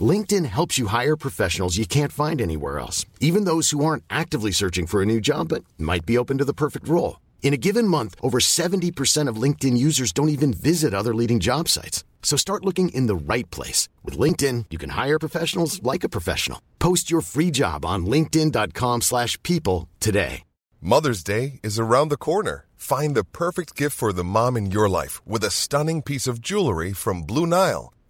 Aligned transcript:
LinkedIn 0.00 0.44
helps 0.46 0.78
you 0.78 0.88
hire 0.88 1.16
professionals 1.16 1.78
you 1.78 1.86
can't 1.86 2.12
find 2.12 2.40
anywhere 2.40 2.78
else, 2.78 3.06
even 3.20 3.44
those 3.44 3.70
who 3.70 3.84
aren't 3.84 4.04
actively 4.10 4.50
searching 4.50 4.86
for 4.86 5.00
a 5.00 5.06
new 5.06 5.20
job 5.20 5.48
but 5.48 5.64
might 5.78 6.04
be 6.04 6.18
open 6.18 6.38
to 6.38 6.44
the 6.44 6.52
perfect 6.52 6.86
role. 6.88 7.20
In 7.42 7.54
a 7.54 7.56
given 7.56 7.86
month, 7.88 8.16
over 8.20 8.38
70% 8.38 9.28
of 9.28 9.40
LinkedIn 9.40 9.78
users 9.78 10.12
don't 10.12 10.28
even 10.28 10.52
visit 10.52 10.92
other 10.92 11.14
leading 11.14 11.40
job 11.40 11.68
sites. 11.68 12.04
So 12.22 12.36
start 12.36 12.64
looking 12.64 12.88
in 12.88 13.06
the 13.06 13.14
right 13.14 13.48
place. 13.50 13.88
With 14.04 14.18
LinkedIn, 14.18 14.66
you 14.70 14.78
can 14.78 14.90
hire 14.90 15.18
professionals 15.18 15.82
like 15.82 16.04
a 16.04 16.08
professional. 16.08 16.60
Post 16.78 17.08
your 17.08 17.20
free 17.20 17.52
job 17.52 17.84
on 17.84 18.04
linkedin.com 18.04 19.02
slash 19.02 19.40
people 19.44 19.88
today. 20.00 20.42
Mother's 20.80 21.24
Day 21.24 21.60
is 21.62 21.78
around 21.78 22.10
the 22.10 22.16
corner. 22.18 22.66
Find 22.76 23.14
the 23.14 23.24
perfect 23.24 23.74
gift 23.76 23.96
for 23.96 24.12
the 24.12 24.22
mom 24.22 24.56
in 24.56 24.70
your 24.70 24.88
life 24.88 25.24
with 25.26 25.42
a 25.42 25.50
stunning 25.50 26.02
piece 26.02 26.26
of 26.26 26.40
jewelry 26.40 26.92
from 26.92 27.22
Blue 27.22 27.46
Nile. 27.46 27.92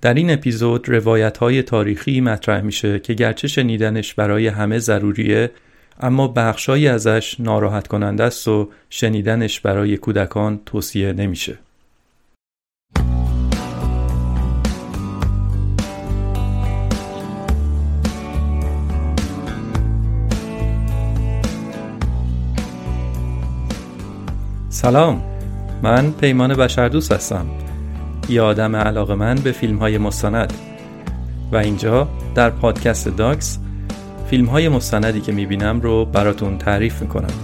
در 0.00 0.14
این 0.14 0.30
اپیزود 0.30 0.88
روایت 0.88 1.38
های 1.38 1.62
تاریخی 1.62 2.20
مطرح 2.20 2.60
میشه 2.60 2.98
که 2.98 3.14
گرچه 3.14 3.48
شنیدنش 3.48 4.14
برای 4.14 4.46
همه 4.48 4.78
ضروریه 4.78 5.50
اما 6.00 6.28
بخشایی 6.28 6.88
ازش 6.88 7.36
ناراحت 7.40 7.86
کننده 7.86 8.24
است 8.24 8.48
و 8.48 8.68
شنیدنش 8.90 9.60
برای 9.60 9.96
کودکان 9.96 10.60
توصیه 10.66 11.12
نمیشه. 11.12 11.58
سلام 24.68 25.22
من 25.82 26.12
پیمان 26.12 26.54
بشردوست 26.54 27.12
هستم 27.12 27.65
یه 28.28 28.42
آدم 28.42 28.76
علاقه 28.76 29.14
من 29.14 29.34
به 29.34 29.52
فیلم 29.52 29.78
های 29.78 29.98
مستند. 29.98 30.52
و 31.52 31.56
اینجا 31.56 32.08
در 32.34 32.50
پادکست 32.50 33.08
داکس 33.08 33.58
فیلم 34.30 34.46
های 34.46 34.68
مستندی 34.68 35.20
که 35.20 35.32
می‌بینم 35.32 35.80
رو 35.80 36.04
براتون 36.04 36.58
تعریف 36.58 37.02
می‌کنم. 37.02 37.34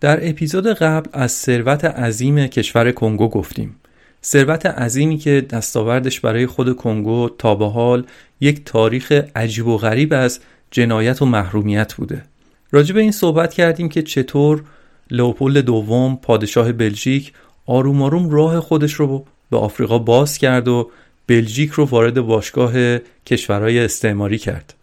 در 0.00 0.28
اپیزود 0.28 0.66
قبل 0.66 1.10
از 1.12 1.32
ثروت 1.32 1.84
عظیم 1.84 2.46
کشور 2.46 2.92
کنگو 2.92 3.28
گفتیم. 3.28 3.76
ثروت 4.24 4.66
عظیمی 4.66 5.18
که 5.18 5.46
دستاوردش 5.50 6.20
برای 6.20 6.46
خود 6.46 6.76
کنگو 6.76 7.28
تا 7.38 7.54
به 7.54 7.68
حال 7.68 8.06
یک 8.40 8.64
تاریخ 8.64 9.12
عجیب 9.36 9.66
و 9.66 9.76
غریب 9.76 10.12
از 10.12 10.40
جنایت 10.70 11.22
و 11.22 11.26
محرومیت 11.26 11.94
بوده. 11.94 12.24
راجع 12.70 12.94
به 12.94 13.00
این 13.00 13.12
صحبت 13.12 13.54
کردیم 13.54 13.88
که 13.88 14.02
چطور 14.02 14.64
لئوپولد 15.10 15.64
دوم 15.64 16.16
پادشاه 16.16 16.72
بلژیک 16.72 17.32
آروم 17.66 18.02
آروم 18.02 18.30
راه 18.30 18.60
خودش 18.60 18.92
رو 18.92 19.24
به 19.50 19.56
آفریقا 19.56 19.98
باز 19.98 20.38
کرد 20.38 20.68
و 20.68 20.90
بلژیک 21.26 21.70
رو 21.70 21.84
وارد 21.84 22.20
باشگاه 22.20 22.98
کشورهای 23.26 23.78
استعماری 23.78 24.38
کرد. 24.38 24.74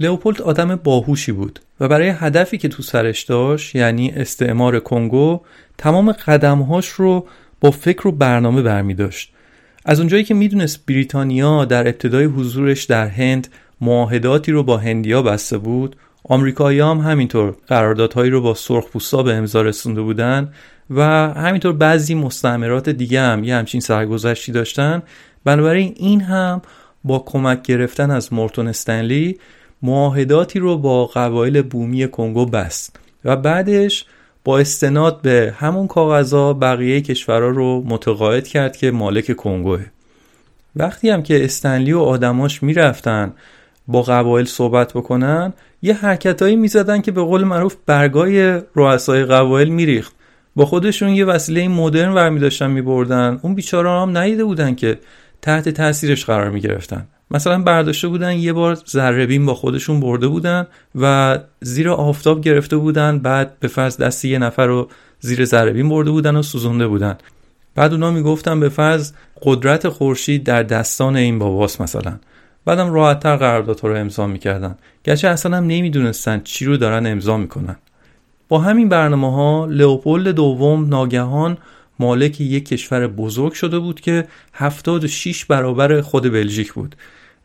لئوپولد 0.00 0.42
آدم 0.42 0.76
باهوشی 0.76 1.32
بود 1.32 1.60
و 1.80 1.88
برای 1.88 2.08
هدفی 2.08 2.58
که 2.58 2.68
تو 2.68 2.82
سرش 2.82 3.22
داشت 3.22 3.74
یعنی 3.74 4.10
استعمار 4.10 4.80
کنگو 4.80 5.40
تمام 5.78 6.12
قدمهاش 6.12 6.88
رو 6.88 7.26
با 7.62 7.70
فکر 7.70 8.08
و 8.08 8.12
برنامه 8.12 8.62
برمی 8.62 8.94
داشت 8.94 9.32
از 9.84 9.98
اونجایی 9.98 10.24
که 10.24 10.34
می‌دونست 10.34 10.86
بریتانیا 10.86 11.64
در 11.64 11.88
ابتدای 11.88 12.24
حضورش 12.24 12.84
در 12.84 13.06
هند 13.06 13.48
معاهداتی 13.80 14.52
رو 14.52 14.62
با 14.62 14.76
هندیا 14.76 15.22
بسته 15.22 15.58
بود 15.58 15.96
آمریکایی 16.24 16.80
هم 16.80 16.98
همینطور 16.98 17.56
قراردادهایی 17.66 18.30
رو 18.30 18.40
با 18.40 18.54
سرخپوستا 18.54 19.22
به 19.22 19.34
امضا 19.34 19.62
رسونده 19.62 20.02
بودن 20.02 20.52
و 20.90 21.02
همینطور 21.34 21.72
بعضی 21.72 22.14
مستعمرات 22.14 22.88
دیگه 22.88 23.20
هم 23.20 23.44
یه 23.44 23.54
همچین 23.54 23.80
سرگذشتی 23.80 24.52
داشتن. 24.52 25.02
بنابراین 25.44 25.94
این 25.96 26.20
هم 26.20 26.62
با 27.04 27.18
کمک 27.18 27.62
گرفتن 27.62 28.10
از 28.10 28.32
مورتون 28.32 28.68
استنلی 28.68 29.38
معاهداتی 29.82 30.58
رو 30.58 30.78
با 30.78 31.06
قبایل 31.06 31.62
بومی 31.62 32.08
کنگو 32.08 32.46
بست 32.46 33.00
و 33.24 33.36
بعدش 33.36 34.04
با 34.44 34.58
استناد 34.58 35.22
به 35.22 35.54
همون 35.58 35.86
کاغذها 35.86 36.52
بقیه 36.52 37.00
کشورها 37.00 37.48
رو 37.48 37.82
متقاعد 37.86 38.48
کرد 38.48 38.76
که 38.76 38.90
مالک 38.90 39.36
کنگوه. 39.36 39.84
وقتی 40.76 41.10
هم 41.10 41.22
که 41.22 41.44
استنلی 41.44 41.92
و 41.92 41.98
آدماش 41.98 42.62
می‌رفتن 42.62 43.32
با 43.86 44.02
قبایل 44.02 44.46
صحبت 44.46 44.92
بکنن 44.92 45.52
یه 45.82 45.94
حرکتهایی 45.94 46.56
می‌زدن 46.56 47.00
که 47.00 47.12
به 47.12 47.22
قول 47.22 47.44
معروف 47.44 47.76
برگای 47.86 48.60
رؤسای 48.74 49.24
قبایل 49.24 49.68
میریخت. 49.68 50.12
با 50.56 50.66
خودشون 50.66 51.08
یه 51.08 51.24
وسیله 51.24 51.68
مدرن 51.68 52.12
ورمی 52.12 52.40
داشتن 52.40 52.70
میبردن. 52.70 53.38
اون 53.42 53.54
بیچاره 53.54 53.90
هم 53.90 54.18
ندیده 54.18 54.44
بودن 54.44 54.74
که 54.74 54.98
تحت 55.42 55.68
تاثیرش 55.68 56.24
قرار 56.24 56.50
می‌گرفتن. 56.50 57.06
مثلا 57.32 57.62
برداشته 57.62 58.08
بودن 58.08 58.36
یه 58.36 58.52
بار 58.52 58.74
ذربین 58.74 59.46
با 59.46 59.54
خودشون 59.54 60.00
برده 60.00 60.28
بودن 60.28 60.66
و 60.94 61.38
زیر 61.60 61.90
آفتاب 61.90 62.40
گرفته 62.40 62.76
بودن 62.76 63.18
بعد 63.18 63.60
به 63.60 63.68
فرض 63.68 63.96
دستی 63.96 64.28
یه 64.28 64.38
نفر 64.38 64.66
رو 64.66 64.88
زیر 65.20 65.44
ذربین 65.44 65.88
برده 65.88 66.10
بودن 66.10 66.36
و 66.36 66.42
سوزونده 66.42 66.86
بودن. 66.86 67.18
بعد 67.74 67.92
اونا 67.92 68.10
می‌گفتن 68.10 68.60
به 68.60 68.68
فرض 68.68 69.12
قدرت 69.42 69.88
خورشید 69.88 70.44
در 70.44 70.62
دستان 70.62 71.16
این 71.16 71.38
باباست 71.38 71.80
مثلا. 71.80 72.18
بعدم 72.64 72.92
راحتتر 72.92 73.36
قراردادها 73.36 73.88
رو 73.88 73.96
امضا 73.96 74.26
می‌کردن. 74.26 74.76
گرچه 75.04 75.28
اصلا 75.28 75.56
هم 75.56 75.66
نمی‌دونستن 75.66 76.40
چی 76.44 76.64
رو 76.64 76.76
دارن 76.76 77.06
امضا 77.06 77.36
می‌کنن. 77.36 77.76
با 78.48 78.58
همین 78.58 78.88
برنامه 78.88 79.32
ها 79.32 79.66
لئوپولد 79.70 80.28
دوم 80.28 80.88
ناگهان 80.88 81.58
مالک 81.98 82.40
یک 82.40 82.68
کشور 82.68 83.06
بزرگ 83.06 83.52
شده 83.52 83.78
بود 83.78 84.00
که 84.00 84.26
76 84.52 85.44
برابر 85.44 86.00
خود 86.00 86.32
بلژیک 86.32 86.72
بود. 86.72 86.96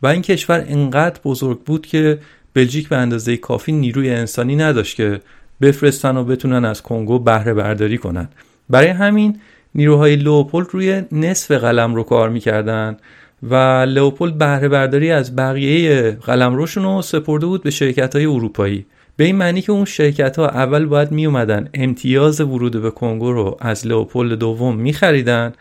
و 0.04 0.08
این 0.08 0.22
کشور 0.22 0.66
انقدر 0.68 1.20
بزرگ 1.26 1.60
بود 1.60 1.86
که 1.86 2.20
بلژیک 2.54 2.90
به 2.90 2.98
اندازه 2.98 3.38
کافی 3.38 3.72
نیروی 3.72 4.10
انسانی 4.10 4.56
نداشت 4.56 4.96
که 4.96 5.22
بفرستن 5.62 6.18
و 6.18 6.24
بتونن 6.24 6.66
از 6.66 6.82
کنگو 6.82 7.20
بهره 7.20 7.54
برداری 7.54 7.98
کنن. 7.98 8.30
برای 8.70 8.88
همین 8.88 9.40
نیروهای 9.76 10.16
لئوپولد 10.16 10.68
روی 10.72 11.04
نصف 11.12 11.52
قلم 11.52 11.96
رو 11.96 12.04
کار 12.04 12.30
می‌کردن 12.30 12.98
و 13.44 13.56
لئوپولد 13.88 14.38
بهره 14.38 14.68
برداری 14.68 15.12
از 15.12 15.36
بقیه 15.36 16.12
قلمروشون 16.12 16.84
رو 16.84 17.02
سپرده 17.02 17.46
بود 17.46 17.64
به 17.64 17.72
شرکت 17.72 18.16
های 18.16 18.26
اروپایی. 18.26 18.86
به 19.18 19.24
این 19.24 19.36
معنی 19.36 19.62
که 19.62 19.72
اون 19.72 19.86
شرکت 19.86 20.40
ها 20.40 20.48
اول 20.48 20.86
باید 20.86 21.12
می 21.12 21.26
اومدن 21.26 21.70
امتیاز 21.74 22.42
ورود 22.42 22.82
به 22.82 22.92
کنگو 22.92 23.32
رو 23.32 23.58
از 23.60 23.88
لئوپولد 23.88 24.40
دوم 24.40 24.76
می 24.76 24.94
خریدن 24.94 25.54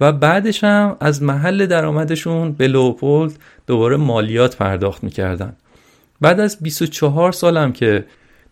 و 0.00 0.12
بعدش 0.12 0.64
هم 0.64 0.96
از 1.00 1.22
محل 1.22 1.66
درآمدشون 1.66 2.52
به 2.52 2.68
لئوپولد 2.68 3.32
دوباره 3.66 3.96
مالیات 3.96 4.56
پرداخت 4.56 5.04
می‌کردن. 5.04 5.56
بعد 6.20 6.40
از 6.40 6.58
24 6.60 7.32
سالم 7.32 7.72
که 7.72 8.04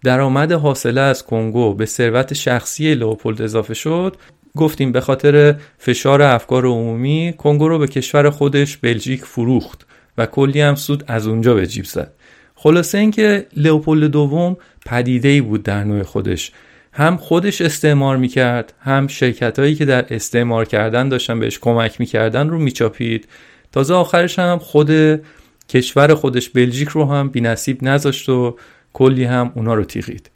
درآمد 0.05 0.53
حاصله 0.53 1.01
از 1.01 1.25
کنگو 1.25 1.75
به 1.75 1.87
ثروت 1.87 2.35
شخصی 2.35 2.95
لئوپولد 2.95 3.43
اضافه 3.43 3.75
شد 3.75 4.17
گفتیم 4.57 4.93
به 4.93 5.01
خاطر 5.01 5.55
فشار 5.79 6.23
افکار 6.23 6.67
عمومی 6.67 7.35
کنگو 7.39 7.69
رو 7.69 7.79
به 7.79 7.87
کشور 7.87 8.31
خودش 8.31 8.77
بلژیک 8.77 9.25
فروخت 9.25 9.87
و 10.19 10.27
کلی 10.27 10.61
هم 10.61 10.75
سود 10.75 11.05
از 11.07 11.27
اونجا 11.27 11.55
به 11.55 11.67
جیب 11.67 11.85
زد. 11.85 12.13
خلاصه 12.55 12.99
اینکه 12.99 13.47
لئوپولد 13.57 14.11
دوم 14.11 14.57
پدیده 14.87 15.29
ای 15.29 15.41
بود 15.41 15.63
در 15.63 15.85
نوع 15.85 16.03
خودش. 16.03 16.53
هم 16.99 17.17
خودش 17.17 17.61
استعمار 17.61 18.17
می‌کرد 18.17 18.73
هم 18.81 19.07
شرکت 19.07 19.59
هایی 19.59 19.75
که 19.75 19.85
در 19.85 20.15
استعمار 20.15 20.65
کردن 20.65 21.09
داشتن 21.09 21.41
بهش 21.41 21.59
کمک 21.59 22.01
می‌کردن 22.01 22.49
رو 22.49 22.59
میچاپید. 22.59 23.29
تازه 23.73 23.95
آخرش 23.95 24.39
هم 24.39 24.59
خود 24.59 25.21
کشور 25.69 26.15
خودش 26.15 26.49
بلژیک 26.49 26.89
رو 26.89 27.05
هم 27.05 27.29
بی 27.29 27.41
نصیب 27.41 27.85
نذاشت 27.85 28.29
و 28.29 28.57
کلی 28.93 29.25
هم 29.25 29.53
اونا 29.55 29.75
رو 29.75 29.85
تیغید. 29.85 30.31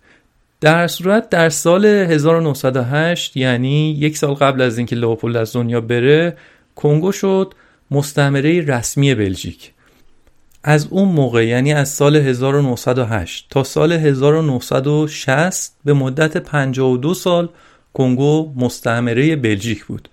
در 0.61 0.87
صورت 0.87 1.31
در 1.31 1.49
سال 1.49 1.85
1908 1.85 3.37
یعنی 3.37 3.91
یک 3.91 4.17
سال 4.17 4.35
قبل 4.35 4.63
از 4.63 4.79
اینکه 4.79 4.97
لئوپولد 4.97 5.37
از 5.37 5.53
دنیا 5.53 5.81
بره 5.81 6.37
کنگو 6.77 7.13
شد 7.13 7.55
مستعمره 7.91 8.61
رسمی 8.61 9.15
بلژیک. 9.15 9.72
از 10.65 10.87
اون 10.91 11.09
موقع 11.09 11.47
یعنی 11.47 11.73
از 11.73 11.89
سال 11.89 12.17
1908 12.17 13.47
تا 13.51 13.65
سال 13.65 13.93
1960 13.93 15.73
به 15.85 15.93
مدت 15.93 16.37
52 16.37 17.15
سال 17.15 17.49
کنگو 17.93 18.53
مستعمره 18.57 19.37
بلژیک 19.37 19.85
بود. 19.85 20.09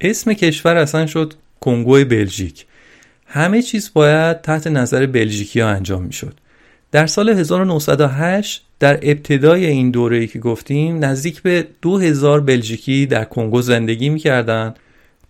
اسم 0.00 0.32
کشور 0.32 0.76
اصلا 0.76 1.06
شد 1.06 1.34
کنگو 1.60 2.04
بلژیک. 2.04 2.66
همه 3.26 3.62
چیز 3.62 3.90
باید 3.94 4.40
تحت 4.40 4.66
نظر 4.66 5.06
بلژیکی 5.06 5.60
ها 5.60 5.68
انجام 5.68 6.02
می 6.02 6.12
شد 6.12 6.34
در 6.92 7.06
سال 7.06 7.28
1908 7.28 8.64
در 8.80 8.98
ابتدای 9.02 9.66
این 9.66 9.90
دوره 9.90 10.26
که 10.26 10.38
گفتیم 10.38 11.04
نزدیک 11.04 11.42
به 11.42 11.66
2000 11.82 12.40
بلژیکی 12.40 13.06
در 13.06 13.24
کنگو 13.24 13.62
زندگی 13.62 14.08
می‌کردن 14.08 14.74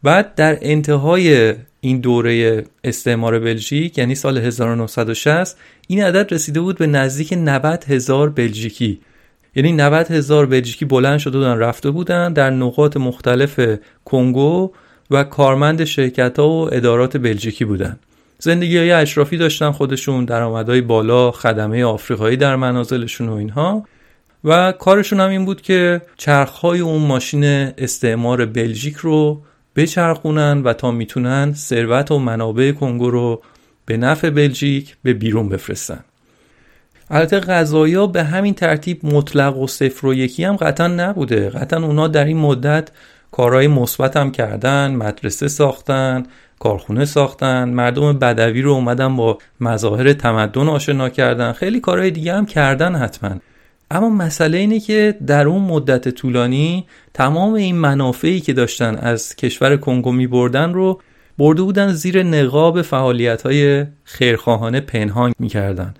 بعد 0.02 0.34
در 0.34 0.58
انتهای 0.62 1.54
این 1.84 2.00
دوره 2.00 2.64
استعمار 2.84 3.38
بلژیک 3.38 3.98
یعنی 3.98 4.14
سال 4.14 4.38
1960 4.38 5.56
این 5.88 6.04
عدد 6.04 6.34
رسیده 6.34 6.60
بود 6.60 6.78
به 6.78 6.86
نزدیک 6.86 7.32
90 7.32 7.84
هزار 7.84 8.30
بلژیکی. 8.30 9.00
یعنی 9.54 9.72
90 9.72 10.10
هزار 10.10 10.46
بلژیکی 10.46 10.84
بلند 10.84 11.18
شده 11.18 11.38
بودن 11.38 11.58
رفته 11.58 11.90
بودن 11.90 12.32
در 12.32 12.50
نقاط 12.50 12.96
مختلف 12.96 13.60
کنگو 14.04 14.72
و 15.10 15.24
کارمند 15.24 15.84
شرکت 15.84 16.38
ها 16.38 16.48
و 16.48 16.74
ادارات 16.74 17.16
بلژیکی 17.16 17.64
بودن. 17.64 17.98
زندگی 18.38 18.78
های 18.78 18.90
اشرافی 18.90 19.36
داشتن 19.36 19.70
خودشون 19.70 20.24
درآمدهای 20.24 20.80
بالا 20.80 21.30
خدمه 21.30 21.84
آفریقایی 21.84 22.36
در 22.36 22.56
منازلشون 22.56 23.28
و 23.28 23.32
اینها. 23.32 23.84
و 24.44 24.72
کارشون 24.72 25.20
هم 25.20 25.30
این 25.30 25.44
بود 25.44 25.62
که 25.62 26.02
چرخهای 26.16 26.80
اون 26.80 27.02
ماشین 27.02 27.44
استعمار 27.78 28.46
بلژیک 28.46 28.96
رو 28.96 29.42
بچرخونن 29.76 30.62
و 30.62 30.72
تا 30.72 30.90
می‌تونن 30.90 31.52
ثروت 31.54 32.10
و 32.10 32.18
منابع 32.18 32.72
کنگو 32.72 33.10
رو 33.10 33.42
به 33.86 33.96
نفع 33.96 34.30
بلژیک 34.30 34.96
به 35.02 35.12
بیرون 35.12 35.48
بفرستن. 35.48 36.04
البته 37.10 37.40
غذایا 37.40 38.06
به 38.06 38.24
همین 38.24 38.54
ترتیب 38.54 39.06
مطلق 39.06 39.58
و 39.58 39.66
صفر 39.66 40.06
و 40.06 40.14
یکی 40.14 40.44
هم 40.44 40.56
قطعا 40.56 40.86
نبوده. 40.88 41.50
قطعا 41.50 41.86
اونا 41.86 42.08
در 42.08 42.24
این 42.24 42.36
مدت 42.36 42.90
کارهای 43.32 43.66
مثبت 43.66 44.16
هم 44.16 44.30
کردن 44.30 44.94
مدرسه 44.94 45.48
ساختن 45.48 46.22
کارخونه 46.58 47.04
ساختن 47.04 47.68
مردم 47.68 48.12
بدوی 48.18 48.62
رو 48.62 48.72
اومدن 48.72 49.16
با 49.16 49.38
مظاهر 49.60 50.12
تمدن 50.12 50.68
آشنا 50.68 51.08
کردن. 51.08 51.52
خیلی 51.52 51.80
کارهای 51.80 52.10
دیگه 52.10 52.34
هم 52.34 52.46
کردن 52.46 52.94
حتما. 52.94 53.30
اما 53.94 54.08
مسئله 54.08 54.58
اینه 54.58 54.80
که 54.80 55.18
در 55.26 55.46
اون 55.46 55.62
مدت 55.62 56.08
طولانی 56.08 56.86
تمام 57.14 57.54
این 57.54 57.76
منافعی 57.76 58.40
که 58.40 58.52
داشتن 58.52 58.96
از 58.96 59.36
کشور 59.36 59.76
کنگو 59.76 60.12
می 60.12 60.26
بردن 60.26 60.72
رو 60.72 61.00
برده 61.38 61.62
بودن 61.62 61.92
زیر 61.92 62.22
نقاب 62.22 62.82
فعالیت 62.82 63.42
های 63.42 63.86
خیرخواهانه 64.04 64.80
پنهان 64.80 65.32
می‌کردن. 65.38 65.94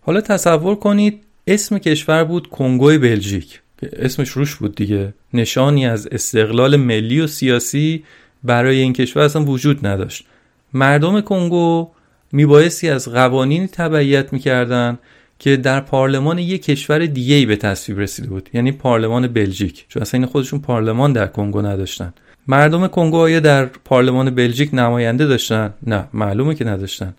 حالا 0.00 0.20
تصور 0.20 0.74
کنید 0.74 1.22
اسم 1.46 1.78
کشور 1.78 2.24
بود 2.24 2.46
کنگوی 2.46 2.98
بلژیک 2.98 3.60
که 3.80 3.90
اسمش 3.92 4.28
روش 4.28 4.54
بود 4.54 4.74
دیگه. 4.74 5.14
نشانی 5.34 5.86
از 5.86 6.08
استقلال 6.12 6.76
ملی 6.76 7.20
و 7.20 7.26
سیاسی 7.26 8.04
برای 8.44 8.80
این 8.80 8.92
کشور 8.92 9.22
اصلا 9.22 9.44
وجود 9.44 9.86
نداشت. 9.86 10.26
مردم 10.72 11.20
کنگو 11.20 11.90
میبایستی 12.32 12.88
از 12.88 13.08
قوانینی 13.08 13.66
تبعیت 13.66 14.32
می‌کردن 14.32 14.98
که 15.38 15.56
در 15.56 15.80
پارلمان 15.80 16.38
یک 16.38 16.62
کشور 16.62 17.06
دیگه 17.06 17.34
ای 17.34 17.46
به 17.46 17.56
تصویب 17.56 18.00
رسیده 18.00 18.28
بود 18.28 18.50
یعنی 18.52 18.72
پارلمان 18.72 19.26
بلژیک. 19.26 19.84
چون 19.88 20.02
اصلا 20.02 20.20
این 20.20 20.26
خودشون 20.26 20.60
پارلمان 20.60 21.12
در 21.12 21.26
کنگو 21.26 21.62
نداشتن. 21.62 22.14
مردم 22.48 22.86
کنگو 22.86 23.16
آیا 23.16 23.40
در 23.40 23.64
پارلمان 23.64 24.30
بلژیک 24.30 24.70
نماینده 24.72 25.26
داشتن؟ 25.26 25.74
نه 25.86 26.08
معلومه 26.12 26.54
که 26.54 26.64
نداشتن. 26.64 27.14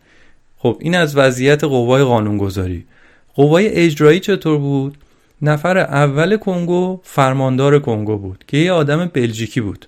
خب 0.57 0.77
این 0.81 0.95
از 0.95 1.17
وضعیت 1.17 1.63
قوای 1.63 2.03
قانونگذاری. 2.03 2.85
قوای 3.35 3.67
اجرایی 3.67 4.19
چطور 4.19 4.57
بود؟ 4.57 4.97
نفر 5.41 5.77
اول 5.77 6.37
کنگو 6.37 6.99
فرماندار 7.03 7.79
کنگو 7.79 8.17
بود 8.17 8.43
که 8.47 8.57
یه 8.57 8.71
آدم 8.71 9.05
بلژیکی 9.05 9.61
بود. 9.61 9.85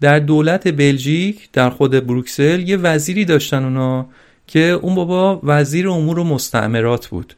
در 0.00 0.18
دولت 0.18 0.68
بلژیک 0.68 1.48
در 1.52 1.70
خود 1.70 2.06
بروکسل 2.06 2.60
یه 2.60 2.76
وزیری 2.76 3.24
داشتن 3.24 3.64
اونا 3.64 4.06
که 4.46 4.60
اون 4.60 4.94
بابا 4.94 5.40
وزیر 5.42 5.88
امور 5.88 6.18
و 6.18 6.24
مستعمرات 6.24 7.06
بود. 7.06 7.34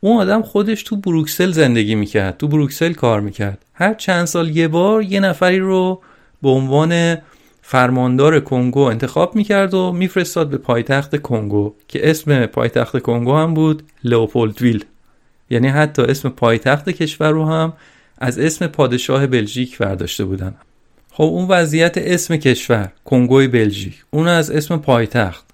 اون 0.00 0.16
آدم 0.20 0.42
خودش 0.42 0.82
تو 0.82 0.96
بروکسل 0.96 1.50
زندگی 1.50 1.94
می‌کرد 1.94 2.36
تو 2.36 2.48
بروکسل 2.48 2.92
کار 2.92 3.20
می‌کرد. 3.20 3.64
هر 3.74 3.94
چند 3.94 4.24
سال 4.24 4.56
یه 4.56 4.68
بار 4.68 5.02
یه 5.02 5.20
نفری 5.20 5.58
رو 5.58 6.02
به 6.42 6.48
عنوان 6.48 7.18
فرماندار 7.62 8.40
کنگو 8.40 8.80
انتخاب 8.80 9.34
می‌کرد 9.34 9.74
و 9.74 9.92
میفرستاد 9.92 10.50
به 10.50 10.58
پایتخت 10.58 11.22
کنگو 11.22 11.74
که 11.88 12.10
اسم 12.10 12.46
پایتخت 12.46 12.98
کنگو 12.98 13.36
هم 13.36 13.54
بود 13.54 13.82
لئوپولدویل. 14.04 14.84
یعنی 15.50 15.68
حتی 15.68 16.02
اسم 16.02 16.28
پایتخت 16.28 16.88
کشور 16.88 17.30
رو 17.30 17.44
هم 17.44 17.72
از 18.18 18.38
اسم 18.38 18.66
پادشاه 18.66 19.26
بلژیک 19.26 19.78
برداشته 19.78 20.24
بودن. 20.24 20.54
خب 21.12 21.24
اون 21.24 21.48
وضعیت 21.48 21.98
اسم 21.98 22.36
کشور 22.36 22.92
کنگوی 23.04 23.48
بلژیک 23.48 24.04
اون 24.10 24.28
از 24.28 24.50
اسم 24.50 24.76
پایتخت 24.76 25.44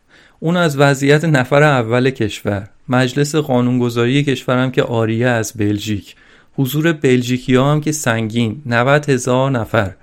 اون 0.41 0.57
از 0.57 0.79
وضعیت 0.79 1.25
نفر 1.25 1.63
اول 1.63 2.11
کشور. 2.11 2.69
مجلس 2.89 3.35
قانونگذاری 3.35 4.25
کشورم 4.25 4.71
که 4.71 4.83
آریه 4.83 5.27
از 5.27 5.53
بلژیک. 5.57 6.17
حضور 6.57 6.93
بلژیکی 6.93 7.57
هم 7.57 7.81
که 7.81 7.93
سنگین 7.93 8.63
90 8.67 9.11
هزار 9.11 9.51
نفر. 9.51 9.95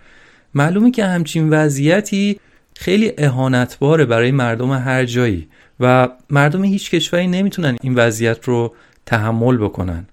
معلومه 0.54 0.92
که 0.92 1.06
همچین 1.06 1.50
وضعیتی 1.50 2.39
خیلی 2.75 3.13
اهانتباره 3.18 4.06
برای 4.06 4.31
مردم 4.31 4.72
هر 4.72 5.06
جایی 5.06 5.48
و 5.80 6.10
مردم 6.30 6.63
هیچ 6.63 6.92
کشوری 6.92 7.28
نمی‌تونن 7.28 7.78
این 7.81 7.95
وضعیت 7.95 8.45
رو 8.45 8.74
تحمل 9.06 9.57
بکنن. 9.57 10.06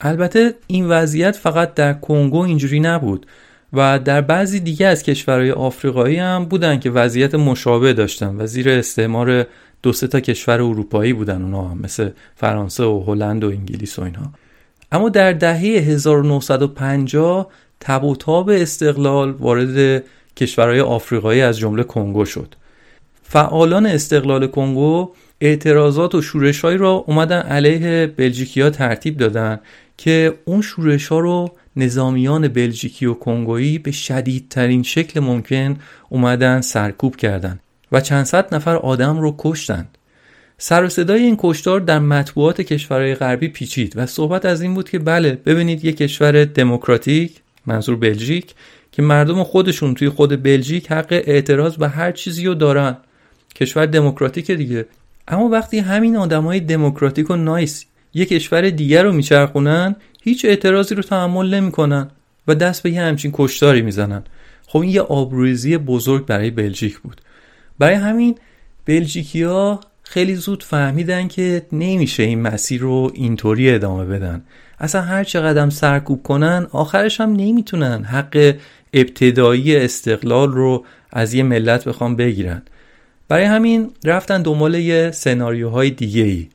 البته 0.00 0.54
این 0.66 0.88
وضعیت 0.88 1.36
فقط 1.36 1.74
در 1.74 1.92
کنگو 1.92 2.38
اینجوری 2.38 2.80
نبود 2.80 3.26
و 3.72 3.98
در 3.98 4.20
بعضی 4.20 4.60
دیگه 4.60 4.86
از 4.86 5.02
کشورهای 5.02 5.50
آفریقایی 5.50 6.16
هم 6.16 6.44
بودن 6.44 6.80
که 6.80 6.90
وضعیت 6.90 7.34
مشابه 7.34 7.92
داشتن 7.92 8.36
و 8.40 8.46
زیر 8.46 8.68
استعمار 8.68 9.46
دو 9.82 9.92
سه 9.92 10.06
تا 10.06 10.20
کشور 10.20 10.54
اروپایی 10.54 11.12
بودن 11.12 11.42
اونا 11.42 11.62
هم 11.62 11.78
مثل 11.78 12.10
فرانسه 12.36 12.84
و 12.84 13.04
هلند 13.06 13.44
و 13.44 13.48
انگلیس 13.48 13.98
و 13.98 14.02
اینها 14.02 14.32
اما 14.92 15.08
در 15.08 15.32
دهه 15.32 15.60
1950 15.60 17.50
تب 17.80 18.04
و 18.04 18.16
تاب 18.16 18.50
استقلال 18.50 19.30
وارد 19.30 20.04
کشورهای 20.36 20.80
آفریقایی 20.80 21.40
از 21.40 21.58
جمله 21.58 21.82
کنگو 21.82 22.24
شد. 22.24 22.54
فعالان 23.22 23.86
استقلال 23.86 24.46
کنگو 24.46 25.10
اعتراضات 25.40 26.14
و 26.14 26.22
شورشهایی 26.22 26.78
را 26.78 26.90
اومدن 26.90 27.40
علیه 27.40 28.06
بلژیکیا 28.16 28.70
ترتیب 28.70 29.16
دادن 29.16 29.60
که 29.96 30.38
اون 30.44 30.62
شورش 30.62 31.08
ها 31.08 31.18
رو 31.18 31.50
نظامیان 31.76 32.48
بلژیکی 32.48 33.06
و 33.06 33.14
کنگویی 33.14 33.78
به 33.78 33.90
شدیدترین 33.90 34.82
شکل 34.82 35.20
ممکن 35.20 35.76
اومدن 36.08 36.60
سرکوب 36.60 37.16
کردند 37.16 37.60
و 37.92 38.00
چند 38.00 38.24
صد 38.24 38.54
نفر 38.54 38.76
آدم 38.76 39.18
رو 39.18 39.34
کشتند. 39.38 39.98
سر 40.58 40.84
و 40.84 40.88
صدای 40.88 41.22
این 41.22 41.36
کشتار 41.38 41.80
در 41.80 41.98
مطبوعات 41.98 42.60
کشورهای 42.60 43.14
غربی 43.14 43.48
پیچید 43.48 43.92
و 43.96 44.06
صحبت 44.06 44.44
از 44.44 44.62
این 44.62 44.74
بود 44.74 44.90
که 44.90 44.98
بله 44.98 45.32
ببینید 45.46 45.84
یک 45.84 45.96
کشور 45.96 46.44
دموکراتیک 46.44 47.32
منظور 47.66 47.96
بلژیک 47.96 48.54
که 48.92 49.02
مردم 49.02 49.42
خودشون 49.42 49.94
توی 49.94 50.08
خود 50.08 50.42
بلژیک 50.42 50.92
حق 50.92 51.06
اعتراض 51.26 51.76
به 51.76 51.88
هر 51.88 52.12
چیزی 52.12 52.46
رو 52.46 52.54
دارن. 52.54 52.96
کشور 53.54 53.86
دموکراتیک 53.86 54.50
دیگه. 54.50 54.86
اما 55.28 55.48
وقتی 55.48 55.78
همین 55.78 56.16
آدمای 56.16 56.60
دموکراتیک 56.60 57.30
و 57.30 57.36
نایس 57.36 57.84
یک 58.14 58.28
کشور 58.28 58.70
دیگر 58.70 59.02
رو 59.02 59.12
میچرخونن 59.12 59.96
هیچ 60.22 60.44
اعتراضی 60.44 60.94
رو 60.94 61.02
تحمل 61.02 61.54
نمی‌کنن 61.54 62.10
و 62.48 62.54
دست 62.54 62.82
به 62.82 62.90
یه 62.90 63.02
همچین 63.02 63.30
کشتاری 63.34 63.82
می‌زنن. 63.82 64.22
خب 64.66 64.78
این 64.78 64.90
یه 64.90 65.00
آبروریزی 65.00 65.78
بزرگ 65.78 66.26
برای 66.26 66.50
بلژیک 66.50 66.98
بود. 66.98 67.20
برای 67.82 67.94
همین 67.94 68.34
بلژیکیا 68.86 69.80
خیلی 70.02 70.34
زود 70.34 70.62
فهمیدن 70.62 71.28
که 71.28 71.62
نمیشه 71.72 72.22
این 72.22 72.40
مسیر 72.40 72.80
رو 72.80 73.10
اینطوری 73.14 73.70
ادامه 73.70 74.04
بدن. 74.04 74.44
اصلا 74.78 75.00
هر 75.02 75.24
چقدر 75.24 75.70
سرکوب 75.70 76.22
کنن 76.22 76.66
آخرش 76.70 77.20
هم 77.20 77.32
نمی‌تونن 77.32 78.04
حق 78.04 78.54
ابتدایی 78.94 79.76
استقلال 79.76 80.52
رو 80.52 80.84
از 81.12 81.34
یه 81.34 81.42
ملت 81.42 81.88
بخوام 81.88 82.16
بگیرن. 82.16 82.62
برای 83.28 83.44
همین 83.44 83.90
رفتن 84.04 84.42
دنبال 84.42 84.74
یه 84.74 85.10
سناریوهای 85.10 85.90
دیگه 85.90 86.22
ای 86.22 86.48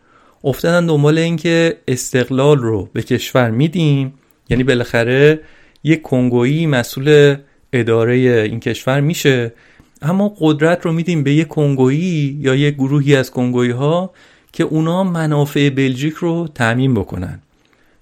افتادن 0.44 0.86
دنبال 0.86 1.18
اینکه 1.18 1.78
استقلال 1.88 2.58
رو 2.58 2.90
به 2.94 3.02
کشور 3.02 3.52
میدیم. 3.52 4.14
یعنی 4.50 4.64
بالاخره 4.64 5.40
یک 5.84 6.02
کنگویی 6.02 6.66
مسئول 6.66 7.36
اداره 7.74 8.14
این 8.16 8.60
کشور 8.60 9.02
میشه. 9.02 9.54
اما 10.02 10.36
قدرت 10.40 10.86
رو 10.86 10.92
میدیم 10.92 11.24
به 11.24 11.34
یک 11.34 11.48
کنگویی 11.48 12.38
یا 12.42 12.56
یک 12.56 12.76
گروهی 12.76 13.16
از 13.16 13.32
کنگویی 13.32 13.72
ها 13.72 14.12
که 14.54 14.64
اونا 14.64 15.04
منافع 15.04 15.70
بلژیک 15.70 16.14
رو 16.14 16.48
تعمین 16.56 16.94
بکنن. 16.94 17.40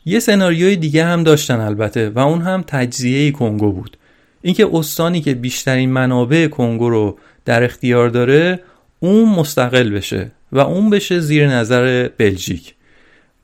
یه 0.06 0.20
سناریوی 0.20 0.76
دیگه 0.76 1.06
هم 1.06 1.24
داشتن 1.24 1.60
البته 1.60 2.10
و 2.10 2.20
اون 2.20 2.42
هم 2.42 2.64
تجزیه 2.68 3.32
کنگو 3.32 3.72
بود. 3.72 3.98
اینکه 4.42 4.70
استانی 4.74 5.22
که 5.22 5.34
بیشترین 5.34 5.90
منابع 5.90 6.48
کنگو 6.48 6.90
رو 6.90 7.18
در 7.46 7.64
اختیار 7.64 8.10
داره 8.10 8.60
اون 9.00 9.30
مستقل 9.30 9.90
بشه 9.90 10.32
و 10.52 10.60
اون 10.60 10.90
بشه 10.90 11.20
زیر 11.20 11.48
نظر 11.48 12.10
بلژیک. 12.18 12.76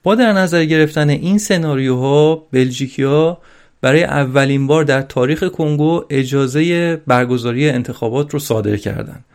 با 0.03 0.15
در 0.15 0.33
نظر 0.33 0.65
گرفتن 0.65 1.09
این 1.09 1.37
سناریوها 1.37 2.35
بلژیکیا 2.51 3.37
برای 3.81 4.03
اولین 4.03 4.67
بار 4.67 4.83
در 4.83 5.01
تاریخ 5.01 5.43
کنگو 5.43 6.05
اجازه 6.09 6.95
برگزاری 7.07 7.69
انتخابات 7.69 8.33
رو 8.33 8.39
صادر 8.39 8.77
کردند. 8.77 9.25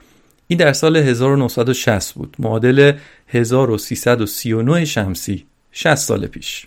این 0.48 0.58
در 0.58 0.72
سال 0.72 0.96
1960 0.96 2.14
بود 2.14 2.36
معادل 2.38 2.92
1339 3.28 4.84
شمسی 4.84 5.46
60 5.72 5.94
سال 5.94 6.26
پیش 6.26 6.66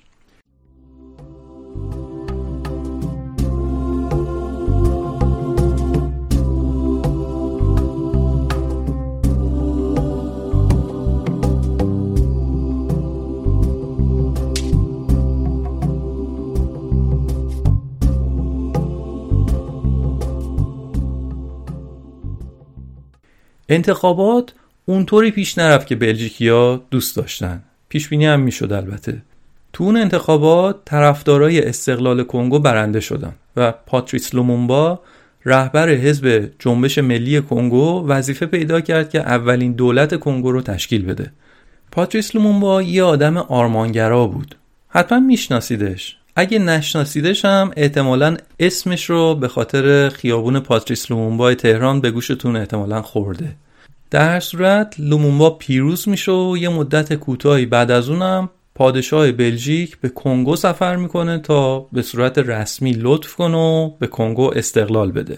انتخابات 23.69 24.53
اونطوری 24.85 25.31
پیش 25.31 25.57
نرفت 25.57 25.87
که 25.87 25.95
بلژیکیا 25.95 26.81
دوست 26.91 27.15
داشتن. 27.15 27.63
پیش 27.89 28.07
بینی 28.07 28.25
هم 28.25 28.39
می‌شد 28.39 28.73
البته. 28.73 29.21
تو 29.73 29.83
اون 29.83 29.97
انتخابات 29.97 30.75
طرفدارای 30.85 31.65
استقلال 31.65 32.23
کنگو 32.23 32.59
برنده 32.59 32.99
شدن 32.99 33.33
و 33.55 33.71
پاتریس 33.71 34.35
لومومبا 34.35 34.99
رهبر 35.45 35.89
حزب 35.89 36.51
جنبش 36.59 36.97
ملی 36.97 37.41
کنگو 37.41 38.07
وظیفه 38.07 38.45
پیدا 38.45 38.81
کرد 38.81 39.09
که 39.09 39.19
اولین 39.19 39.71
دولت 39.71 40.19
کنگو 40.19 40.51
رو 40.51 40.61
تشکیل 40.61 41.05
بده. 41.05 41.31
پاتریس 41.91 42.35
لومومبا 42.35 42.81
یه 42.81 43.03
آدم 43.03 43.37
آرمانگرا 43.37 44.27
بود. 44.27 44.55
حتما 44.89 45.19
میشناسیدش. 45.19 46.18
اگه 46.39 46.59
نشناسیدش 46.59 47.45
هم 47.45 47.71
احتمالا 47.77 48.37
اسمش 48.59 49.09
رو 49.09 49.35
به 49.35 49.47
خاطر 49.47 50.09
خیابون 50.09 50.59
پاتریس 50.59 51.11
لومومبا 51.11 51.53
تهران 51.53 52.01
به 52.01 52.11
گوشتون 52.11 52.55
احتمالا 52.55 53.01
خورده. 53.01 53.55
در 54.11 54.29
هر 54.29 54.39
صورت 54.39 54.95
لومونبا 54.99 55.49
پیروز 55.49 56.09
میشه 56.09 56.31
و 56.31 56.57
یه 56.57 56.69
مدت 56.69 57.13
کوتاهی 57.13 57.65
بعد 57.65 57.91
از 57.91 58.09
اونم 58.09 58.49
پادشاه 58.75 59.31
بلژیک 59.31 59.97
به 59.97 60.09
کنگو 60.09 60.55
سفر 60.55 60.95
می‌کنه 60.95 61.39
تا 61.39 61.79
به 61.79 62.01
صورت 62.01 62.37
رسمی 62.37 62.93
لطف 62.93 63.35
کنه 63.35 63.57
و 63.57 63.89
به 63.99 64.07
کنگو 64.07 64.51
استقلال 64.55 65.11
بده. 65.11 65.37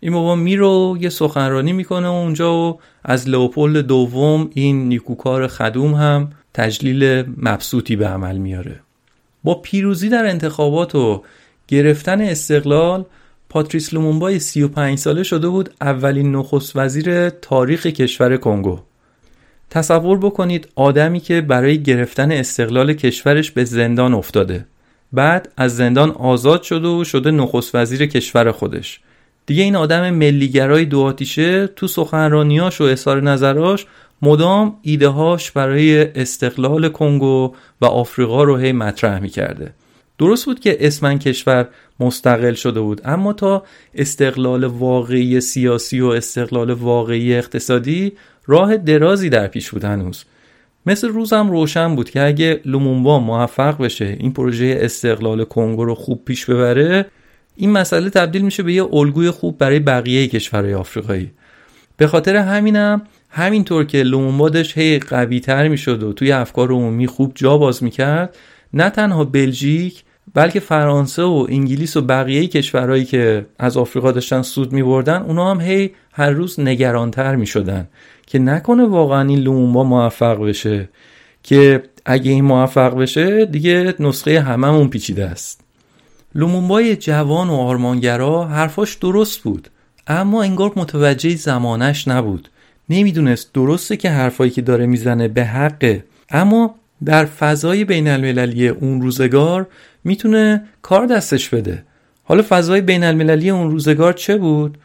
این 0.00 0.12
بابا 0.12 0.34
میرو 0.34 0.98
یه 1.00 1.08
سخنرانی 1.08 1.72
می‌کنه 1.72 2.08
اونجا 2.08 2.54
و 2.54 2.80
از 3.04 3.28
لئوپولد 3.28 3.86
دوم 3.86 4.50
این 4.54 4.88
نیکوکار 4.88 5.46
خدوم 5.46 5.94
هم 5.94 6.30
تجلیل 6.54 7.24
مبسوطی 7.36 7.96
به 7.96 8.06
عمل 8.06 8.36
میاره. 8.36 8.80
با 9.44 9.54
پیروزی 9.54 10.08
در 10.08 10.26
انتخابات 10.26 10.94
و 10.94 11.22
گرفتن 11.68 12.20
استقلال 12.20 13.04
پاتریس 13.48 13.94
لومونبای 13.94 14.38
35 14.38 14.98
ساله 14.98 15.22
شده 15.22 15.48
بود 15.48 15.70
اولین 15.80 16.36
نخست 16.36 16.76
وزیر 16.76 17.30
تاریخ 17.30 17.86
کشور 17.86 18.36
کنگو. 18.36 18.78
تصور 19.70 20.18
بکنید 20.18 20.68
آدمی 20.74 21.20
که 21.20 21.40
برای 21.40 21.82
گرفتن 21.82 22.32
استقلال 22.32 22.92
کشورش 22.92 23.50
به 23.50 23.64
زندان 23.64 24.14
افتاده. 24.14 24.66
بعد 25.12 25.52
از 25.56 25.76
زندان 25.76 26.10
آزاد 26.10 26.62
شده 26.62 26.88
و 26.88 27.04
شده 27.04 27.30
نخست 27.30 27.74
وزیر 27.74 28.06
کشور 28.06 28.52
خودش. 28.52 29.00
دیگه 29.46 29.62
این 29.62 29.76
آدم 29.76 30.10
ملیگرای 30.10 30.84
دو 30.84 31.00
آتیشه 31.00 31.66
تو 31.66 31.86
سخنرانیاش 31.86 32.80
و 32.80 32.84
اظهار 32.84 33.22
نظراش 33.22 33.86
مدام 34.22 34.76
ایدههاش 34.82 35.50
برای 35.50 36.20
استقلال 36.20 36.88
کنگو 36.88 37.54
و 37.80 37.86
آفریقا 37.86 38.42
رو 38.42 38.56
هی 38.56 38.72
مطرح 38.72 39.18
می‌کرده. 39.18 39.74
درست 40.18 40.44
بود 40.44 40.60
که 40.60 40.76
اسمن 40.80 41.18
کشور 41.18 41.68
مستقل 42.00 42.54
شده 42.54 42.80
بود 42.80 43.00
اما 43.04 43.32
تا 43.32 43.62
استقلال 43.94 44.64
واقعی 44.64 45.40
سیاسی 45.40 46.00
و 46.00 46.06
استقلال 46.06 46.70
واقعی 46.70 47.34
اقتصادی 47.34 48.12
راه 48.46 48.76
درازی 48.76 49.28
در 49.28 49.46
پیش 49.46 49.70
بود 49.70 49.84
هنوز. 49.84 50.24
مثل 50.86 51.08
روزم 51.08 51.50
روشن 51.50 51.96
بود 51.96 52.10
که 52.10 52.22
اگه 52.22 52.60
لومونبا 52.64 53.18
موفق 53.18 53.82
بشه 53.82 54.16
این 54.20 54.32
پروژه 54.32 54.78
استقلال 54.80 55.44
کنگو 55.44 55.84
رو 55.84 55.94
خوب 55.94 56.24
پیش 56.24 56.44
ببره 56.44 57.06
این 57.56 57.70
مسئله 57.70 58.10
تبدیل 58.10 58.42
میشه 58.42 58.62
به 58.62 58.72
یه 58.72 58.94
الگوی 58.94 59.30
خوب 59.30 59.58
برای 59.58 59.80
بقیه 59.80 60.28
کشورهای 60.28 60.74
آفریقایی. 60.74 61.30
به 61.96 62.06
خاطر 62.06 62.36
همینم 62.36 63.02
همینطور 63.34 63.84
که 63.84 64.02
لومونبادش 64.02 64.78
هی 64.78 64.98
قوی 64.98 65.40
تر 65.40 65.68
می‌شد 65.68 66.02
و 66.02 66.12
توی 66.12 66.32
افکار 66.32 66.72
عمومی 66.72 67.06
خوب 67.06 67.32
جا 67.34 67.58
باز 67.58 67.82
می‌کرد 67.82 68.36
نه 68.74 68.90
تنها 68.90 69.24
بلژیک 69.24 70.04
بلکه 70.34 70.60
فرانسه 70.60 71.22
و 71.22 71.46
انگلیس 71.48 71.96
و 71.96 72.00
بقیه 72.00 72.46
کشورهایی 72.46 73.04
که 73.04 73.46
از 73.58 73.76
آفریقا 73.76 74.12
داشتن 74.12 74.42
سود 74.42 74.72
میبردن 74.72 75.22
اونا 75.22 75.50
هم 75.50 75.60
هی 75.60 75.90
هر 76.12 76.30
روز 76.30 76.60
نگرانتر 76.60 77.36
می‌شدن. 77.36 77.88
که 78.26 78.38
نکنه 78.38 78.84
واقعا 78.84 79.28
این 79.28 79.38
لومونبا 79.38 79.84
موفق 79.84 80.44
بشه. 80.44 80.88
که 81.42 81.82
اگه 82.04 82.30
این 82.30 82.44
موفق 82.44 82.94
بشه 82.94 83.46
دیگه 83.46 83.94
نسخه 84.00 84.40
هممون 84.40 84.88
پیچیده 84.88 85.24
است. 85.24 85.60
لومونبای 86.34 86.96
جوان 86.96 87.48
و 87.48 87.54
آرمانگرا 87.54 88.44
حرفاش 88.44 88.94
درست 88.94 89.42
بود 89.42 89.68
اما 90.06 90.42
انگار 90.42 90.72
متوجه 90.76 91.36
زمانش 91.36 92.08
نبود. 92.08 92.48
نمی‌دونست 92.88 93.52
درسته 93.52 93.96
که 93.96 94.10
حرفایی 94.10 94.50
که 94.50 94.62
داره 94.62 94.86
می‌زنه 94.86 95.28
به 95.28 95.44
حقه. 95.44 96.04
اما 96.30 96.74
در 97.04 97.24
فضای 97.24 97.84
بین 97.84 98.08
المللی 98.08 98.68
اون 98.68 99.02
روزگار 99.02 99.66
می‌تونه 100.04 100.62
کار 100.82 101.06
دستش 101.06 101.48
بده. 101.48 101.84
حالا 102.24 102.44
فضای 102.48 102.80
بین 102.80 103.04
المللی 103.04 103.50
اون 103.50 103.70
روزگار 103.70 104.12
چه 104.12 104.36
بود؟ 104.36 104.78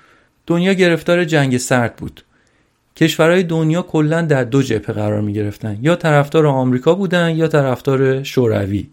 دنیا 0.48 0.74
گرفتار 0.74 1.24
جنگ 1.24 1.58
سرد 1.58 1.96
بود. 1.96 2.24
کشورهای 2.96 3.44
دنیا 3.44 3.82
کلا 3.82 4.22
در 4.22 4.44
دو 4.44 4.62
جبهه 4.62 4.94
قرار 4.94 5.22
می 5.22 5.34
گرفتن 5.34 5.78
یا 5.82 5.96
طرفدار 5.96 6.48
آمریکا 6.48 6.96
بودن 6.96 7.36
یا 7.36 7.48
طرفدار 7.48 8.24
شوروی. 8.24 8.88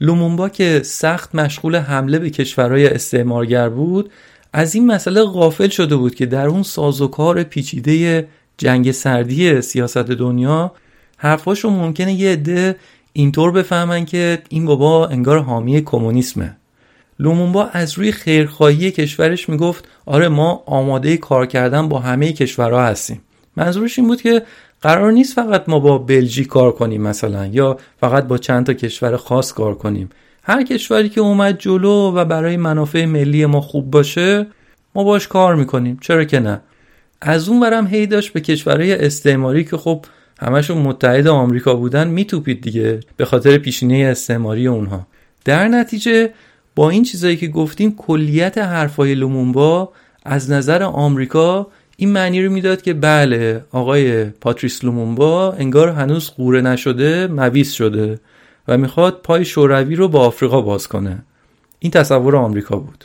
لومونبا 0.00 0.48
که 0.48 0.80
سخت 0.84 1.34
مشغول 1.34 1.76
حمله 1.76 2.18
به 2.18 2.30
کشورهای 2.30 2.86
استعمارگر 2.86 3.68
بود 3.68 4.10
از 4.58 4.74
این 4.74 4.86
مسئله 4.86 5.22
غافل 5.22 5.68
شده 5.68 5.96
بود 5.96 6.14
که 6.14 6.26
در 6.26 6.46
اون 6.46 6.62
سازوکار 6.62 7.42
پیچیده 7.42 8.28
جنگ 8.58 8.90
سردی 8.90 9.60
سیاست 9.60 9.98
دنیا 9.98 10.72
حرفاشو 11.16 11.70
ممکنه 11.70 12.12
یه 12.12 12.32
عده 12.32 12.76
اینطور 13.12 13.50
بفهمن 13.50 14.04
که 14.04 14.42
این 14.48 14.66
بابا 14.66 15.06
انگار 15.06 15.38
حامی 15.38 15.82
کمونیسمه. 15.84 16.56
لومونبا 17.18 17.64
از 17.64 17.98
روی 17.98 18.12
خیرخواهی 18.12 18.90
کشورش 18.90 19.48
می‌گفت 19.48 19.88
آره 20.06 20.28
ما 20.28 20.62
آماده 20.66 21.16
کار 21.16 21.46
کردن 21.46 21.88
با 21.88 21.98
همه 21.98 22.32
کشورها 22.32 22.84
هستیم. 22.84 23.20
منظورش 23.56 23.98
این 23.98 24.08
بود 24.08 24.22
که 24.22 24.42
قرار 24.82 25.12
نیست 25.12 25.34
فقط 25.34 25.68
ما 25.68 25.78
با 25.78 25.98
بلژیک 25.98 26.46
کار 26.46 26.72
کنیم 26.72 27.02
مثلا 27.02 27.46
یا 27.46 27.78
فقط 28.00 28.24
با 28.24 28.38
چند 28.38 28.66
تا 28.66 28.72
کشور 28.72 29.16
خاص 29.16 29.52
کار 29.52 29.74
کنیم. 29.74 30.10
هر 30.48 30.62
کشوری 30.62 31.08
که 31.08 31.20
اومد 31.20 31.58
جلو 31.58 32.12
و 32.14 32.24
برای 32.24 32.56
منافع 32.56 33.04
ملی 33.04 33.46
ما 33.46 33.60
خوب 33.60 33.90
باشه 33.90 34.46
ما 34.94 35.04
باش 35.04 35.28
کار 35.28 35.54
می‌کنیم. 35.54 35.98
چرا 36.00 36.24
که 36.24 36.40
نه؟ 36.40 36.60
از 37.20 37.48
اون 37.48 37.60
برم 37.60 37.86
هی 37.86 38.06
داشت 38.06 38.32
به 38.32 38.40
کشورهای 38.40 38.92
استعماری 38.92 39.64
که 39.64 39.76
خب 39.76 40.04
همشون 40.40 40.78
متحد 40.78 41.26
آمریکا 41.26 41.74
بودن 41.74 42.08
میتوپید 42.08 42.60
دیگه 42.60 43.00
به 43.16 43.24
خاطر 43.24 43.58
پیشینه 43.58 44.08
استعماری 44.10 44.66
اونها. 44.66 45.06
در 45.44 45.68
نتیجه 45.68 46.30
با 46.74 46.90
این 46.90 47.02
چیزایی 47.02 47.36
که 47.36 47.46
گفتیم 47.46 47.96
کلیت 47.96 48.58
حرفای 48.58 49.14
لومونبا 49.14 49.92
از 50.24 50.50
نظر 50.50 50.82
آمریکا 50.82 51.66
این 51.96 52.12
معنی 52.12 52.42
رو 52.44 52.52
می‌داد 52.52 52.82
که 52.82 52.94
بله 52.94 53.64
آقای 53.72 54.24
پاتریس 54.24 54.84
لومونبا 54.84 55.52
انگار 55.52 55.88
هنوز 55.88 56.30
قوره 56.30 56.60
نشده 56.60 57.26
مویز 57.26 57.72
شده. 57.72 58.18
و 58.68 58.78
می‌خواد 58.78 59.20
پای 59.22 59.44
شوروی 59.44 59.96
رو 59.96 60.08
با 60.08 60.20
آفریقا 60.20 60.60
باز 60.60 60.88
کنه. 60.88 61.22
این 61.78 61.90
تصور 61.92 62.36
آمریکا 62.36 62.76
بود. 62.76 63.04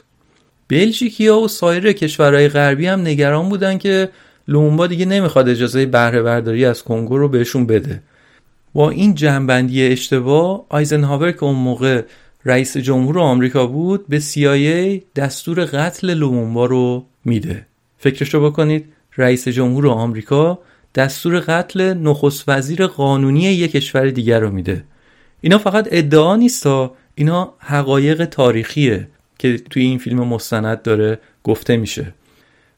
بلژیکیا 0.67 1.39
و 1.39 1.47
سایر 1.47 1.91
کشورهای 1.91 2.49
غربی 2.49 2.87
هم 2.87 3.01
نگران 3.01 3.49
بودن 3.49 3.77
که 3.77 4.09
لومبا 4.47 4.87
دیگه 4.87 5.05
نمی‌خواد 5.05 5.49
اجازه 5.49 5.85
بهره 5.85 6.21
برداری 6.21 6.65
از 6.65 6.83
کنگو 6.83 7.17
رو 7.17 7.27
بهشون 7.27 7.65
بده. 7.65 8.01
با 8.73 8.89
این 8.89 9.15
جنبندی 9.15 9.87
اشتباه 9.87 10.65
آیزنهاور 10.69 11.31
که 11.31 11.43
اون 11.43 11.55
موقع 11.55 12.01
رئیس 12.45 12.77
جمهور 12.77 13.19
آمریکا 13.19 13.67
بود 13.67 14.07
به 14.07 14.19
CIA 14.19 15.01
دستور 15.15 15.65
قتل 15.65 16.13
لومونبا 16.13 16.65
رو 16.65 17.05
میده. 17.25 17.65
فکرشو 17.97 18.45
بکنید 18.45 18.85
رئیس 19.17 19.47
جمهور 19.47 19.87
آمریکا 19.87 20.59
دستور 20.95 21.39
قتل 21.39 21.93
نخست 21.93 22.43
وزیر 22.47 22.87
قانونی 22.87 23.43
یک 23.43 23.71
کشور 23.71 24.09
دیگر 24.09 24.39
رو 24.39 24.51
میده. 24.51 24.83
اینا 25.41 25.57
فقط 25.57 25.87
ادعا 25.91 26.35
نیستا 26.35 26.95
اینا 27.15 27.53
حقایق 27.59 28.25
تاریخیه 28.25 29.07
که 29.39 29.57
توی 29.57 29.83
این 29.83 29.97
فیلم 29.97 30.19
مستند 30.19 30.81
داره 30.81 31.19
گفته 31.43 31.77
میشه. 31.77 32.13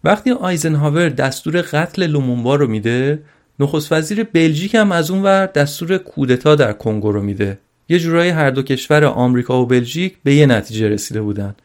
وقتی 0.04 0.32
آیزنهاور 0.32 1.10
دستور 1.10 1.62
قتل 1.62 2.08
لومونبا 2.08 2.56
رو 2.56 2.68
میده 2.68 3.20
نخست 3.60 3.92
وزیر 3.92 4.24
بلژیک 4.24 4.76
هم 4.76 4.92
از 4.92 5.12
اون 5.12 5.24
ور 5.24 5.46
دستور 5.46 5.98
کودتا 5.98 6.56
در 6.56 6.74
کنگو 6.74 7.12
رو 7.12 7.22
میده. 7.22 7.60
یه 7.90 8.00
جورایی 8.00 8.32
هر 8.32 8.50
دو 8.50 8.64
کشور 8.64 9.06
آمریکا 9.06 9.62
و 9.62 9.66
بلژیک 9.66 10.18
به 10.24 10.36
یه 10.36 10.46
نتیجه 10.46 10.90
رسیده 10.90 11.22
بودن. 11.22 11.56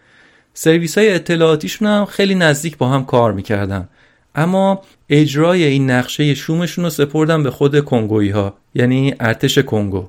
سرویس 0.54 0.98
های 0.98 1.14
اطلاعاتیشون 1.14 1.88
هم 1.88 2.04
خیلی 2.04 2.34
نزدیک 2.34 2.78
با 2.78 2.88
هم 2.88 3.04
کار 3.04 3.32
می‌کردن. 3.32 3.88
اما 4.34 4.82
اجرای 5.08 5.64
این 5.64 5.90
نقشه 5.90 6.34
شومشون 6.34 6.84
رو 6.84 6.90
سپردن 6.90 7.42
به 7.42 7.50
خود 7.50 7.84
کنگویی 7.84 8.30
ها 8.30 8.54
یعنی 8.74 9.14
ارتش 9.20 9.58
کنگو. 9.58 10.08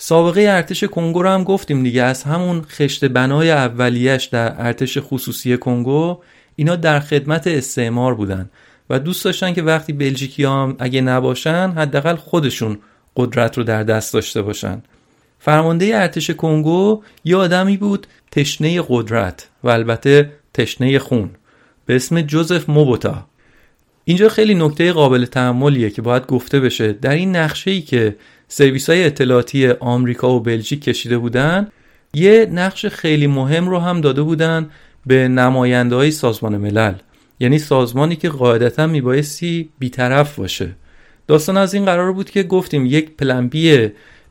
سابقه 0.00 0.40
ارتش 0.40 0.84
کنگو 0.84 1.22
رو 1.22 1.28
هم 1.28 1.44
گفتیم 1.44 1.82
دیگه. 1.82 2.02
از 2.02 2.22
همون 2.22 2.62
خشت 2.62 3.04
بنای 3.04 3.50
اولیش 3.50 4.24
در 4.24 4.66
ارتش 4.66 4.98
خصوصی 5.00 5.56
کنگو 5.56 6.18
اینا 6.56 6.76
در 6.76 7.00
خدمت 7.00 7.46
استعمار 7.46 8.14
بودن 8.14 8.50
و 8.90 8.98
دوست 8.98 9.24
داشتن 9.24 9.52
که 9.52 9.62
وقتی 9.62 9.92
بلژیکی 9.92 10.44
هم 10.44 10.76
اگه 10.78 11.00
نباشن 11.00 11.72
حداقل 11.76 12.16
خودشون 12.16 12.78
قدرت 13.16 13.58
رو 13.58 13.64
در 13.64 13.82
دست 13.82 14.12
داشته 14.12 14.42
باشن. 14.42 14.82
فرمانده 15.38 15.90
ارتش 15.94 16.30
کنگو 16.30 17.02
یه 17.24 17.36
آدمی 17.36 17.76
بود 17.76 18.06
تشنه 18.30 18.82
قدرت 18.88 19.48
و 19.64 19.68
البته 19.68 20.32
تشنه 20.54 20.98
خون. 20.98 21.30
به 21.86 21.96
اسم 21.96 22.20
جوزف 22.20 22.70
موبوتا. 22.70 23.27
اینجا 24.08 24.28
خیلی 24.28 24.54
نکته 24.54 24.92
قابل 24.92 25.24
تحملیه 25.24 25.90
که 25.90 26.02
باید 26.02 26.26
گفته 26.26 26.60
بشه. 26.60 26.92
در 26.92 27.14
این 27.14 27.36
نقشه 27.36 27.70
ای 27.70 27.80
که 27.80 28.16
سرویس 28.48 28.90
های 28.90 29.04
اطلاعاتی 29.04 29.68
آمریکا 29.68 30.34
و 30.34 30.40
بلژیک 30.40 30.82
کشیده 30.84 31.18
بودن 31.18 31.68
یه 32.14 32.48
نقش 32.52 32.86
خیلی 32.86 33.26
مهم 33.26 33.68
رو 33.68 33.78
هم 33.78 34.00
داده 34.00 34.22
بودن 34.22 34.70
به 35.06 35.28
نماینده 35.28 35.96
های 35.96 36.10
سازمان 36.10 36.56
ملل. 36.56 36.94
یعنی 37.40 37.58
سازمانی 37.58 38.16
که 38.16 38.28
قاعدتا 38.28 38.86
میبایستی 38.86 39.68
بیطرف 39.78 40.36
باشه. 40.36 40.70
داستان 41.26 41.56
از 41.56 41.74
این 41.74 41.84
قرار 41.84 42.12
بود 42.12 42.30
که 42.30 42.42
گفتیم 42.42 42.86
یک 42.86 43.16
پلنبی 43.16 43.88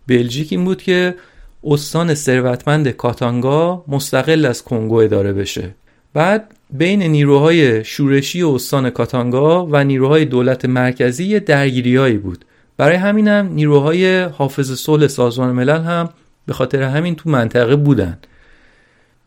بلژیک 0.08 0.48
این 0.52 0.66
بود 0.66 0.82
که 0.82 1.16
استان 1.64 2.14
ثروتمند 2.14 2.90
کاتانگا 2.90 3.86
مستقل 3.88 4.46
از 4.46 4.64
کنگو 4.64 4.96
اداره 4.96 5.34
بشه. 5.34 5.76
بعد 6.14 6.57
بین 6.72 7.04
نیروهای 7.04 7.84
شورشی 7.84 8.44
استان 8.44 8.90
کاتانگا 8.90 9.68
و 9.72 9.84
نیروهای 9.84 10.26
دولت 10.26 10.66
مرکزی 10.66 11.40
درگیریهایی 11.40 12.18
بود. 12.18 12.46
برای 12.78 12.96
همینم 12.96 13.50
نیروهای 13.54 14.22
حافظ 14.22 14.72
صلح 14.72 15.08
سازمان 15.08 15.52
ملل 15.52 15.82
هم 15.82 16.10
به 16.46 16.54
خاطر 16.54 16.82
همین 16.82 17.16
تو 17.16 17.30
منطقه 17.30 17.76
بودن. 17.76 18.18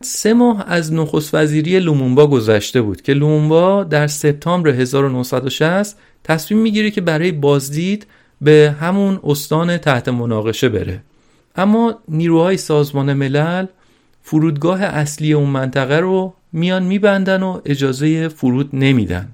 سه 0.01 0.33
ماه 0.33 0.65
از 0.67 0.93
نخست 0.93 1.35
وزیری 1.35 1.79
لومونبا 1.79 2.27
گذشته 2.27 2.81
بود 2.81 3.01
که 3.01 3.13
لومونبا 3.13 3.83
در 3.83 4.07
سپتامبر 4.07 4.69
1960 4.69 5.97
تصمیم 6.23 6.61
می‌گیره 6.61 6.91
که 6.91 7.01
برای 7.01 7.31
بازدید 7.31 8.07
به 8.41 8.75
همون 8.79 9.19
استان 9.23 9.77
تحت 9.77 10.09
مناقشه 10.09 10.69
بره. 10.69 11.03
اما 11.55 11.99
نیروهای 12.07 12.57
سازمان 12.57 13.13
ملل 13.13 13.65
فرودگاه 14.21 14.83
اصلی 14.83 15.33
اون 15.33 15.49
منطقه 15.49 15.97
رو 15.99 16.33
میان 16.53 16.83
میبندن 16.83 17.43
و 17.43 17.61
اجازه 17.65 18.27
فرود 18.27 18.69
نمیدن. 18.73 19.27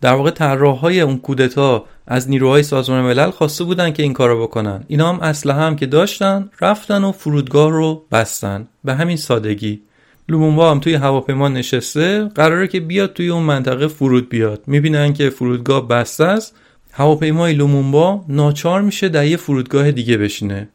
در 0.00 0.14
واقع 0.14 0.30
طراح 0.30 0.78
های 0.78 1.00
اون 1.00 1.18
کودتا 1.18 1.84
از 2.06 2.30
نیروهای 2.30 2.62
سازمان 2.62 3.00
ملل 3.04 3.30
خواسته 3.30 3.64
بودن 3.64 3.90
که 3.90 4.02
این 4.02 4.12
کارو 4.12 4.42
بکنن. 4.42 4.84
اینا 4.88 5.08
هم 5.12 5.20
اسلحه 5.20 5.60
هم 5.60 5.76
که 5.76 5.86
داشتن 5.86 6.50
رفتن 6.60 7.04
و 7.04 7.12
فرودگاه 7.12 7.70
رو 7.70 8.02
بستن. 8.12 8.68
به 8.84 8.94
همین 8.94 9.16
سادگی. 9.16 9.80
لومونبا 10.28 10.70
هم 10.70 10.80
توی 10.80 10.94
هواپیما 10.94 11.48
نشسته 11.48 12.24
قراره 12.24 12.68
که 12.68 12.80
بیاد 12.80 13.12
توی 13.12 13.28
اون 13.28 13.42
منطقه 13.42 13.88
فرود 13.88 14.28
بیاد. 14.28 14.62
می‌بینن 14.66 15.12
که 15.12 15.30
فرودگاه 15.30 15.88
بسته 15.88 16.24
است. 16.24 16.56
هواپیمای 16.92 17.52
لومونبا 17.52 18.24
ناچار 18.28 18.82
میشه 18.82 19.08
در 19.08 19.26
یه 19.26 19.36
فرودگاه 19.36 19.90
دیگه 19.90 20.16
بشینه. 20.16 20.68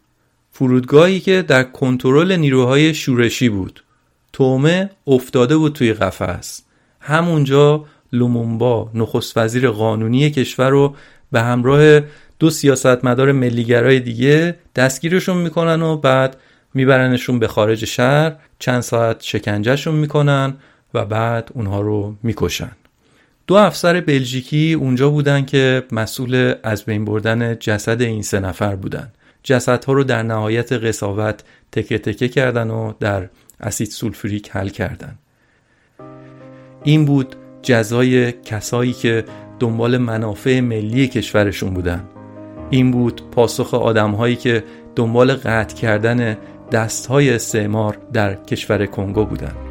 فرودگاهی 0.52 1.19
که 1.19 1.41
در 1.41 1.63
کنترل 1.63 2.36
نیروهای 2.36 2.93
شورشی 2.93 3.50
بود. 3.50 3.84
تومه 4.41 4.89
افتاده 5.08 5.58
بود 5.58 5.73
توی 5.73 5.93
قفس. 5.93 6.62
همونجا 6.99 7.86
لومونبا 8.13 8.91
نخست 8.93 9.38
وزیر 9.38 9.69
قانونی 9.69 10.30
کشور 10.30 10.69
رو 10.69 10.95
به 11.32 11.41
همراه 11.41 11.99
دو 12.39 12.49
سیاستمدار 12.49 13.32
ملیگرای 13.32 13.99
دیگه 13.99 14.56
دستگیرشون 14.75 15.38
می‌کنن 15.38 15.82
و 15.82 15.97
بعد 15.97 16.38
میبرنشون 16.73 17.39
به 17.39 17.47
خارج 17.47 17.86
شهر 17.86 18.36
چند 18.60 18.82
ساعت 18.82 19.23
شکنجهشون 19.23 19.95
می‌کنن 19.95 20.54
و 20.93 21.06
بعد 21.06 21.49
اونها 21.54 21.82
رو 21.82 22.15
می‌کشن. 22.23 22.71
دو 23.47 23.56
افسر 23.56 24.01
بلژیکی 24.01 24.73
اونجا 24.73 25.10
بودن 25.10 25.45
که 25.45 25.84
مسئول 25.91 26.54
از 26.63 26.86
بین 26.86 27.06
بردن 27.06 27.56
جسد 27.60 28.01
این 28.01 28.21
سه 28.21 28.39
نفر 28.39 28.75
بودن. 28.75 29.12
جسدها 29.43 29.93
رو 29.93 30.04
در 30.04 30.23
نهایت 30.23 30.73
قصاوت 30.73 31.43
تکه 31.71 31.97
تکه 31.97 32.27
کردن 32.27 32.69
و 32.69 32.93
در 32.99 33.30
اسید 33.62 33.88
سولفوریک 33.88 34.50
حل 34.52 34.69
کردن 34.69 35.15
این 36.84 37.06
بود 37.06 37.36
جزای 37.62 38.32
کسایی 38.32 38.93
که 38.93 39.26
دنبال 39.60 39.97
منافع 39.97 40.60
ملی 40.60 41.08
کشورشون 41.08 41.74
بودن 41.74 42.04
این 42.69 42.91
بود 42.91 43.21
پاسخ 43.32 43.74
آدمهایی 43.74 44.36
که 44.36 44.63
دنبال 44.95 45.34
قطع 45.34 45.76
کردن 45.76 46.38
دستهای 46.71 47.30
استعمار 47.30 47.97
در 48.13 48.36
کشور 48.36 48.86
کنگو 48.86 49.26
بودند. 49.26 49.70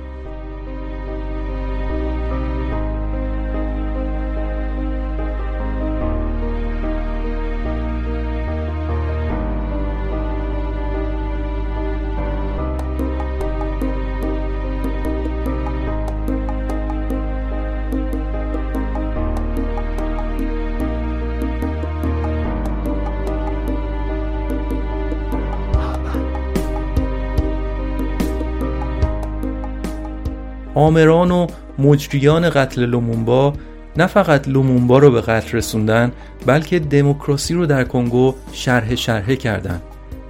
آمران 30.90 31.30
و 31.30 31.46
مجریان 31.78 32.50
قتل 32.50 32.84
لومونبا 32.84 33.52
نه 33.96 34.06
فقط 34.06 34.48
لومونبا 34.48 34.98
رو 34.98 35.10
به 35.10 35.20
قتل 35.20 35.58
رسوندن 35.58 36.12
بلکه 36.46 36.78
دموکراسی 36.78 37.54
رو 37.54 37.66
در 37.66 37.84
کنگو 37.84 38.34
شرح 38.52 38.94
شرحه 38.94 39.36
کردن. 39.36 39.80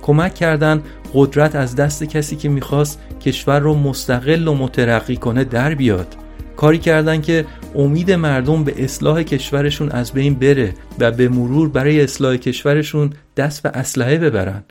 کمک 0.02 0.34
کردن 0.34 0.82
قدرت 1.14 1.54
از 1.54 1.76
دست 1.76 2.04
کسی 2.04 2.36
که 2.36 2.48
می‌خواست 2.48 3.00
کشور 3.20 3.58
رو 3.58 3.74
مستقل 3.74 4.48
و 4.48 4.54
مترقی 4.54 5.16
کنه 5.16 5.44
در 5.44 5.74
بیاد. 5.74 6.16
کاری 6.56 6.78
کردن 6.78 7.20
که 7.20 7.46
امید 7.74 8.12
مردم 8.12 8.64
به 8.64 8.84
اصلاح 8.84 9.22
کشورشون 9.22 9.90
از 9.90 10.12
بین 10.12 10.34
بره 10.34 10.74
و 10.98 11.10
به 11.10 11.28
مرور 11.28 11.68
برای 11.68 12.02
اصلاح 12.02 12.36
کشورشون 12.36 13.12
دست 13.36 13.62
به 13.62 13.68
اسلحه 13.68 14.18
ببرن. 14.18 14.64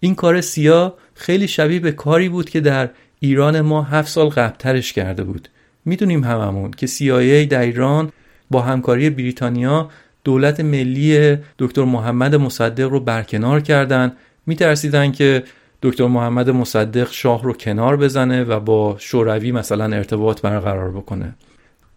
این 0.00 0.14
کار 0.14 0.40
سیاه 0.40 0.94
خیلی 1.14 1.48
شبیه 1.48 1.80
به 1.80 1.92
کاری 1.92 2.28
بود 2.28 2.50
که 2.50 2.60
در 2.60 2.90
ایران 3.20 3.60
ما 3.60 3.82
هفت 3.82 4.08
سال 4.08 4.28
قبلترش 4.28 4.92
کرده 4.92 5.24
بود. 5.24 5.48
می‌دونیم 5.84 6.24
هممون 6.24 6.70
که 6.70 6.86
CIA 6.86 7.48
در 7.48 7.60
ایران 7.60 8.12
با 8.50 8.60
همکاری 8.60 9.10
بریتانیا 9.10 9.88
دولت 10.24 10.60
ملی 10.60 11.36
دکتر 11.58 11.84
محمد 11.84 12.34
مصدق 12.34 12.88
رو 12.88 13.00
برکنار 13.00 13.60
کردن. 13.60 14.12
میترسیدن 14.46 15.12
که 15.12 15.44
دکتر 15.82 16.06
محمد 16.06 16.50
مصدق 16.50 17.08
شاه 17.10 17.42
رو 17.42 17.52
کنار 17.52 17.96
بزنه 17.96 18.44
و 18.44 18.60
با 18.60 18.96
شوروی 18.98 19.52
مثلا 19.52 19.84
ارتباط 19.96 20.40
برقرار 20.40 20.90
بکنه. 20.90 21.34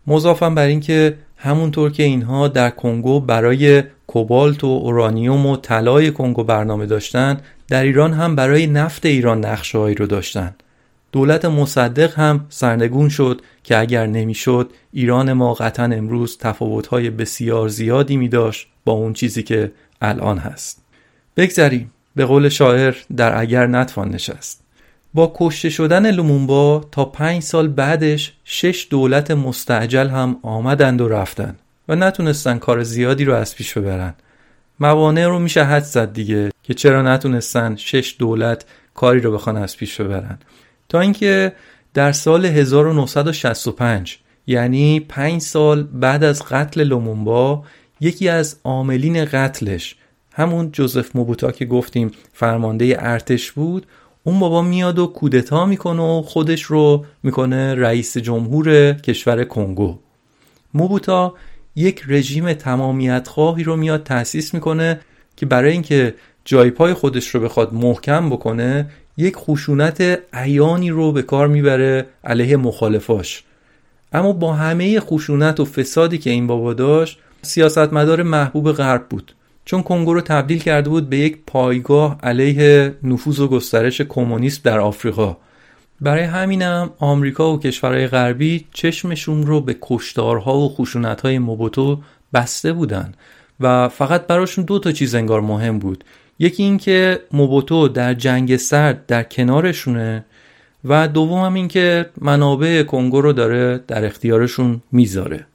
مضافم 0.08 0.56
بر 0.56 0.66
اینکه 0.66 1.18
همونطور 1.38 1.92
که 1.92 2.04
اینها 2.04 2.48
در 2.48 2.70
کنگو 2.70 3.20
برای 3.20 3.84
کوبالت 4.08 4.64
و 4.64 4.68
اورانیوم 4.68 5.46
و 5.46 5.58
طلای 5.58 6.12
کنگو 6.12 6.44
برنامه 6.44 6.86
داشتن 6.86 7.38
در 7.68 7.84
ایران 7.84 8.14
هم 8.14 8.36
برای 8.36 8.68
نفت 8.68 9.06
ایران 9.06 9.46
نقشههایی 9.46 9.96
رو 9.96 10.06
داشتن. 10.06 10.56
دولت 11.14 11.46
مصدق 11.46 12.20
هم 12.20 12.46
سرنگون 12.50 13.10
شد 13.10 13.42
که 13.64 13.78
اگر 13.78 14.08
نمی‌شد 14.08 14.72
ایران 14.94 15.34
ما 15.34 15.54
قطعا 15.54 15.86
امروز 15.86 16.38
تفاوت‌های 16.38 17.10
بسیار 17.10 17.68
زیادی 17.68 18.18
می 18.18 18.30
داشت 18.30 18.68
با 18.86 18.94
اون 18.94 19.14
چیزی 19.14 19.44
که 19.44 19.72
الان 20.02 20.38
هست. 20.38 20.82
بگذریم. 21.38 21.92
به 22.16 22.26
قول 22.26 22.50
شاعر 22.50 22.96
در 23.18 23.40
اگر 23.40 23.68
نتوان 23.68 24.10
نشست. 24.10 24.64
با 25.14 25.34
کشته 25.36 25.70
شدن 25.70 26.12
لومونبا 26.12 26.86
تا 26.92 27.06
پنج 27.06 27.44
سال 27.44 27.68
بعدش 27.68 28.34
شش 28.44 28.88
دولت 28.90 29.32
مستعجل 29.32 30.08
هم 30.08 30.38
آمدند 30.42 31.02
و 31.02 31.08
رفتن 31.10 31.56
و 31.88 31.96
نتونستن 31.96 32.58
کار 32.58 32.84
زیادی 32.84 33.26
رو 33.26 33.34
از 33.34 33.56
پیش 33.56 33.78
ببرن. 33.78 34.14
موانع 34.80 35.26
رو 35.26 35.40
میشه 35.40 35.64
حد 35.64 35.84
زد 35.84 36.14
دیگه 36.14 36.52
که 36.64 36.74
چرا 36.74 37.02
نتونستن 37.02 37.76
شش 37.76 38.16
دولت 38.20 38.66
کاری 38.94 39.20
رو 39.20 39.32
بخوان 39.32 39.58
از 39.58 39.78
پیش 39.78 40.02
ببرن. 40.02 40.38
تا 40.94 41.00
اینکه 41.00 41.54
در 41.94 42.12
سال 42.12 42.46
1965 42.46 44.20
یعنی 44.48 45.00
پنج 45.00 45.42
سال 45.42 45.84
بعد 45.84 46.24
از 46.24 46.44
قتل 46.44 46.84
لومونبا 46.84 47.64
یکی 48.00 48.30
از 48.30 48.60
عاملین 48.64 49.26
قتلش 49.26 49.96
همون 50.34 50.72
جوزف 50.72 51.16
موبوتا 51.16 51.52
که 51.52 51.66
گفتیم 51.66 52.12
فرمانده 52.34 52.96
ارتش 53.00 53.52
بود 53.52 53.88
اون 54.24 54.40
بابا 54.40 54.62
میاد 54.62 55.00
و 55.00 55.08
کودتا 55.08 55.66
می‌کنه 55.66 56.02
و 56.02 56.22
خودش 56.22 56.62
رو 56.62 57.06
می‌کنه 57.24 57.76
رئیس 57.76 58.18
جمهور 58.18 58.94
کشور 58.94 59.44
کنگو. 59.44 60.00
موبوتا 60.74 61.34
یک 61.76 62.04
رژیم 62.08 62.54
تمامیت 62.54 63.28
خواهی 63.28 63.64
رو 63.64 63.76
میاد 63.76 64.04
تأسیس 64.04 64.54
می‌کنه 64.54 65.00
که 65.36 65.46
برای 65.46 65.72
اینکه 65.72 66.16
جای 66.46 66.72
پای 66.72 66.94
خودش 66.94 67.28
رو 67.28 67.42
بخواد 67.42 67.74
محکم 67.74 68.30
بکنه 68.30 68.90
یک 69.18 69.36
خشونت 69.38 70.20
عیانی 70.34 70.90
رو 70.90 71.12
به 71.12 71.22
کار 71.22 71.48
می‌بره 71.48 72.06
علیه 72.24 72.58
مخالفاش. 72.58 73.44
اما 74.14 74.34
با 74.34 74.54
همه 74.54 75.00
خشونت 75.00 75.60
و 75.60 75.66
فسادی 75.66 76.18
که 76.18 76.30
این 76.30 76.48
بابا 76.48 76.74
داشت 76.74 77.20
سیاستمدار 77.42 78.24
محبوب 78.24 78.72
غرب 78.72 79.10
بود. 79.10 79.36
چون 79.66 79.84
کنگو 79.84 80.14
رو 80.14 80.22
تبدیل 80.22 80.60
کرده 80.60 80.90
بود 80.90 81.10
به 81.10 81.18
یک 81.18 81.38
پایگاه 81.48 82.18
علیه 82.24 82.96
نفوذ 83.04 83.40
و 83.40 83.48
گسترش 83.48 84.02
کمونیسم 84.02 84.62
در 84.64 84.80
آفریقا. 84.80 85.38
برای 86.02 86.24
همینم 86.24 86.90
آمریکا 87.00 87.54
و 87.54 87.60
کشورهای 87.60 88.08
غربی 88.08 88.66
چشمشون 88.74 89.44
رو 89.48 89.62
به 89.62 89.76
کشتارها 89.82 90.58
و 90.58 90.70
خشونتهای 90.70 91.40
موبوتو 91.40 92.02
بسته 92.34 92.74
بودن 92.74 93.14
و 93.60 93.90
فقط 93.90 94.28
براشون 94.28 94.66
دو 94.66 94.80
تا 94.80 94.92
چیز 94.92 95.16
انگار 95.16 95.42
مهم 95.42 95.80
بود. 95.80 96.04
یکی 96.40 96.64
اینکه 96.64 97.20
موبوتو 97.32 97.88
در 97.88 98.14
جنگ 98.14 98.56
سرد 98.56 99.06
در 99.06 99.24
کنارشونه 99.24 100.26
و 100.86 101.08
دوم 101.08 101.46
هم 101.46 101.54
این 101.54 101.68
که 101.68 102.10
منابع 102.22 102.84
کنگو 102.84 103.22
رو 103.22 103.34
داره 103.34 103.78
در 103.88 104.06
اختیارشون 104.06 104.82
می‌ذاره. 104.92 105.46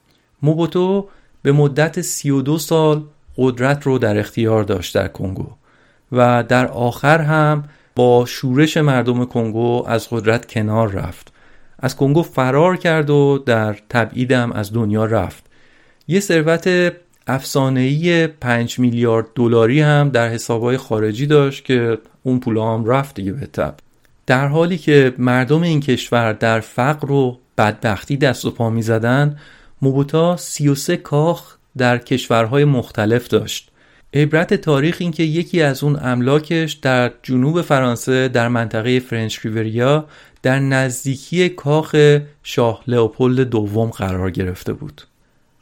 موبوتو 0.41 1.07
به 1.41 1.51
مدت 1.51 2.01
32 2.01 2.57
سال 2.57 3.03
قدرت 3.37 3.83
رو 3.83 3.97
در 3.97 4.19
اختیار 4.19 4.63
داشت 4.63 4.95
در 4.95 5.07
کنگو 5.07 5.47
و 6.11 6.43
در 6.43 6.67
آخر 6.67 7.21
هم 7.21 7.63
با 7.95 8.25
شورش 8.25 8.77
مردم 8.77 9.25
کنگو 9.25 9.83
از 9.87 10.07
قدرت 10.09 10.51
کنار 10.51 10.91
رفت. 10.91 11.33
از 11.79 11.95
کنگو 11.95 12.23
فرار 12.23 12.77
کرد 12.77 13.09
و 13.09 13.43
در 13.45 13.77
تبعیدم 13.89 14.51
از 14.51 14.73
دنیا 14.73 15.05
رفت. 15.05 15.43
یه 16.07 16.19
ثروت 16.19 16.93
افسانه‌ای 17.27 18.27
5 18.27 18.79
میلیارد 18.79 19.25
دلاری 19.35 19.81
هم 19.81 20.09
در 20.09 20.29
حسابهای 20.29 20.77
خارجی 20.77 21.25
داشت 21.25 21.65
که 21.65 21.97
اون 22.23 22.39
پول 22.39 22.57
هم 22.57 22.85
رفت 22.85 23.15
دیگه 23.15 23.31
به 23.31 23.45
تب. 23.45 23.75
در 24.27 24.47
حالی 24.47 24.77
که 24.77 25.13
مردم 25.17 25.61
این 25.61 25.79
کشور 25.79 26.33
در 26.33 26.59
فقر 26.59 27.11
و 27.11 27.39
بدبختی 27.57 28.17
دست 28.17 28.45
و 28.45 28.51
پا 28.51 28.69
می 28.69 28.81
زدن 28.81 29.37
موبوتا 29.81 30.37
33 30.37 30.97
کاخ 30.97 31.55
در 31.77 31.97
کشورهای 31.97 32.65
مختلف 32.65 33.27
داشت. 33.27 33.71
عبرت 34.13 34.53
تاریخ 34.53 34.97
این 34.99 35.11
که 35.11 35.23
یکی 35.23 35.61
از 35.61 35.83
اون 35.83 35.99
املاکش 36.01 36.73
در 36.73 37.11
جنوب 37.23 37.61
فرانسه 37.61 38.27
در 38.27 38.47
منطقه 38.47 38.99
فرنچ 38.99 39.45
ریوریا 39.45 40.05
در 40.41 40.59
نزدیکی 40.59 41.49
کاخ 41.49 41.95
شاه 42.43 42.83
لئوپولد 42.87 43.49
دوم 43.49 43.89
قرار 43.89 44.31
گرفته 44.31 44.73
بود. 44.73 45.01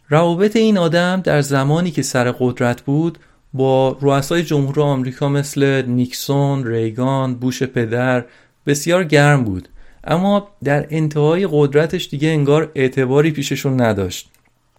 روابط 0.09 0.55
این 0.55 0.77
آدم 0.77 1.21
در 1.23 1.41
زمانی 1.41 1.91
که 1.91 2.01
سر 2.01 2.31
قدرت 2.31 2.81
بود 2.81 3.17
با 3.53 3.97
رؤسای 4.01 4.43
جمهور 4.43 4.81
آمریکا 4.81 5.29
مثل 5.29 5.83
نیکسون، 5.87 6.67
ریگان، 6.67 7.35
بوش 7.35 7.63
پدر 7.63 8.25
بسیار 8.65 9.03
گرم 9.03 9.43
بود. 9.43 9.69
اما 10.03 10.47
در 10.63 10.87
انتهای 10.89 11.47
قدرتش 11.51 12.09
دیگه 12.09 12.29
انگار 12.29 12.71
اعتباری 12.75 13.31
پیششون 13.31 13.81
نداشت. 13.81 14.29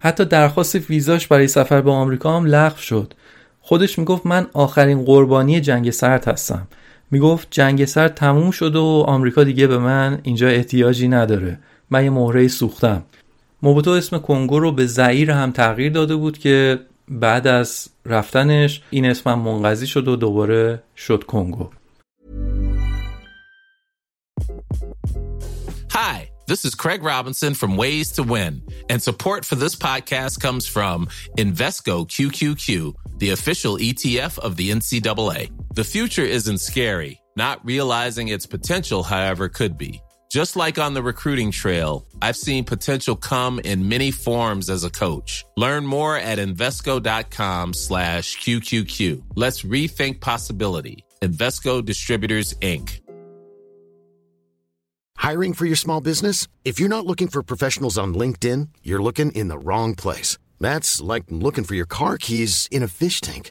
حتی 0.00 0.24
درخواست 0.24 0.90
ویزاش 0.90 1.26
برای 1.26 1.48
سفر 1.48 1.80
به 1.80 1.90
آمریکا 1.90 2.36
هم 2.36 2.46
لغو 2.46 2.78
شد. 2.78 3.14
خودش 3.60 3.98
می‌گفت 3.98 4.26
من 4.26 4.46
آخرین 4.52 5.04
قربانی 5.04 5.60
جنگ 5.60 5.90
سرد 5.90 6.28
هستم. 6.28 6.68
می‌گفت 7.10 7.48
جنگ 7.50 7.84
سرد 7.84 8.14
تموم 8.14 8.50
شد 8.50 8.76
و 8.76 9.04
آمریکا 9.06 9.44
دیگه 9.44 9.66
به 9.66 9.78
من 9.78 10.18
اینجا 10.22 10.48
احتیاجی 10.48 11.08
نداره. 11.08 11.58
من 11.90 12.04
یه 12.04 12.10
مهره 12.10 12.48
سوختم. 12.48 13.02
موبوتو 13.62 13.90
اسم 13.90 14.18
کنگو 14.18 14.58
رو 14.58 14.72
به 14.72 14.86
زعیر 14.86 15.30
هم 15.30 15.52
تغییر 15.52 15.92
داده 15.92 16.16
بود 16.16 16.38
که 16.38 16.80
بعد 17.08 17.46
از 17.46 17.88
رفتنش 18.06 18.82
این 18.90 19.04
اسم 19.04 19.30
هم 19.30 19.38
منقضی 19.38 19.86
شد 19.86 20.08
و 20.08 20.16
دوباره 20.16 20.82
شد 20.96 21.24
کنگو 21.24 21.70
Hi, 25.90 26.30
this 26.46 26.64
is 26.64 26.74
Craig 26.82 27.02
Robinson 27.02 27.52
from 27.54 27.76
Ways 27.76 28.12
to 28.16 28.22
Win, 28.22 28.54
and 28.90 29.02
support 29.02 29.44
for 29.44 29.56
this 29.56 29.74
podcast 29.74 30.34
comes 30.46 30.64
from 30.74 31.08
Invesco 31.44 31.96
QQQ, 32.14 32.94
the 33.22 33.30
official 33.30 33.74
ETF 33.78 34.38
of 34.46 34.52
the 34.58 34.70
NCAA. 34.70 35.40
The 35.74 35.88
future 35.94 36.28
isn't 36.38 36.60
scary. 36.70 37.14
Not 37.44 37.56
realizing 37.72 38.28
its 38.28 38.46
potential, 38.46 39.02
however, 39.02 39.48
could 39.48 39.74
be. 39.76 39.92
Just 40.28 40.56
like 40.56 40.78
on 40.78 40.92
the 40.92 41.02
recruiting 41.02 41.50
trail, 41.50 42.06
I've 42.20 42.36
seen 42.36 42.64
potential 42.64 43.16
come 43.16 43.60
in 43.60 43.88
many 43.88 44.10
forms 44.10 44.68
as 44.68 44.84
a 44.84 44.90
coach. 44.90 45.46
Learn 45.56 45.86
more 45.86 46.18
at 46.18 46.38
Invesco.com 46.38 47.72
slash 47.72 48.36
QQQ. 48.36 49.22
Let's 49.36 49.62
rethink 49.62 50.20
possibility. 50.20 51.04
Investco 51.22 51.82
Distributors, 51.82 52.52
Inc. 52.60 53.00
Hiring 55.16 55.54
for 55.54 55.64
your 55.64 55.76
small 55.76 56.00
business? 56.00 56.46
If 56.64 56.78
you're 56.78 56.88
not 56.90 57.06
looking 57.06 57.28
for 57.28 57.42
professionals 57.42 57.96
on 57.96 58.14
LinkedIn, 58.14 58.68
you're 58.82 59.02
looking 59.02 59.32
in 59.32 59.48
the 59.48 59.58
wrong 59.58 59.94
place. 59.94 60.36
That's 60.60 61.00
like 61.00 61.24
looking 61.30 61.64
for 61.64 61.74
your 61.74 61.86
car 61.86 62.18
keys 62.18 62.68
in 62.70 62.82
a 62.82 62.88
fish 62.88 63.20
tank. 63.20 63.50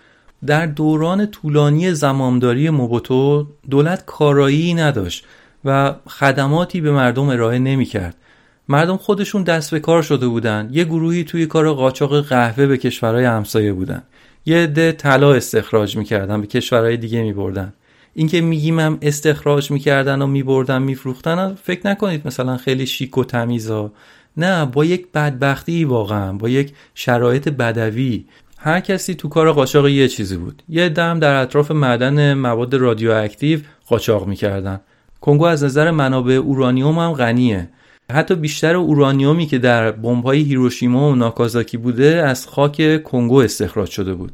در 0.45 0.65
دوران 0.65 1.25
طولانی 1.25 1.93
زمامداری 1.93 2.69
موبوتو 2.69 3.47
دولت 3.69 4.05
کارایی 4.05 4.73
نداشت 4.73 5.25
و 5.65 5.95
خدماتی 6.07 6.81
به 6.81 6.91
مردم 6.91 7.29
ارائه 7.29 7.59
نمی 7.59 7.85
کرد. 7.85 8.15
مردم 8.67 8.97
خودشون 8.97 9.43
دست 9.43 9.71
به 9.71 9.79
کار 9.79 10.01
شده 10.01 10.27
بودن. 10.27 10.69
یه 10.71 10.83
گروهی 10.83 11.23
توی 11.23 11.45
کار 11.45 11.73
قاچاق 11.73 12.21
قهوه 12.21 12.67
به 12.67 12.77
کشورهای 12.77 13.25
همسایه 13.25 13.73
بودن. 13.73 14.03
یه 14.45 14.57
عده 14.57 14.91
طلا 14.91 15.33
استخراج 15.33 15.97
می‌کردن 15.97 16.41
به 16.41 16.47
کشورهای 16.47 16.97
دیگه 16.97 17.21
میبردن. 17.21 17.73
اینکه 18.13 18.41
میگیم 18.41 18.79
هم 18.79 18.97
استخراج 19.01 19.71
می‌کردن 19.71 20.21
و 20.21 20.27
میبردن 20.27 20.81
میفروختن 20.81 21.55
فکر 21.63 21.87
نکنید 21.87 22.27
مثلا 22.27 22.57
خیلی 22.57 22.85
شیک 22.85 23.17
و 23.17 23.23
تمیزا. 23.23 23.91
نه 24.37 24.65
با 24.65 24.85
یک 24.85 25.07
بدبختی 25.13 25.85
واقعا 25.85 26.33
با 26.33 26.49
یک 26.49 26.73
شرایط 26.95 27.49
بدوی. 27.49 28.25
هر 28.63 28.79
کسی 28.79 29.15
تو 29.15 29.29
کار 29.29 29.51
قاچاق 29.51 29.87
یه 29.87 30.07
چیزی 30.07 30.37
بود. 30.37 30.63
یه 30.69 30.89
دم 30.89 31.19
در 31.19 31.35
اطراف 31.35 31.71
معدن 31.71 32.33
مواد 32.33 32.75
رادیواکتیو 32.75 33.59
قاچاق 33.87 34.27
می‌کردن. 34.27 34.79
کنگو 35.21 35.45
از 35.45 35.63
نظر 35.63 35.91
منابع 35.91 36.33
اورانیوم 36.33 36.99
هم 36.99 37.13
غنیه. 37.13 37.69
حتی 38.11 38.35
بیشتر 38.35 38.75
اورانیومی 38.75 39.45
که 39.45 39.57
در 39.57 39.91
بمب‌های 39.91 40.39
هیروشیما 40.41 41.11
و 41.11 41.15
ناکازاکی 41.15 41.77
بوده 41.77 42.23
از 42.25 42.47
خاک 42.47 43.03
کنگو 43.03 43.37
استخراج 43.37 43.89
شده 43.89 44.13
بود. 44.13 44.31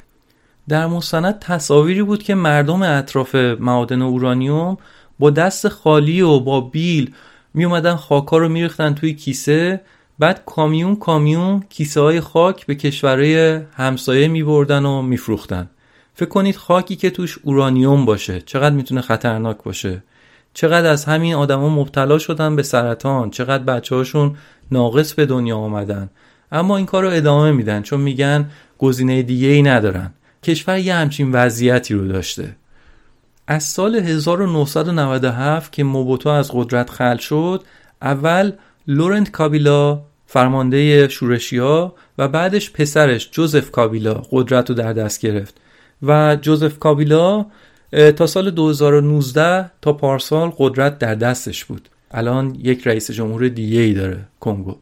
در 0.70 0.88
مستند 0.88 1.40
تصاویری 1.40 2.04
بود 2.04 2.24
که 2.24 2.36
مردم 2.36 2.82
اطراف 2.82 3.36
معادن 3.36 4.02
اورانیوم 4.02 4.78
با 5.20 5.30
دست 5.30 5.68
خالی 5.68 6.22
و 6.22 6.40
با 6.40 6.62
بیل 6.62 7.14
می 7.54 7.66
اومدن 7.66 7.96
خاکا 7.96 8.38
رو 8.38 8.50
میریختن 8.50 8.94
توی 8.94 9.14
کیسه 9.14 9.82
بعد 10.20 10.44
کامیون 10.46 10.96
کامیون 10.96 11.64
کیسه 11.70 12.02
های 12.02 12.22
خاک 12.22 12.66
به 12.66 12.76
کشورهای 12.76 13.62
همسایه 13.74 14.28
می 14.28 14.44
بردن 14.44 14.86
و 14.86 15.02
میفروختن. 15.02 15.70
فکر 16.14 16.30
کنید 16.30 16.56
خاکی 16.56 16.96
که 16.96 17.10
توش 17.10 17.38
اورانیوم 17.44 18.06
باشه 18.06 18.42
چقدر 18.42 18.76
می‌تونه 18.76 19.02
خطرناک 19.02 19.58
باشه. 19.64 20.04
چقدر 20.54 20.90
از 20.90 21.06
همین 21.06 21.36
آدما 21.36 21.70
مبتلا 21.70 22.18
شدن 22.18 22.56
به 22.56 22.64
سرطان 22.64 23.30
چقدر 23.30 23.64
بچه 23.64 23.96
هاشون 23.96 24.36
ناقص 24.72 25.14
به 25.14 25.26
دنیا 25.26 25.58
آمدن. 25.58 26.10
اما 26.52 26.78
این 26.78 26.86
کار 26.86 27.04
رو 27.04 27.10
ادامه 27.10 27.52
میدن 27.52 27.82
چون 27.82 28.02
میگن 28.02 28.50
گزینه 28.78 29.22
دیگه 29.24 29.48
ای 29.48 29.62
ندارن. 29.62 30.14
کشور 30.44 30.78
یه 30.78 30.94
همچین 30.94 31.32
وضعیتی 31.32 31.94
رو 31.94 32.08
داشته. 32.08 32.56
از 33.48 33.64
سال 33.64 33.96
1997 33.96 35.72
که 35.72 35.84
موبوتو 35.84 36.30
از 36.30 36.52
قدرت 36.54 36.90
خل 36.90 37.18
شد 37.18 37.64
اول 38.02 38.52
لورنت 38.88 39.32
کابیلا 39.32 40.02
فرمانده 40.26 41.08
شورشی 41.08 41.58
ها 41.58 41.96
و 42.18 42.28
بعدش 42.28 42.72
پسرش 42.72 43.30
جوزف 43.32 43.72
کابیلا 43.72 44.14
قدرت 44.32 44.70
رو 44.70 44.76
در 44.76 44.94
دست 44.94 45.22
گرفت. 45.22 45.58
و 46.04 46.38
جوزف 46.42 46.80
کابیلا 46.80 47.46
تا 48.16 48.28
سال 48.28 48.52
2019 48.52 49.72
تا 49.82 49.94
پارسال 49.94 50.54
قدرت 50.58 51.00
در 51.00 51.16
دستش 51.16 51.66
بود. 51.66 51.90
الان 52.12 52.58
یک 52.64 52.88
رئیس 52.88 53.12
جمهور 53.12 53.48
دیگه 53.48 53.80
ای 53.80 53.94
داره 53.94 54.20
کنگو. 54.40 54.76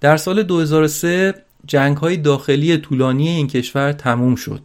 در 0.00 0.16
سال 0.16 0.42
2003 0.42 1.34
جنگ 1.66 1.96
های 1.96 2.16
داخلی 2.16 2.76
طولانی 2.76 3.28
این 3.28 3.48
کشور 3.48 3.92
تموم 3.92 4.34
شد. 4.34 4.60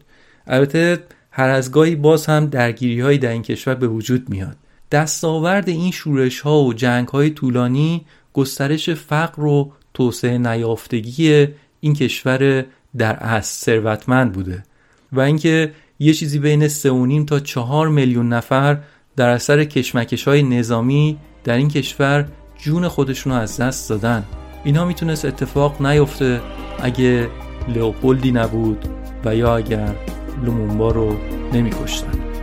البته 0.47 1.03
هر 1.31 1.49
از 1.49 1.71
گاهی 1.71 1.95
باز 1.95 2.25
هم 2.25 2.45
درگیری 2.45 3.01
های 3.01 3.17
در 3.17 3.29
این 3.29 3.43
کشور 3.43 3.75
به 3.75 3.87
وجود 3.87 4.29
میاد. 4.29 4.55
دستاورد 4.91 5.69
این 5.69 5.91
شورش 5.91 6.39
ها 6.39 6.63
و 6.63 6.73
جنگ 6.73 7.07
های 7.07 7.29
طولانی 7.29 8.05
گسترش 8.37 8.89
فقر 8.89 9.45
و 9.45 9.71
توسعه 9.93 10.37
نیافتگی 10.37 11.47
این 11.79 11.93
کشور 11.93 12.65
در 12.97 13.15
اصل 13.15 13.65
ثروتمند 13.65 14.33
بوده 14.33 14.63
و 15.11 15.19
اینکه 15.19 15.71
یه 15.99 16.13
چیزی 16.13 16.39
بین 16.39 16.67
3.5 16.67 17.25
تا 17.27 17.39
4 17.39 17.89
میلیون 17.89 18.29
نفر 18.29 18.77
در 19.15 19.29
اثر 19.29 19.63
کشمکش 19.63 20.27
های 20.27 20.43
نظامی 20.43 21.17
در 21.43 21.57
این 21.57 21.67
کشور 21.67 22.27
جون 22.57 22.87
خودشون 22.87 23.33
رو 23.33 23.39
از 23.39 23.57
دست 23.57 23.89
دادن. 23.89 24.23
اینا 24.63 24.85
می‌تونست 24.85 25.25
اتفاق 25.25 25.81
نیفته 25.81 26.41
اگه 26.79 27.29
لئوپولدی 27.67 28.31
نبود 28.31 28.85
و 29.25 29.35
یا 29.35 29.57
اگر 29.57 29.95
لومونبا 30.43 30.91
رو 30.91 31.17
نمیکشتن. 31.53 32.36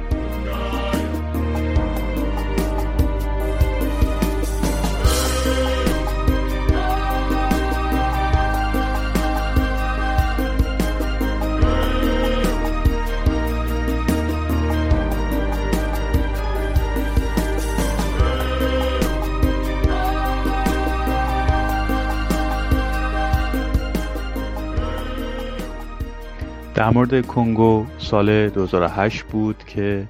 در 26.85 26.91
مورد 26.91 27.27
کنگو 27.27 27.87
سال 27.99 28.49
2008 28.49 29.23
بود 29.23 29.65
که 29.67 30.09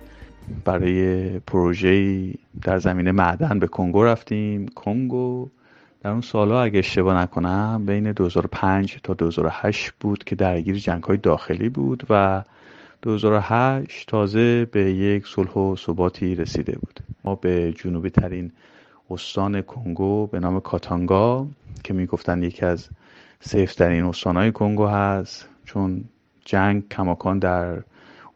برای 0.65 1.29
پروژه 1.39 2.25
در 2.63 2.79
زمینه 2.79 3.13
معدن 3.13 3.59
به 3.59 3.67
کنگو 3.67 4.05
رفتیم. 4.05 4.69
کنگو 4.69 5.49
در 6.03 6.11
اون 6.11 6.21
سالها 6.21 6.63
اگه 6.63 6.79
اشتباه 6.79 7.23
نکنم 7.23 7.83
بین 7.87 8.13
2005 8.13 8.99
تا 9.03 9.15
2008 9.15 9.93
بود 10.01 10.25
که 10.25 10.35
درگیر 10.35 10.77
جنگ 10.77 11.03
های 11.03 11.17
داخلی 11.17 11.69
بود 11.69 12.07
و 12.11 12.43
2008 13.03 14.09
تازه 14.09 14.65
به 14.65 14.93
یک 14.93 15.27
صلح 15.27 15.53
و 15.53 15.77
ثباتی 15.77 16.35
رسیده 16.35 16.79
بود. 16.79 17.01
ما 17.25 17.35
به 17.35 17.73
جنوبی 17.73 18.11
ترین 18.11 18.53
استان 19.11 19.63
کنگو 19.63 20.27
به 20.27 20.41
نام 20.41 20.61
کاتانگا 20.61 21.47
که 21.85 21.95
می‌گفتن 21.95 22.43
یکی 22.43 22.67
از 22.67 22.89
سیف 23.41 23.75
ترین 23.75 24.05
استانهای 24.05 24.53
کنگو 24.53 24.87
هست 24.87 25.49
چون 25.65 26.05
جنگ 26.45 26.89
کماکان 26.89 27.39
در 27.39 27.83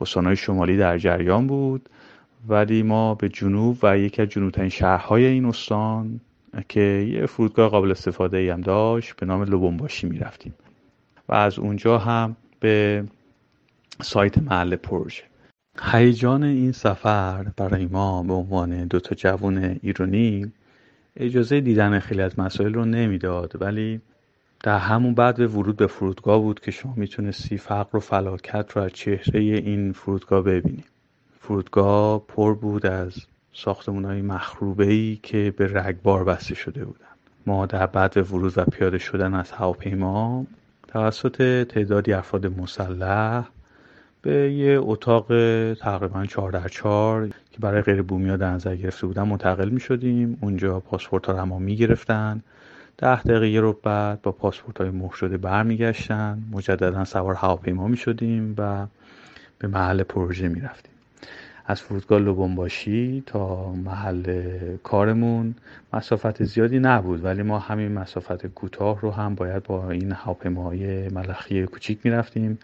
استانهای 0.01 0.37
شمالی 0.37 0.77
در 0.77 0.99
جریان 0.99 1.47
بود 1.47 1.89
ولی 2.49 2.83
ما 2.83 3.15
به 3.15 3.29
جنوب 3.29 3.79
و 3.83 3.99
یکی 3.99 4.23
از 4.23 4.29
جنوبترین 4.29 4.69
شهرهای 4.69 5.25
این 5.25 5.45
استان 5.45 6.21
که 6.69 6.81
یه 6.81 7.27
فرودگاه 7.27 7.71
قابل 7.71 7.91
استفاده 7.91 8.37
ای 8.37 8.51
هم 8.51 8.61
داشت 8.61 9.17
به 9.17 9.27
نام 9.27 9.43
لوبونباشی 9.43 10.07
می‌رفتیم. 10.07 10.55
و 11.29 11.35
از 11.35 11.59
اونجا 11.59 11.99
هم 11.99 12.37
به 12.61 13.05
سایت 14.03 14.39
محل 14.39 14.77
پروژه. 14.77 15.23
هیجان 15.83 16.43
این 16.43 16.73
سفر 16.73 17.47
برای 17.57 17.87
ما 17.87 18.23
به 18.23 18.33
عنوان 18.33 18.87
دو 18.87 19.01
تا 19.01 19.15
جوان 19.15 19.79
ایرانی 19.83 20.53
اجازه 21.17 21.61
دیدن 21.61 21.99
خیلی 21.99 22.23
از 22.23 22.39
مسائل 22.39 22.75
رو 22.75 22.85
نمی‌داد 22.85 23.63
ولی 23.63 24.01
در 24.63 24.79
همون 24.79 25.15
بعد 25.15 25.41
ورود 25.41 25.77
به 25.77 25.87
فرودگاه 25.87 26.41
بود 26.41 26.61
که 26.61 26.71
شما 26.71 26.95
می‌تونستی 26.97 27.59
فقر 27.59 27.97
و 27.97 28.01
فلاکت 28.01 28.73
رو 28.77 28.83
از 28.83 28.93
چهره 28.93 29.41
این 29.41 29.93
فرودگاه 29.93 30.43
ببینی. 30.43 30.85
فرودگاه 31.41 32.27
پر 32.29 32.55
بود 32.55 32.87
از 32.87 33.13
ساختمون 33.53 34.05
های 34.05 34.23
مخروبه 34.23 34.87
ای 34.87 35.19
که 35.23 35.55
به 35.57 35.73
رگبار 35.75 36.25
بسته 36.25 36.55
شده 36.55 36.85
بودن 36.85 37.07
ما 37.47 37.67
در 37.67 37.87
بعد 37.87 38.33
ورود 38.33 38.53
و 38.59 38.65
پیاده 38.65 38.99
شدن 38.99 39.35
از 39.35 39.51
هواپیما 39.51 40.47
توسط 40.89 41.67
تعدادی 41.69 42.13
افراد 42.13 42.47
مسلح 42.47 43.49
به 44.23 44.53
یه 44.53 44.79
اتاق 44.83 45.27
تقریبا 45.75 46.27
چهار 46.27 46.53
در 46.53 46.69
چهار 46.69 47.29
که 47.29 47.59
برای 47.61 47.83
غیر 47.83 48.03
بومی 48.03 48.29
ها 48.29 48.37
در 48.37 48.51
نظر 48.51 48.77
گرفته 48.77 49.07
بودن 49.07 49.23
منتقل 49.23 49.69
می 49.69 49.81
شدیم 49.81 50.39
اونجا 50.41 50.81
پاسپورت 50.81 51.27
ها 51.27 51.33
رو 51.33 51.59
می 51.59 51.77
گرفتن 51.77 52.43
ده 52.99 53.23
دقیقه 53.23 53.61
رو 53.61 53.73
بعد 53.83 54.23
با 54.23 54.33
پاسپورت 54.33 54.81
های 54.81 54.91
مخ 54.91 55.15
شده 55.15 55.37
برمیگشتن. 55.37 56.43
مجددا 56.53 57.05
سوار 57.05 57.35
هواپیما 57.35 57.89
می 57.89 57.97
شدیم 57.97 58.55
و 58.59 58.87
به 59.59 59.69
محل 59.69 60.03
پروژه 60.03 60.49
می 60.49 60.61
رفتیم 60.61 60.93
از 61.67 61.81
فرودگاه 61.81 62.19
لوبونباشی 62.19 63.23
تا 63.27 63.73
محل 63.73 64.43
کارمون 64.83 65.55
مسافت 65.93 66.45
زیادی 66.45 66.79
نبود 66.79 67.25
ولی 67.25 67.43
ما 67.43 67.59
همین 67.59 67.93
مسافت 67.93 68.47
کوتاه 68.47 69.01
رو 69.01 69.11
هم 69.11 69.35
باید 69.35 69.63
با 69.63 69.91
این 69.91 70.13
هواپیماهای 70.13 71.09
ملخی 71.09 71.67
کوچیک 71.67 71.99
می 72.05 72.11
رفتیم 72.11 72.59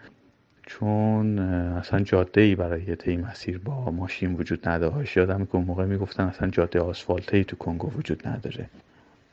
چون 0.65 1.39
اصلا 1.39 1.99
جاده 1.99 2.41
ای 2.41 2.55
برای 2.55 2.95
طی 2.95 3.17
مسیر 3.17 3.57
با 3.57 3.91
ماشین 3.91 4.33
وجود 4.33 4.69
نداشت. 4.69 5.17
یادم 5.17 5.45
که 5.45 5.55
اون 5.55 5.65
موقع 5.65 5.85
می‌گفتن 5.85 6.23
اصلا 6.23 6.49
جاده 6.49 6.79
آسفالتی 6.79 7.43
تو 7.43 7.55
کنگو 7.55 7.91
وجود 7.97 8.27
نداره. 8.27 8.69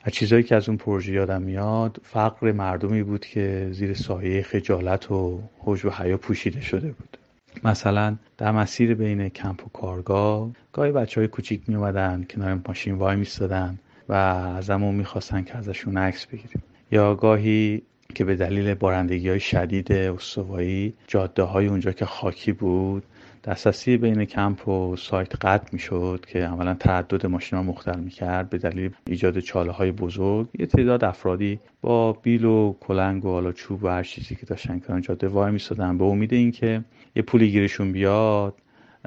از 0.05 0.13
چیزهایی 0.13 0.43
که 0.43 0.55
از 0.55 0.69
اون 0.69 0.77
پروژه 0.77 1.13
یادم 1.13 1.41
میاد 1.41 1.97
فقر 2.03 2.51
مردمی 2.51 3.03
بود 3.03 3.25
که 3.25 3.69
زیر 3.71 3.93
سایه 3.93 4.41
خجالت 4.41 5.11
و 5.11 5.41
حج 5.59 5.85
و 5.85 5.89
حیا 5.89 6.17
پوشیده 6.17 6.61
شده 6.61 6.87
بود. 6.87 7.17
مثلا 7.63 8.15
در 8.37 8.51
مسیر 8.51 8.93
بین 8.95 9.29
کمپ 9.29 9.67
و 9.67 9.69
کارگاه 9.69 10.51
گاهی 10.73 10.91
بچه 10.91 11.21
های 11.21 11.27
کوچیک 11.27 11.61
می 11.67 11.75
اومدن 11.75 12.25
کنار 12.29 12.59
ماشین 12.67 12.95
وای 12.95 13.15
میستادن 13.15 13.79
و 14.09 14.13
ازمون 14.13 14.95
می‌خواستن 14.95 15.43
که 15.43 15.57
ازشون 15.57 15.97
عکس 15.97 16.25
بگیریم. 16.25 16.63
یا 16.91 17.15
گاهی 17.15 17.81
که 18.15 18.25
به 18.25 18.35
دلیل 18.35 18.73
بارندگی 18.73 19.29
های 19.29 19.39
شدید 19.39 19.91
استوایی 19.91 20.93
جاده 21.07 21.43
های 21.43 21.67
اونجا 21.67 21.91
که 21.91 22.05
خاکی 22.05 22.51
بود 22.51 23.03
دسترسی 23.43 23.97
بین 23.97 24.25
کمپ 24.25 24.67
و 24.67 24.95
سایت 24.95 25.45
قطع 25.45 25.69
می‌شد 25.71 26.25
که 26.27 26.39
عملا 26.39 26.73
تردد 26.73 27.25
ماشین 27.25 27.57
ها 27.57 27.63
مختل 27.63 27.99
می‌کرد 27.99 28.49
به 28.49 28.57
دلیل 28.57 28.91
ایجاد 29.07 29.39
چاله 29.39 29.71
های 29.71 29.91
بزرگ. 29.91 30.47
یه 30.59 30.65
تعداد 30.65 31.03
افرادی 31.03 31.59
با 31.81 32.13
بیل 32.13 32.45
و 32.45 32.75
کلنگ 32.79 33.25
و 33.25 33.29
حالا 33.29 33.51
چوب 33.51 33.83
و 33.83 33.87
هر 33.87 34.03
چیزی 34.03 34.35
که 34.35 34.45
داشتن 34.45 34.79
کنار 34.79 34.99
جاده 34.99 35.27
وای 35.27 35.51
میستادن 35.51 35.97
به 35.97 36.05
امید 36.05 36.33
اینکه 36.33 36.83
یه 37.15 37.21
پولی 37.23 37.51
گیرشون 37.51 37.91
بیاد. 37.91 38.53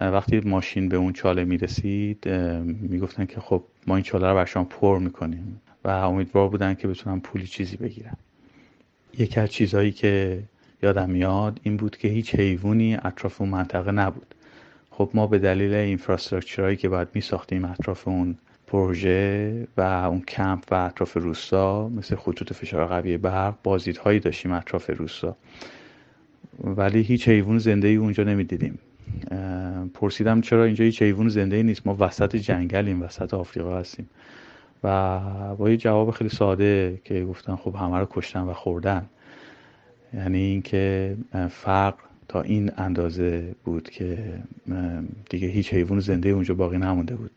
وقتی 0.00 0.40
ماشین 0.40 0.88
به 0.88 0.96
اون 0.96 1.12
چاله 1.12 1.44
می‌رسید 1.44 2.28
می‌گفتن 2.64 3.26
که 3.26 3.40
خب 3.40 3.62
ما 3.86 3.96
این 3.96 4.04
چاله 4.04 4.28
رو 4.28 4.34
بر 4.34 4.44
شما 4.44 4.64
پر 4.64 4.98
می‌کنیم 4.98 5.60
و 5.84 5.88
امیدوار 5.88 6.48
بودن 6.48 6.74
که 6.74 6.88
بتونن 6.88 7.20
پولی 7.20 7.46
چیزی 7.46 7.76
بگیرن 7.76 8.16
یکی 9.18 9.40
از 9.40 9.50
چیزهایی 9.50 9.92
که 9.92 10.42
یادم 10.82 11.10
میاد 11.10 11.60
این 11.62 11.76
بود 11.76 11.96
که 11.96 12.08
هیچ 12.08 12.34
حیوانی 12.34 12.94
اطراف 13.04 13.40
اون 13.40 13.50
منطقه 13.50 13.92
نبود. 13.92 14.34
خب 14.90 15.10
ما 15.14 15.26
به 15.26 15.38
دلیل 15.38 15.74
اینفراستراکچرهایی 15.74 16.76
که 16.76 16.88
باید 16.88 17.08
می 17.14 17.20
ساختیم 17.20 17.64
اطراف 17.64 18.08
اون 18.08 18.38
پروژه 18.66 19.66
و 19.76 19.80
اون 19.80 20.20
کمپ 20.20 20.64
و 20.70 20.74
اطراف 20.74 21.16
روستا 21.16 21.88
مثل 21.88 22.16
خطوط 22.16 22.52
فشار 22.52 22.86
قوی 22.86 23.16
برق 23.16 23.54
بازدیدهایی 23.62 24.20
داشتیم 24.20 24.52
اطراف 24.52 24.90
روستا. 24.90 25.36
ولی 26.64 27.02
هیچ 27.02 27.28
حیوان 27.28 27.58
زنده 27.58 27.88
ای 27.88 27.96
اونجا 27.96 28.24
نمی‌دیدیم. 28.24 28.78
پرسیدم 29.94 30.40
چرا 30.40 30.64
اینجا 30.64 30.84
هیچ 30.84 31.02
حیوان 31.02 31.28
زنده 31.28 31.56
ای 31.56 31.62
نیست؟ 31.62 31.86
ما 31.86 31.96
وسط 32.00 32.36
جنگلیم 32.36 33.02
وسط 33.02 33.34
آفریقا 33.34 33.78
هستیم. 33.78 34.08
و 34.84 35.20
با 35.58 35.70
یه 35.70 35.76
جواب 35.76 36.10
خیلی 36.10 36.30
ساده 36.30 37.00
که 37.04 37.24
گفتن 37.24 37.56
خب 37.56 37.74
همه 37.74 37.98
رو 37.98 38.06
کشتن 38.10 38.40
و 38.40 38.52
خوردن. 38.52 39.06
یعنی 40.16 40.38
اینکه 40.38 41.16
فقر 41.50 41.98
تا 42.28 42.42
این 42.42 42.72
اندازه 42.76 43.54
بود 43.64 43.90
که 43.90 44.18
دیگه 45.30 45.48
هیچ 45.48 45.74
حیوان 45.74 46.00
زنده 46.00 46.28
اونجا 46.28 46.54
باقی 46.54 46.78
نمونده 46.78 47.14
بود. 47.14 47.30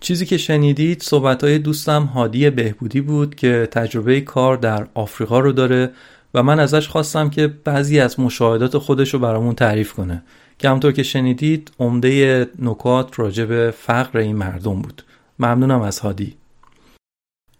چیزی 0.00 0.26
که 0.26 0.36
شنیدید 0.38 1.02
صحبتهای 1.02 1.58
دوستم 1.58 2.02
هادی 2.02 2.50
بهبودی 2.50 3.00
بود 3.00 3.34
که 3.34 3.68
تجربه 3.70 4.20
کار 4.20 4.56
در 4.56 4.86
آفریقا 4.94 5.40
رو 5.40 5.52
داره 5.52 5.90
و 6.34 6.42
من 6.42 6.60
ازش 6.60 6.88
خواستم 6.88 7.30
که 7.30 7.46
بعضی 7.46 8.00
از 8.00 8.20
مشاهدات 8.20 8.78
خودش 8.78 9.14
رو 9.14 9.20
برامون 9.20 9.54
تعریف 9.54 9.92
کنه. 9.92 10.22
که 10.58 10.68
همطور 10.68 10.92
که 10.92 11.02
شنیدید 11.02 11.70
عمده 11.78 12.46
نکات 12.58 13.18
راجع 13.18 13.44
به 13.44 13.74
فقر 13.76 14.18
این 14.18 14.36
مردم 14.36 14.82
بود. 14.82 15.02
ممنونم 15.38 15.80
از 15.80 15.98
هادی. 15.98 16.34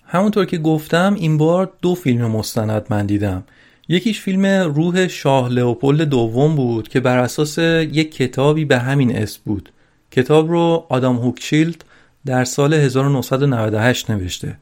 همونطور 0.05 0.45
که 0.45 0.59
گفتم 0.59 1.14
این 1.14 1.38
بار 1.38 1.73
دو 1.83 1.95
فیلم 1.95 2.31
مستند 2.31 2.87
من 2.90 3.07
دیدم. 3.07 3.45
یکیش 3.88 4.20
فیلم 4.20 4.46
روح 4.46 5.09
شاه 5.09 5.49
لئوپولد 5.49 6.09
دوم 6.09 6.57
بود 6.57 6.88
که 6.88 7.01
بر 7.01 7.18
اساس 7.18 7.59
یک 7.59 8.14
کتابی 8.14 8.64
به 8.64 8.79
همین 8.79 9.16
اسم 9.16 9.40
بود. 9.44 9.72
کتاب 10.11 10.51
رو 10.51 10.87
آدام 10.88 11.16
هوکشیلد 11.16 11.85
در 12.27 12.44
سال 12.44 12.75
1998 12.75 14.11
نوشته. 14.11 14.59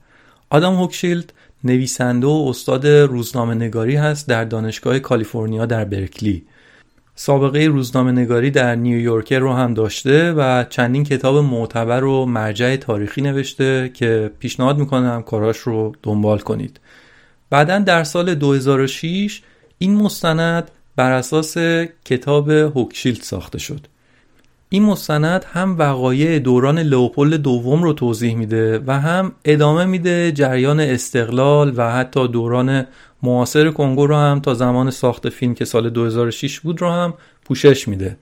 آدام 0.50 0.74
هوکشیلد 0.74 1.32
نویسنده 1.64 2.26
و 2.26 2.46
استاد 2.48 2.86
روزنامه 2.86 3.54
نگاری 3.54 3.96
هست 3.96 4.28
در 4.28 4.44
دانشگاه 4.44 4.98
کالیفرنیا 4.98 5.66
در 5.66 5.84
برکلی. 5.84 6.44
سابقه 7.16 7.66
روزنامه 7.66 8.12
نگاری 8.12 8.50
در 8.50 8.74
نیویورکر 8.74 9.38
رو 9.38 9.52
هم 9.52 9.74
داشته 9.74 10.32
و 10.32 10.64
چندین 10.70 11.04
کتاب 11.04 11.36
معتبر 11.36 12.04
و 12.04 12.26
مرجع 12.26 12.76
تاریخی 12.76 13.22
نوشته 13.22 13.90
که 13.94 14.30
پیشنهاد 14.38 14.78
می‌کنم 14.78 15.22
کاراش 15.22 15.58
رو 15.58 15.92
دنبال 16.02 16.38
کنید. 16.38 16.80
بعدا 17.54 17.78
در 17.78 18.04
سال 18.04 18.34
2006 18.34 19.42
این 19.78 19.94
مستند 19.94 20.70
بر 20.96 21.12
اساس 21.12 21.56
کتاب 22.04 22.50
هوکشیلد 22.50 23.22
ساخته 23.22 23.58
شد. 23.58 23.86
این 24.68 24.82
مستند 24.82 25.44
هم 25.52 25.78
وقایع 25.78 26.38
دوران 26.38 26.78
لئوپولد 26.78 27.40
دوم 27.40 27.82
رو 27.82 27.92
توضیح 27.92 28.36
میده 28.36 28.82
و 28.86 29.00
هم 29.00 29.32
ادامه 29.44 29.84
میده 29.84 30.32
جریان 30.32 30.80
استقلال 30.80 31.72
و 31.76 31.92
حتی 31.92 32.28
دوران 32.28 32.86
معاصر 33.22 33.70
کنگو 33.70 34.06
رو 34.06 34.16
هم 34.16 34.40
تا 34.40 34.54
زمان 34.54 34.90
ساخت 34.90 35.28
فیلم 35.28 35.54
که 35.54 35.64
سال 35.64 35.90
2006 35.90 36.60
بود 36.60 36.80
رو 36.80 36.90
هم 36.90 37.14
پوشش 37.44 37.88
میده. 37.88 38.16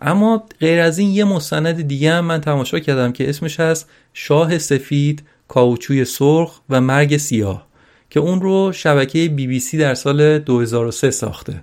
اما 0.00 0.44
غیر 0.60 0.80
از 0.80 0.98
این 0.98 1.10
یه 1.10 1.24
مستند 1.24 1.80
دیگه 1.80 2.12
هم 2.12 2.24
من 2.24 2.40
تماشا 2.40 2.78
کردم 2.78 3.12
که 3.12 3.28
اسمش 3.28 3.60
هست 3.60 3.90
شاه 4.14 4.58
سفید 4.58 5.22
کاوچوی 5.48 6.04
سرخ 6.04 6.60
و 6.70 6.80
مرگ 6.80 7.16
سیاه. 7.16 7.66
که 8.10 8.20
اون 8.20 8.40
رو 8.40 8.72
شبکه 8.72 9.28
بی 9.28 9.46
بی 9.46 9.60
سی 9.60 9.78
در 9.78 9.94
سال 9.94 10.38
2003 10.38 11.10
ساخته. 11.10 11.62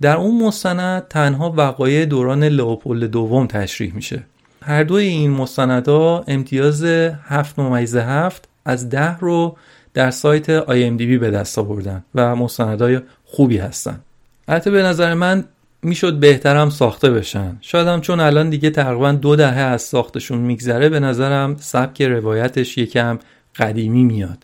در 0.00 0.16
اون 0.16 0.44
مستند 0.44 1.08
تنها 1.08 1.54
وقایع 1.56 2.04
دوران 2.04 2.44
لئوپولد 2.44 3.10
دوم 3.10 3.46
تشریح 3.46 3.94
میشه. 3.94 4.22
هر 4.62 4.84
دوی 4.84 5.04
این 5.04 5.30
مستندها 5.30 6.24
امتیاز 6.28 6.84
7 6.84 7.58
ممیزه 7.58 8.00
7 8.00 8.48
از 8.64 8.88
10 8.88 9.18
رو 9.18 9.56
در 9.94 10.10
سایت 10.10 10.60
IMDb 10.64 11.18
به 11.20 11.30
دست 11.30 11.58
آوردن 11.58 12.04
و 12.14 12.36
مستندهای 12.36 13.00
خوبی 13.24 13.58
هستن. 13.58 14.00
البته 14.48 14.70
به 14.70 14.82
نظر 14.82 15.14
من 15.14 15.44
می‌شد 15.82 16.20
بهترم 16.20 16.70
ساخته 16.70 17.10
بشن. 17.10 17.56
شاید 17.60 17.88
هم 17.88 18.00
چون 18.00 18.20
الان 18.20 18.50
دیگه 18.50 18.70
تقریبا 18.70 19.12
دو 19.12 19.36
دهه 19.36 19.58
از 19.58 19.82
ساختشون 19.82 20.38
میگذره 20.38 20.88
به 20.88 21.00
نظرم 21.00 21.56
سبک 21.60 22.02
روایتش 22.02 22.78
یکم 22.78 23.18
قدیمی 23.56 24.04
میاد. 24.04 24.38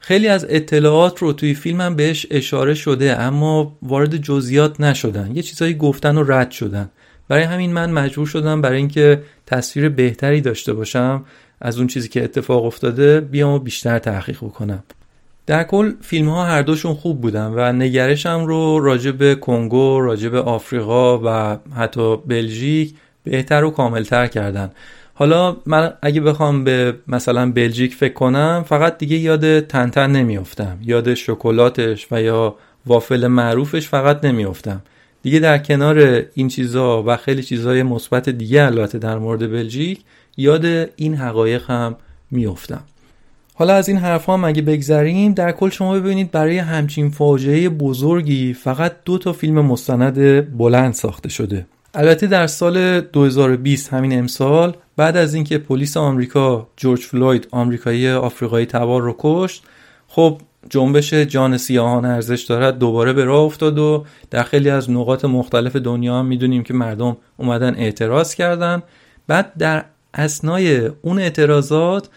خیلی 0.00 0.28
از 0.28 0.46
اطلاعات 0.48 1.18
رو 1.18 1.32
توی 1.32 1.54
فیلمم 1.54 1.96
بهش 1.96 2.26
اشاره 2.30 2.74
شده 2.74 3.20
اما 3.20 3.76
وارد 3.82 4.16
جزئیات 4.16 4.80
نشدن. 4.80 5.30
یه 5.34 5.42
چیزایی 5.42 5.74
گفتن 5.74 6.18
و 6.18 6.24
رد 6.32 6.50
شدن. 6.50 6.90
برای 7.28 7.42
همین 7.42 7.72
من 7.72 7.90
مجبور 7.90 8.26
شدم 8.26 8.60
برای 8.60 8.76
اینکه 8.76 9.22
تصویر 9.46 9.88
بهتری 9.88 10.40
داشته 10.40 10.72
باشم 10.72 11.24
از 11.60 11.78
اون 11.78 11.86
چیزی 11.86 12.08
که 12.08 12.24
اتفاق 12.24 12.64
افتاده 12.64 13.20
بیام 13.20 13.52
و 13.52 13.58
بیشتر 13.58 13.98
تحقیق 13.98 14.38
بکنم. 14.38 14.82
در 15.46 15.64
کل 15.64 15.92
فیلم 16.00 16.28
ها 16.28 16.44
هر 16.44 16.62
دوشون 16.62 16.94
خوب 16.94 17.20
بودن 17.20 17.46
و 17.46 17.72
نگرشم 17.72 18.44
رو 18.46 18.80
راجع 18.80 19.10
به 19.10 19.34
کنگو، 19.34 20.00
راجع 20.00 20.28
به 20.28 20.40
آفریقا 20.40 21.20
و 21.24 21.58
حتی 21.76 22.16
بلژیک 22.16 22.94
بهتر 23.24 23.64
و 23.64 23.70
کاملتر 23.70 24.26
کردن. 24.26 24.70
حالا 25.20 25.56
من 25.66 25.92
اگه 26.02 26.20
بخوام 26.20 26.64
به 26.64 26.94
مثلا 27.08 27.52
بلژیک 27.52 27.94
فکر 27.94 28.12
کنم 28.12 28.64
فقط 28.68 28.98
دیگه 28.98 29.16
یاد 29.16 29.60
تنتن 29.60 30.10
نمیافتم. 30.10 30.78
یاد 30.82 31.14
شکلاتش 31.14 32.06
و 32.10 32.22
یا 32.22 32.54
وافل 32.86 33.26
معروفش 33.26 33.88
فقط 33.88 34.24
نمیافتم. 34.24 34.82
دیگه 35.22 35.38
در 35.38 35.58
کنار 35.58 36.22
این 36.34 36.48
چیزها 36.48 37.04
و 37.06 37.16
خیلی 37.16 37.42
چیزهای 37.42 37.82
مثبت 37.82 38.28
دیگه 38.28 38.62
البته 38.62 38.98
در 38.98 39.18
مورد 39.18 39.50
بلژیک 39.50 40.00
یاد 40.36 40.64
این 40.96 41.14
حقایق 41.14 41.70
هم 41.70 41.96
میافتم. 42.30 42.82
حالا 43.54 43.74
از 43.74 43.88
این 43.88 43.98
حرف 43.98 44.28
هم 44.28 44.44
اگه 44.44 44.62
بگذریم 44.62 45.32
در 45.32 45.52
کل 45.52 45.70
شما 45.70 45.94
ببینید 45.94 46.30
برای 46.30 46.58
همچین 46.58 47.10
فاجعه 47.10 47.68
بزرگی 47.68 48.54
فقط 48.54 48.92
دو 49.04 49.18
تا 49.18 49.32
فیلم 49.32 49.60
مستند 49.60 50.16
بلند 50.58 50.92
ساخته 50.92 51.28
شده. 51.28 51.66
البته 51.94 52.26
در 52.26 52.46
سال 52.46 53.00
2020 53.00 53.92
همین 53.92 54.18
امسال 54.18 54.76
بعد 55.00 55.16
از 55.16 55.34
اینکه 55.34 55.58
پلیس 55.58 55.96
آمریکا 55.96 56.68
جورج 56.76 57.00
فلوید 57.00 57.48
آمریکایی 57.50 58.10
آفریقایی 58.10 58.66
تبار 58.66 59.02
رو 59.02 59.14
کشت 59.18 59.62
خب 60.08 60.40
جنبش 60.70 61.14
جان 61.14 61.56
سیاهان 61.56 62.04
ارزش 62.04 62.42
دارد 62.42 62.78
دوباره 62.78 63.12
به 63.12 63.24
راه 63.24 63.40
افتاد 63.40 63.78
و 63.78 64.04
در 64.30 64.42
خیلی 64.42 64.70
از 64.70 64.90
نقاط 64.90 65.24
مختلف 65.24 65.76
دنیا 65.76 66.18
هم 66.18 66.26
می‌دونیم 66.26 66.62
که 66.62 66.74
مردم 66.74 67.16
اومدن 67.36 67.74
اعتراض 67.74 68.34
کردن 68.34 68.82
بعد 69.26 69.52
در 69.58 69.84
اسنای 70.14 70.90
اون 71.02 71.18
اعتراضات 71.18 72.08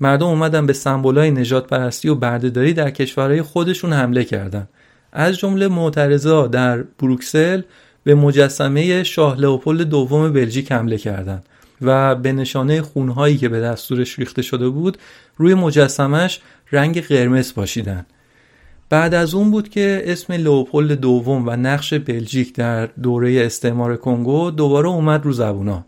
مردم 0.00 0.26
اومدن 0.26 0.66
به 0.66 0.72
سمبولای 0.72 1.30
نجات 1.30 1.66
پرستی 1.66 2.08
و 2.08 2.14
بردهداری 2.14 2.72
در 2.72 2.90
کشورهای 2.90 3.42
خودشون 3.42 3.92
حمله 3.92 4.24
کردند. 4.24 4.68
از 5.12 5.38
جمله 5.38 5.68
معترضا 5.68 6.46
در 6.46 6.82
بروکسل 6.82 7.62
به 8.04 8.14
مجسمه 8.14 9.02
شاه 9.02 9.40
لئوپولد 9.40 9.88
دوم 9.88 10.32
بلژیک 10.32 10.72
حمله 10.72 10.98
کردند 10.98 11.44
و 11.82 12.14
به 12.14 12.32
نشانه 12.32 12.82
خونهایی 12.82 13.36
که 13.36 13.48
به 13.48 13.60
دستورش 13.60 14.18
ریخته 14.18 14.42
شده 14.42 14.68
بود 14.68 14.98
روی 15.36 15.54
مجسمش 15.54 16.40
رنگ 16.72 17.00
قرمز 17.00 17.54
پاشیدن. 17.54 18.06
بعد 18.90 19.14
از 19.14 19.34
اون 19.34 19.50
بود 19.50 19.68
که 19.68 20.02
اسم 20.04 20.32
لئوپولد 20.32 20.92
دوم 20.92 21.48
و 21.48 21.50
نقش 21.50 21.94
بلژیک 21.94 22.54
در 22.54 22.86
دوره 22.86 23.46
استعمار 23.46 23.96
کنگو 23.96 24.50
دوباره 24.50 24.88
اومد 24.88 25.24
رو 25.24 25.32
زبونا 25.32 25.84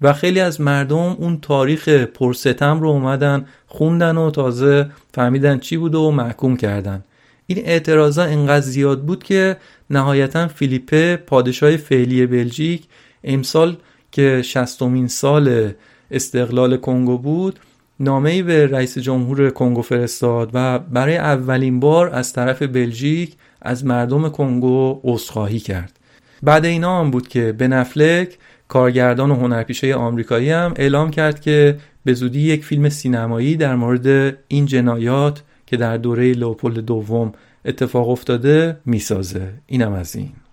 و 0.00 0.12
خیلی 0.12 0.40
از 0.40 0.60
مردم 0.60 0.96
اون 0.96 1.38
تاریخ 1.40 1.88
پرستم 1.88 2.80
رو 2.80 2.88
اومدن 2.88 3.46
خوندن 3.66 4.16
و 4.16 4.30
تازه 4.30 4.90
فهمیدن 5.14 5.58
چی 5.58 5.76
بود 5.76 5.94
و 5.94 6.10
محکوم 6.10 6.56
کردن. 6.56 7.04
این 7.46 7.58
اعتراضا 7.58 8.22
انقدر 8.22 8.66
زیاد 8.66 9.02
بود 9.02 9.22
که 9.22 9.56
نهایتا 9.90 10.48
فیلیپه 10.48 11.16
پادشاه 11.16 11.76
فعلی 11.76 12.26
بلژیک 12.26 12.82
امسال 13.24 13.76
که 14.14 14.42
شستمین 14.44 15.08
سال 15.08 15.72
استقلال 16.10 16.76
کنگو 16.76 17.18
بود 17.18 17.60
نامه 18.00 18.42
به 18.42 18.66
رئیس 18.66 18.98
جمهور 18.98 19.50
کنگو 19.50 19.82
فرستاد 19.82 20.50
و 20.54 20.78
برای 20.78 21.16
اولین 21.16 21.80
بار 21.80 22.08
از 22.08 22.32
طرف 22.32 22.62
بلژیک 22.62 23.36
از 23.62 23.84
مردم 23.84 24.28
کنگو 24.28 25.00
عذرخواهی 25.04 25.58
کرد. 25.58 25.98
بعد 26.42 26.64
اینا 26.64 27.00
هم 27.00 27.10
بود 27.10 27.28
که 27.28 27.52
بنفلک 27.52 28.38
کارگردان 28.68 29.30
و 29.30 29.34
هنرپیشه 29.34 29.94
آمریکایی 29.94 30.50
هم 30.50 30.74
اعلام 30.76 31.10
کرد 31.10 31.40
که 31.40 31.78
به 32.04 32.12
زودی 32.12 32.40
یک 32.40 32.64
فیلم 32.64 32.88
سینمایی 32.88 33.56
در 33.56 33.76
مورد 33.76 34.36
این 34.48 34.66
جنایات 34.66 35.42
که 35.66 35.76
در 35.76 35.96
دوره 35.96 36.32
لوپولد 36.32 36.78
دوم 36.78 37.32
اتفاق 37.64 38.08
افتاده 38.08 38.76
می‌سازه. 38.86 39.52
اینم 39.66 39.92
از 39.92 40.16
این. 40.16 40.43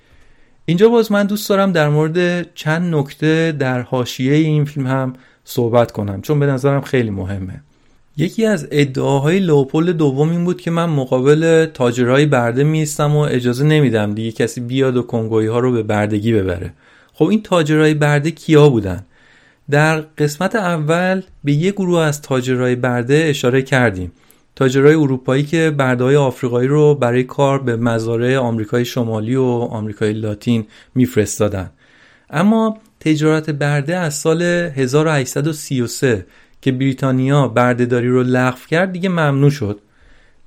اینجا 0.65 0.89
باز 0.89 1.11
من 1.11 1.25
دوست 1.27 1.49
دارم 1.49 1.71
در 1.71 1.89
مورد 1.89 2.47
چند 2.55 2.95
نکته 2.95 3.55
در 3.59 3.81
حاشیه 3.81 4.33
این 4.33 4.65
فیلم 4.65 4.87
هم 4.87 5.13
صحبت 5.43 5.91
کنم 5.91 6.21
چون 6.21 6.39
به 6.39 6.45
نظرم 6.45 6.81
خیلی 6.81 7.09
مهمه. 7.09 7.61
یکی 8.17 8.45
از 8.45 8.67
ادعاهای 8.71 9.39
لوپولد 9.39 9.97
دوم 9.97 10.29
این 10.29 10.43
بود 10.43 10.61
که 10.61 10.71
من 10.71 10.85
مقابل 10.85 11.65
تاجرای 11.73 12.25
برده 12.25 12.63
میستم 12.63 13.15
و 13.15 13.19
اجازه 13.19 13.65
نمیدم 13.65 14.13
دیگه 14.13 14.31
کسی 14.31 14.61
بیاد 14.61 14.97
و 14.97 15.01
کنگویی 15.01 15.47
ها 15.47 15.59
رو 15.59 15.71
به 15.71 15.83
بردگی 15.83 16.33
ببره. 16.33 16.73
خب 17.13 17.25
این 17.25 17.43
تاجرای 17.43 17.93
برده 17.93 18.31
کیا 18.31 18.69
بودن؟ 18.69 19.03
در 19.69 20.01
قسمت 20.01 20.55
اول 20.55 21.21
به 21.43 21.51
یه 21.51 21.71
گروه 21.71 21.99
از 21.99 22.21
تاجرای 22.21 22.75
برده 22.75 23.23
اشاره 23.27 23.61
کردیم. 23.61 24.11
تاجرای 24.55 24.95
اروپایی 24.95 25.43
که 25.43 25.73
برده 25.77 26.17
آفریقایی 26.17 26.67
رو 26.67 26.95
برای 26.95 27.23
کار 27.23 27.59
به 27.59 27.75
مزارع 27.75 28.37
آمریکای 28.37 28.85
شمالی 28.85 29.35
و 29.35 29.43
آمریکای 29.43 30.13
لاتین 30.13 30.65
میفرستادن. 30.95 31.71
اما 32.29 32.77
تجارت 32.99 33.49
برده 33.49 33.97
از 33.97 34.13
سال 34.13 34.41
1833 34.41 36.25
که 36.61 36.71
بریتانیا 36.71 37.47
بردهداری 37.47 38.07
رو 38.07 38.23
لغو 38.23 38.59
کرد 38.69 38.91
دیگه 38.91 39.09
ممنوع 39.09 39.49
شد. 39.49 39.79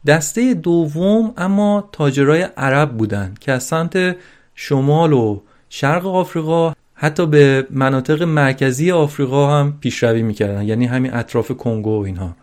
دسته 0.06 0.54
دوم 0.54 1.34
اما 1.36 1.88
تاجرای 1.92 2.42
عرب 2.56 2.96
بودند 2.96 3.38
که 3.38 3.52
از 3.52 3.62
سمت 3.62 4.16
شمال 4.54 5.12
و 5.12 5.40
شرق 5.68 6.06
آفریقا 6.06 6.72
حتی 6.94 7.26
به 7.26 7.66
مناطق 7.70 8.22
مرکزی 8.22 8.90
آفریقا 8.90 9.60
هم 9.60 9.78
پیشروی 9.80 10.22
می‌کردن. 10.22 10.62
یعنی 10.62 10.86
همین 10.86 11.14
اطراف 11.14 11.52
کنگو 11.52 12.00
و 12.00 12.04
اینها. 12.04 12.36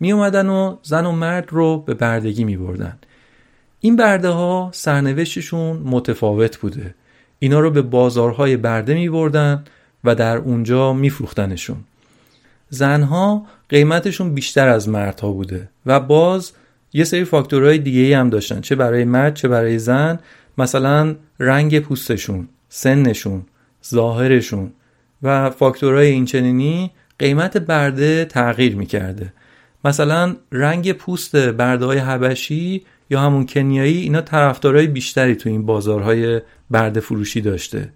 می 0.00 0.12
اومدن 0.12 0.48
و 0.48 0.76
زن 0.82 1.06
و 1.06 1.12
مرد 1.12 1.48
رو 1.50 1.78
به 1.78 1.94
بردگی 1.94 2.44
می 2.44 2.56
بردن. 2.56 2.98
این 3.80 3.96
برده 3.96 4.28
ها 4.28 4.70
سرنوشتشون 4.72 5.76
متفاوت 5.76 6.56
بوده. 6.56 6.94
اینا 7.38 7.60
رو 7.60 7.70
به 7.70 7.82
بازارهای 7.82 8.56
برده 8.56 8.94
می 8.94 9.08
بردن 9.08 9.64
و 10.04 10.14
در 10.14 10.36
اونجا 10.36 10.92
می 10.92 11.10
فروختنشون. 11.10 11.76
زنها 12.68 13.46
قیمتشون 13.68 14.34
بیشتر 14.34 14.68
از 14.68 14.88
مردها 14.88 15.32
بوده 15.32 15.68
و 15.86 16.00
باز 16.00 16.52
یه 16.92 17.04
سری 17.04 17.24
فاکتورهای 17.24 17.78
دیگه 17.78 18.18
هم 18.18 18.30
داشتن. 18.30 18.60
چه 18.60 18.74
برای 18.74 19.04
مرد 19.04 19.34
چه 19.34 19.48
برای 19.48 19.78
زن. 19.78 20.18
مثلا 20.58 21.16
رنگ 21.40 21.80
پوستشون 21.80 22.48
سنشون 22.68 23.42
ظاهرشون. 23.86 24.72
و 25.22 25.50
فاکتورهای 25.50 26.06
اینچنینی 26.06 26.90
قیمت 27.18 27.56
برده 27.58 28.24
تغییر 28.24 28.76
می‌کرده. 28.76 29.32
مثلا 29.84 30.36
رنگ 30.52 30.92
پوست 30.92 31.36
برده 31.36 31.84
های 31.84 31.98
حبشی 31.98 32.82
یا 33.10 33.20
همون 33.20 33.46
کنیایی 33.46 33.98
اینا 33.98 34.20
طرفدارای 34.20 34.86
بیشتری 34.86 35.34
تو 35.34 35.48
این 35.48 35.66
بازارهای 35.66 36.40
برده 36.70 37.00
فروشی 37.00 37.40
داشته. 37.40 37.92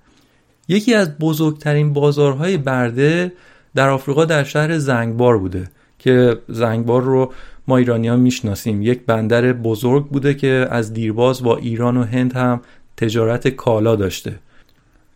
یکی 0.69 0.95
از 0.95 1.19
بزرگترین 1.19 1.93
بازارهای 1.93 2.57
برده 2.57 3.33
در 3.75 3.89
آفریقا 3.89 4.25
در 4.25 4.45
شهر 4.45 4.79
زنگبار 4.79 5.39
بوده 5.39 5.69
که 5.99 6.39
زنگبار 6.49 7.03
رو 7.03 7.33
ما 7.69 7.77
ایرانی 7.77 8.09
ها 8.09 8.17
می‌شناسیم. 8.17 8.83
یک 8.83 9.01
بندر 9.07 9.53
بزرگ 9.53 10.07
بوده 10.07 10.35
که 10.35 10.67
از 10.71 10.93
دیرباز 10.93 11.43
با 11.43 11.57
ایران 11.57 11.97
و 11.97 12.03
هند 12.03 12.33
هم 12.33 12.61
تجارت 12.97 13.49
کالا 13.49 13.97
داشته. 13.97 14.39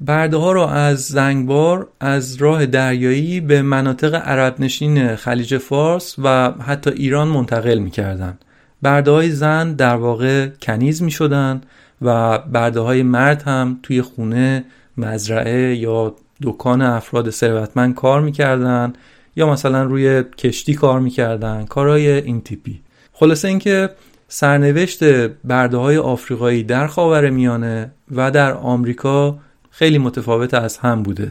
برده 0.00 0.36
ها 0.36 0.52
را 0.52 0.70
از 0.70 1.02
زنگبار 1.02 1.88
از 2.00 2.36
راه 2.36 2.66
دریایی 2.66 3.40
به 3.40 3.62
مناطق 3.62 4.14
عرب 4.14 4.60
نشین 4.60 5.16
خلیج 5.16 5.58
فارس 5.58 6.14
و 6.18 6.52
حتی 6.52 6.90
ایران 6.90 7.28
منتقل 7.28 7.78
می 7.78 7.90
کردن. 7.90 8.38
برده 8.82 9.10
های 9.10 9.30
زن 9.30 9.72
در 9.72 9.96
واقع 9.96 10.48
کنیز 10.62 11.02
می 11.02 11.10
شدن 11.10 11.60
و 12.02 12.38
برده 12.38 12.80
های 12.80 13.02
مرد 13.02 13.42
هم 13.42 13.78
توی 13.82 14.02
خونه 14.02 14.64
مزرعه 14.96 15.76
یا 15.76 16.14
دکان 16.42 16.82
افراد 16.82 17.30
ثروتمند 17.30 17.94
کار 17.94 18.20
می‌کردن 18.20 18.92
یا 19.36 19.50
مثلا 19.50 19.82
روی 19.82 20.22
کشتی 20.22 20.74
کار 20.74 21.00
می‌کردن 21.00 21.64
کارهای 21.64 22.10
این 22.10 22.40
تیپی 22.40 22.80
خلاصه 23.12 23.48
اینکه 23.48 23.90
سرنوشت 24.28 25.04
برده 25.44 25.76
های 25.76 25.96
آفریقایی 25.96 26.62
در 26.62 26.86
خاور 26.86 27.30
میانه 27.30 27.90
و 28.14 28.30
در 28.30 28.52
آمریکا 28.52 29.38
خیلی 29.78 29.98
متفاوت 29.98 30.54
از 30.54 30.78
هم 30.78 31.02
بوده. 31.02 31.30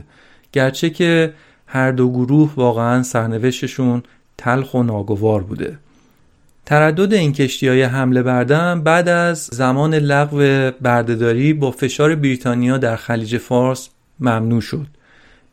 گرچه 0.52 0.89
که 0.89 1.34
هر 1.66 1.91
دو 1.91 2.10
گروه 2.10 2.54
واقعا 2.56 3.04
سرنوشتشون 3.04 4.04
تلخ 4.38 4.74
و 4.74 4.84
ناگوار 4.84 5.43
بوده. 5.43 5.78
تردد 6.66 7.14
این 7.14 7.34
کشتی 7.34 7.68
های 7.68 7.84
حمله 7.84 8.24
بردن 8.24 8.82
بعد 8.82 9.10
از 9.10 9.50
زمان 9.52 9.93
لغو 9.95 10.72
بردهداری 10.82 11.54
با 11.54 11.72
فشار 11.72 12.16
بریتانیا 12.16 12.78
در 12.78 12.95
خلیج 12.95 13.38
فارس 13.38 13.89
ممنوع 14.20 14.62
شد. 14.62 14.88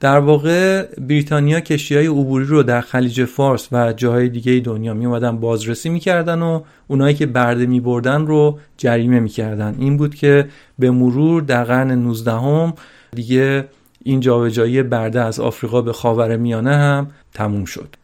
در 0.01 0.19
واقع 0.19 0.83
بریتانیا 0.83 1.61
کشتی 1.61 1.95
های 1.97 2.07
عبوری 2.07 2.45
رو 2.45 2.63
در 2.63 2.81
خلیج 2.81 3.25
فارس 3.25 3.69
و 3.73 3.93
جاهای 3.93 4.29
دیگه 4.29 4.61
دنیا 4.61 4.95
می 4.95 5.07
اومدن 5.07 5.37
بازرسی 5.37 5.89
می‌کردن 5.89 6.43
و 6.43 6.61
اونایی 6.89 7.15
که 7.15 7.27
برده 7.27 7.67
می 7.67 7.81
بردن 7.81 8.27
رو 8.27 8.59
جریمه 8.77 9.21
می‌کردن 9.21 9.77
این 9.79 9.97
بود 9.97 10.15
که 10.15 10.49
به 10.79 10.91
مرور 10.91 11.43
در 11.43 11.65
قرن 11.65 11.91
19 11.91 12.33
هم 12.33 12.75
دیگه 13.15 13.69
این 14.05 14.21
جابجایی 14.21 14.83
برده 14.83 15.21
از 15.21 15.41
آفریقا 15.41 15.83
به 15.83 15.93
خاور 15.93 16.37
میانه 16.37 16.77
هم 16.77 17.11
تموم 17.35 17.65
شد. 17.65 17.97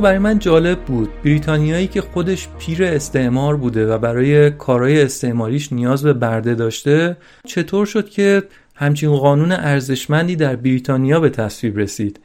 برای 0.00 0.18
من 0.18 0.38
جالب 0.38 0.80
بود. 0.80 1.08
بریتانیایی 1.24 1.86
که 1.86 2.00
خودش 2.00 2.48
پیر 2.58 2.84
استعمار 2.84 3.56
بوده 3.56 3.94
و 3.94 3.98
برای 3.98 4.50
کارهای 4.50 5.02
استعماریش 5.02 5.72
نیاز 5.72 6.02
به 6.02 6.12
برده 6.12 6.54
داشته 6.54 7.16
چطور 7.46 7.86
شد 7.86 8.08
که 8.08 8.42
همچین 8.74 9.16
قانون 9.16 9.52
ارزشمندی 9.52 10.36
در 10.36 10.56
بریتانیا 10.56 11.20
به 11.20 11.30
تصویب 11.30 11.78
رسید؟ 11.78 12.20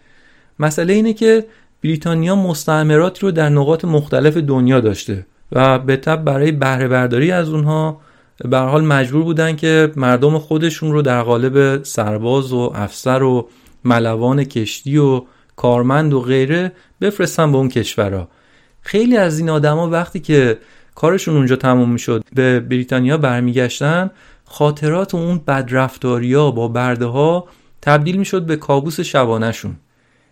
مسئله 0.59 0.93
اینه 0.93 1.13
که 1.13 1.45
بریتانیا 1.83 2.35
مستعمرات 2.35 3.23
رو 3.23 3.31
در 3.31 3.49
نقاط 3.49 3.85
مختلف 3.85 4.37
دنیا 4.37 4.79
داشته 4.79 5.25
و 5.51 5.79
به 5.79 5.97
طب 5.97 6.23
برای 6.23 6.51
بهره 6.51 6.87
برداری 6.87 7.31
از 7.31 7.49
اونها 7.49 8.01
به 8.49 8.57
حال 8.57 8.85
مجبور 8.85 9.23
بودن 9.23 9.55
که 9.55 9.91
مردم 9.95 10.37
خودشون 10.39 10.91
رو 10.91 11.01
در 11.01 11.21
قالب 11.21 11.83
سرباز 11.83 12.53
و 12.53 12.71
افسر 12.75 13.23
و 13.23 13.49
ملوان 13.83 14.43
کشتی 14.43 14.97
و 14.97 15.21
کارمند 15.55 16.13
و 16.13 16.21
غیره 16.21 16.71
بفرستن 17.01 17.51
به 17.51 17.57
اون 17.57 17.69
کشورها. 17.69 18.27
خیلی 18.81 19.17
از 19.17 19.39
این 19.39 19.49
آدما 19.49 19.89
وقتی 19.89 20.19
که 20.19 20.57
کارشون 20.95 21.35
اونجا 21.35 21.55
تموم 21.55 21.89
می‌شد 21.89 22.23
به 22.35 22.59
بریتانیا 22.59 23.17
برمیگشتن 23.17 24.11
خاطرات 24.45 25.13
و 25.13 25.17
اون 25.17 25.41
بدرفتاریا 25.47 26.51
با 26.51 26.67
برده 26.67 27.05
ها 27.05 27.47
تبدیل 27.81 28.17
می‌شد 28.17 28.45
به 28.45 28.55
کابوس 28.55 28.99
شبانهشون. 28.99 29.75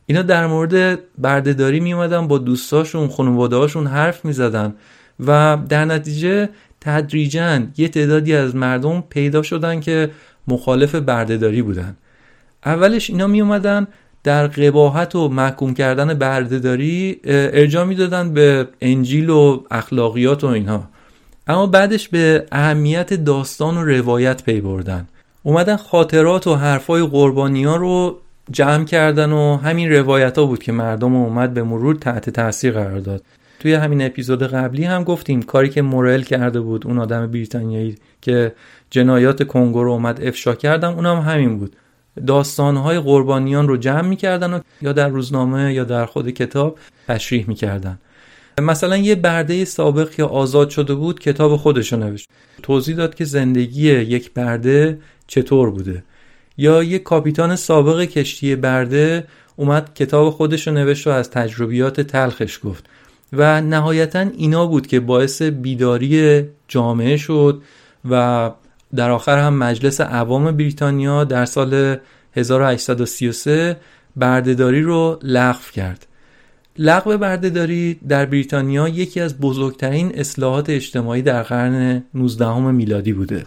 اینا 0.05 0.21
در 0.21 0.47
مورد 0.47 0.99
بردهداری 1.17 1.79
می 1.79 1.93
اومدن 1.93 2.27
با 2.27 2.37
دوستاشون 2.37 3.07
خانواده 3.07 3.55
هاشون 3.55 3.87
حرف 3.87 4.25
می 4.25 4.33
زدن 4.33 4.73
و 5.19 5.57
در 5.69 5.85
نتیجه 5.85 6.49
تدریجا 6.81 7.61
یه 7.77 7.87
تعدادی 7.87 8.35
از 8.35 8.55
مردم 8.55 9.03
پیدا 9.09 9.41
شدن 9.41 9.79
که 9.79 10.11
مخالف 10.47 10.95
بردهداری 10.95 11.61
بودن. 11.61 11.97
اولش 12.65 13.09
اینا 13.09 13.27
می 13.27 13.41
اومدن 13.41 13.87
در 14.23 14.47
قباحت 14.47 15.15
و 15.15 15.29
محکوم 15.29 15.73
کردن 15.73 16.13
بردهداری 16.13 17.19
ارجاع 17.25 17.85
می‌دادن 17.85 18.33
به 18.33 18.67
انجیل 18.81 19.29
و 19.29 19.63
اخلاقیات 19.71 20.43
و 20.43 20.47
اینها. 20.47 20.83
اما 21.47 21.67
بعدش 21.67 22.09
به 22.09 22.45
اهمیت 22.51 23.13
داستان 23.13 23.77
و 23.77 23.83
روایت 23.83 24.43
پی 24.43 24.61
بردن. 24.61 25.07
اومدن 25.43 25.75
خاطرات 25.75 26.47
و 26.47 26.55
حرفای 26.55 27.03
قربانی 27.03 27.63
ها 27.63 27.75
رو 27.75 28.17
جمع 28.51 28.85
کردن 28.85 29.31
و 29.31 29.57
همین 29.57 29.91
روایت 29.91 30.37
ها 30.37 30.45
بود 30.45 30.63
که 30.63 30.71
مردم 30.71 31.15
اومد 31.15 31.53
به 31.53 31.63
مرور 31.63 31.95
تحت 31.95 32.29
تاثیر 32.29 32.71
قرار 32.71 32.99
داد. 32.99 33.23
توی 33.59 33.73
همین 33.73 34.01
اپیزود 34.01 34.43
قبلی 34.43 34.83
هم 34.83 35.03
گفتیم 35.03 35.41
کاری 35.41 35.69
که 35.69 35.81
مورل 35.81 36.21
کرده 36.21 36.61
بود 36.61 36.87
اون 36.87 36.99
آدم 36.99 37.27
بریتانیایی 37.27 37.95
که 38.21 38.53
جنایات 38.89 39.47
کنگو 39.47 39.83
رو 39.83 39.91
اومد 39.91 40.21
افشا 40.23 40.55
کردم 40.55 40.93
اونم 40.93 41.19
هم 41.19 41.33
همین 41.33 41.57
بود. 41.57 41.75
داستانهای 42.27 42.99
قربانیان 42.99 43.67
رو 43.67 43.77
جمع 43.77 44.07
می‌کردن 44.07 44.53
و 44.53 44.59
یا 44.81 44.93
در 44.93 45.07
روزنامه 45.07 45.73
یا 45.73 45.83
در 45.83 46.05
خود 46.05 46.29
کتاب 46.29 46.77
تشریح 47.07 47.45
می‌کردن. 47.47 47.99
مثلا 48.61 48.97
یه 48.97 49.15
برده 49.15 49.65
سابق 49.65 50.11
که 50.11 50.23
آزاد 50.23 50.69
شده 50.69 50.93
بود 50.95 51.19
کتاب 51.19 51.57
خودشو 51.57 51.97
نوشت. 51.97 52.29
توضیح 52.63 52.95
داد 52.95 53.15
که 53.15 53.25
زندگی 53.25 53.91
یک 53.91 54.33
برده 54.33 54.99
چطور 55.27 55.71
بوده. 55.71 56.03
یا 56.57 56.83
یک 56.83 57.03
کاپیتان 57.03 57.55
سابق 57.55 58.01
کشتی 58.01 58.55
برده 58.55 59.27
اومد 59.55 59.93
کتاب 59.93 60.29
خودشو 60.29 60.71
نوشت 60.71 61.07
و 61.07 61.09
از 61.09 61.29
تجربیات 61.29 62.01
تلخش 62.01 62.59
گفت. 62.63 62.85
و 63.33 63.61
نهایتا 63.61 64.19
اینا 64.19 64.65
بود 64.65 64.87
که 64.87 64.99
باعث 64.99 65.41
بیداری 65.41 66.43
جامعه 66.67 67.17
شد 67.17 67.61
و 68.09 68.51
در 68.95 69.09
آخر 69.09 69.37
هم 69.37 69.57
مجلس 69.57 70.01
عوام 70.01 70.51
بریتانیا 70.51 71.23
در 71.23 71.45
سال 71.45 71.97
1833 72.33 73.77
بردهداری 74.15 74.81
رو 74.81 75.19
لغو 75.23 75.71
کرد. 75.73 76.07
لغو 76.77 77.17
بردهداری 77.17 77.99
در 78.07 78.25
بریتانیا 78.25 78.87
یکی 78.87 79.19
از 79.19 79.39
بزرگترین 79.39 80.11
اصلاحات 80.15 80.69
اجتماعی 80.69 81.21
در 81.21 81.43
قرن 81.43 82.03
19 82.13 82.57
میلادی 82.59 83.13
بوده. 83.13 83.45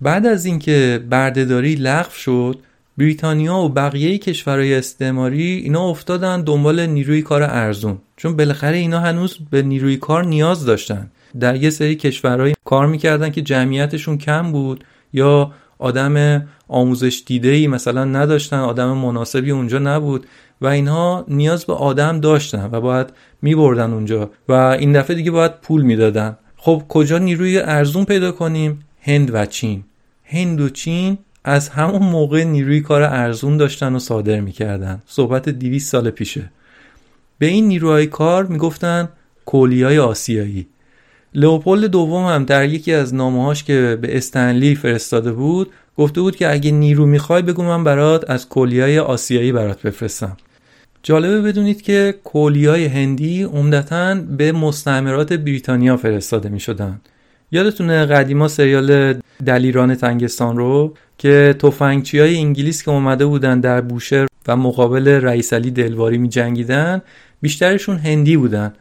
بعد 0.00 0.26
از 0.26 0.44
اینکه 0.44 1.04
بردهداری 1.10 1.74
لغو 1.74 2.10
شد 2.10 2.58
بریتانیا 2.98 3.56
و 3.56 3.68
بقیه 3.68 4.18
کشورهای 4.18 4.74
استعماری 4.74 5.42
اینا 5.42 5.88
افتادن 5.88 6.42
دنبال 6.42 6.86
نیروی 6.86 7.22
کار 7.22 7.42
ارزون. 7.42 7.98
چون 8.16 8.36
بالاخره 8.36 8.76
اینا 8.76 9.00
هنوز 9.00 9.38
به 9.50 9.62
نیروی 9.62 9.96
کار 9.96 10.24
نیاز 10.24 10.64
داشتن. 10.64 11.10
در 11.40 11.56
یه 11.56 11.70
سری 11.70 11.94
کشورهایی 11.94 12.54
کار 12.64 12.86
می‌کردن 12.86 13.30
که 13.30 13.42
جمعیتشون 13.42 14.18
کم 14.18 14.52
بود 14.52 14.84
یا 15.12 15.52
آدم 15.78 16.46
آموزش 16.68 17.22
دیده 17.26 17.48
ای 17.48 17.66
مثلا 17.66 18.04
نداشتن 18.04 18.58
آدم 18.58 18.92
مناسبی 18.92 19.50
اونجا 19.50 19.78
نبود 19.78 20.26
و 20.60 20.66
اینها 20.66 21.24
نیاز 21.28 21.64
به 21.64 21.72
آدم 21.72 22.20
داشتن 22.20 22.68
و 22.72 22.80
باید 22.80 23.06
میبردن 23.42 23.92
اونجا 23.92 24.30
و 24.48 24.52
این 24.52 24.92
دفعه 24.92 25.16
دیگه 25.16 25.30
باید 25.30 25.60
پول 25.60 25.82
می‌دادن. 25.82 26.36
خب 26.56 26.82
کجا 26.88 27.18
نیروی 27.18 27.58
ارزون 27.58 28.04
پیدا 28.04 28.32
کنیم؟ 28.32 28.84
هند 29.00 29.34
و 29.34 29.46
چین. 29.46 29.84
هند 30.24 30.60
و 30.60 30.68
چین 30.68 31.18
از 31.44 31.68
همون 31.68 32.02
موقع 32.02 32.44
نیروی 32.44 32.80
کار 32.80 33.02
ارزون 33.02 33.56
داشتن 33.56 33.94
و 33.94 33.98
صادر 33.98 34.40
می‌کردن. 34.40 35.02
صحبت 35.06 35.48
200 35.48 35.92
سال 35.92 36.10
پیشه. 36.10 36.50
به 37.38 37.46
این 37.46 37.68
نیروهای 37.68 38.06
کار 38.06 38.46
می‌گفتن 38.46 39.08
کولیای 39.46 39.98
آسیایی. 39.98 40.66
لئوپولد 41.34 41.84
دوم 41.84 42.24
هم 42.26 42.44
در 42.44 42.68
یکی 42.68 42.92
از 42.92 43.14
نامه‌هاش 43.14 43.64
که 43.64 43.98
به 44.02 44.16
استنلی 44.16 44.74
فرستاده 44.74 45.32
بود 45.32 45.70
گفته 45.96 46.20
بود 46.20 46.36
که 46.36 46.52
اگه 46.52 46.70
نیرو 46.70 47.06
می‌خوای 47.06 47.42
بگو 47.42 47.62
من 47.62 47.84
برات 47.84 48.30
از 48.30 48.48
کولیای 48.48 48.98
آسیایی 48.98 49.52
برات 49.52 49.82
بفرستم 49.82 50.36
جالبه 51.02 51.42
بدونید 51.42 51.82
که 51.82 52.14
کولیای 52.24 52.86
هندی 52.86 53.42
عمدتا 53.42 54.14
به 54.14 54.52
مستعمرات 54.52 55.32
بریتانیا 55.32 55.96
فرستاده 55.96 56.48
می 56.48 56.60
شدن. 56.60 57.00
یادتونه 57.52 58.06
قدیما 58.06 58.48
سریال 58.48 59.14
دلیران 59.46 59.94
تنگستان 59.94 60.56
رو 60.56 60.94
که 61.18 61.54
توفنگچی 61.58 62.18
های 62.18 62.36
انگلیس 62.36 62.82
که 62.82 62.90
اومده 62.90 63.26
بودن 63.26 63.60
در 63.60 63.80
بوشهر 63.80 64.26
و 64.48 64.56
مقابل 64.56 65.08
رئیس 65.08 65.52
علی 65.52 65.70
دلواری 65.70 66.18
می 66.18 66.28
جنگیدن 66.28 67.02
بیشترشون 67.42 67.96
هندی 67.96 68.36
بودن 68.36 68.72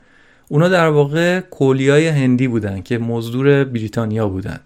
اونا 0.49 0.69
در 0.69 0.87
واقع 0.87 1.39
کولیای 1.39 2.07
هندی 2.07 2.47
بودن 2.47 2.81
که 2.81 2.97
مزدور 2.97 3.63
بریتانیا 3.63 4.29
بودن. 4.29 4.59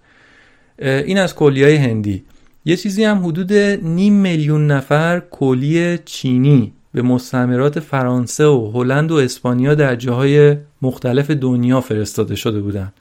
این 0.79 1.17
از 1.17 1.35
کولیای 1.35 1.75
هندی. 1.75 2.23
یه 2.65 2.75
چیزی 2.75 3.03
هم 3.03 3.25
حدود 3.25 3.53
نیم 3.83 4.13
میلیون 4.13 4.67
نفر 4.67 5.19
کولی 5.19 5.97
چینی 6.05 6.73
به 6.93 7.01
مستعمرات 7.01 7.79
فرانسه 7.79 8.45
و 8.45 8.71
هلند 8.73 9.11
و 9.11 9.15
اسپانیا 9.15 9.75
در 9.75 9.95
جاهای 9.95 10.57
مختلف 10.81 11.31
دنیا 11.31 11.81
فرستاده 11.81 12.35
شده 12.35 12.61
بودند. 12.61 12.93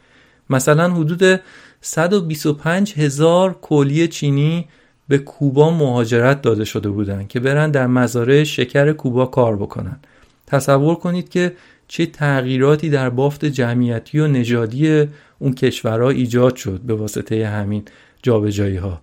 مثلا 0.50 0.90
حدود 0.90 1.40
125 1.80 2.94
هزار 2.96 3.58
کلی 3.62 4.08
چینی 4.08 4.68
به 5.08 5.18
کوبا 5.18 5.70
مهاجرت 5.70 6.42
داده 6.42 6.64
شده 6.64 6.88
بودند 6.88 7.28
که 7.28 7.40
برن 7.40 7.70
در 7.70 7.86
مزارع 7.86 8.44
شکر 8.44 8.92
کوبا 8.92 9.26
کار 9.26 9.56
بکنن. 9.56 10.00
تصور 10.46 10.94
کنید 10.94 11.28
که 11.28 11.52
چه 11.88 12.06
تغییراتی 12.06 12.90
در 12.90 13.10
بافت 13.10 13.44
جمعیتی 13.44 14.18
و 14.18 14.26
نژادی 14.26 15.08
اون 15.38 15.54
کشورها 15.54 16.10
ایجاد 16.10 16.56
شد 16.56 16.80
به 16.80 16.94
واسطه 16.94 17.46
همین 17.46 17.82
جابجایی 18.22 18.76
ها 18.76 19.00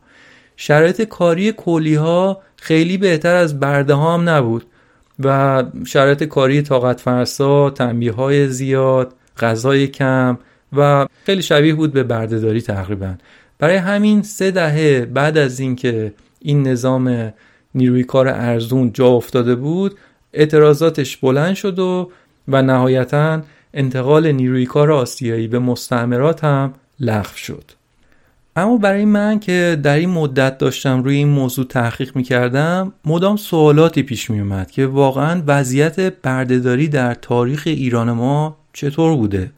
شرایط 0.57 1.01
کاری 1.01 1.51
کلی 1.51 1.95
ها 1.95 2.41
خیلی 2.55 2.97
بهتر 2.97 3.35
از 3.35 3.59
برده 3.59 3.93
ها 3.93 4.13
هم 4.13 4.29
نبود 4.29 4.65
و 5.19 5.63
شرایط 5.85 6.23
کاری 6.23 6.61
طاقت 6.61 7.01
فرسا 7.01 7.69
تنبیه 7.69 8.11
های 8.11 8.47
زیاد 8.47 9.13
غذای 9.39 9.87
کم 9.87 10.37
و 10.77 11.07
خیلی 11.25 11.41
شبیه 11.41 11.73
بود 11.73 11.93
به 11.93 12.03
بردهداری 12.03 12.61
تقریبا. 12.61 13.13
برای 13.59 13.75
همین 13.75 14.21
سه 14.21 14.51
دهه 14.51 15.05
بعد 15.05 15.37
از 15.37 15.59
اینکه 15.59 16.13
این 16.39 16.67
نظام 16.67 17.33
نیروی 17.75 18.03
کار 18.03 18.27
ارزون 18.27 18.91
جا 18.93 19.07
افتاده 19.07 19.55
بود 19.55 19.97
اعتراضاتش 20.33 21.17
بلند 21.17 21.55
شد 21.55 21.79
و 21.79 22.11
و 22.49 22.61
نهایتا 22.61 23.41
انتقال 23.73 24.31
نیروی 24.31 24.65
کار 24.65 24.91
آسیایی 24.91 25.47
به 25.47 25.59
مستعمرات 25.59 26.43
هم 26.43 26.73
لغو 26.99 27.35
شد. 27.35 27.63
اما 28.55 28.77
برای 28.77 29.05
من 29.05 29.39
که 29.39 29.79
در 29.83 29.95
این 29.95 30.09
مدت 30.09 30.57
داشتم 30.57 31.03
روی 31.03 31.15
این 31.15 31.27
موضوع 31.27 31.65
تحقیق 31.65 32.15
می 32.15 32.23
کردم 32.23 32.93
مدام 33.05 33.37
سوالاتی 33.37 34.03
پیش 34.03 34.29
می 34.29 34.39
اومد 34.39 34.71
که 34.71 34.85
واقعا 34.85 35.43
وضعیت 35.47 36.13
بردهداری 36.21 36.87
در 36.87 37.13
تاریخ 37.13 37.63
ایران 37.65 38.11
ما 38.11 38.57
چطور 38.73 39.15
بوده؟ 39.15 39.51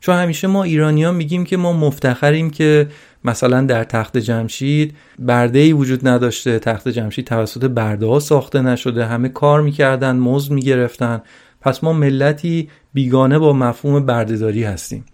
چون 0.00 0.14
همیشه 0.14 0.46
ما 0.46 0.62
ایرانی 0.62 1.04
ها 1.04 1.12
میگیم 1.12 1.44
که 1.44 1.56
ما 1.56 1.72
مفتخریم 1.72 2.50
که 2.50 2.88
مثلا 3.24 3.60
در 3.60 3.84
تخت 3.84 4.16
جمشید 4.16 4.94
برده 5.18 5.58
ای 5.58 5.72
وجود 5.72 6.08
نداشته 6.08 6.58
تخت 6.58 6.88
جمشید 6.88 7.26
توسط 7.26 7.64
برده 7.64 8.06
ها 8.06 8.20
ساخته 8.20 8.62
نشده 8.62 9.06
همه 9.06 9.28
کار 9.28 9.62
می‌کردن 9.62 10.16
مزد 10.16 10.52
می‌گرفتن. 10.52 11.22
پس 11.66 11.84
ما 11.84 11.92
ملتی 11.92 12.68
بیگانه 12.94 13.38
با 13.38 13.52
مفهوم 13.52 14.06
بردهداری 14.06 14.64
هستیم. 14.64 15.04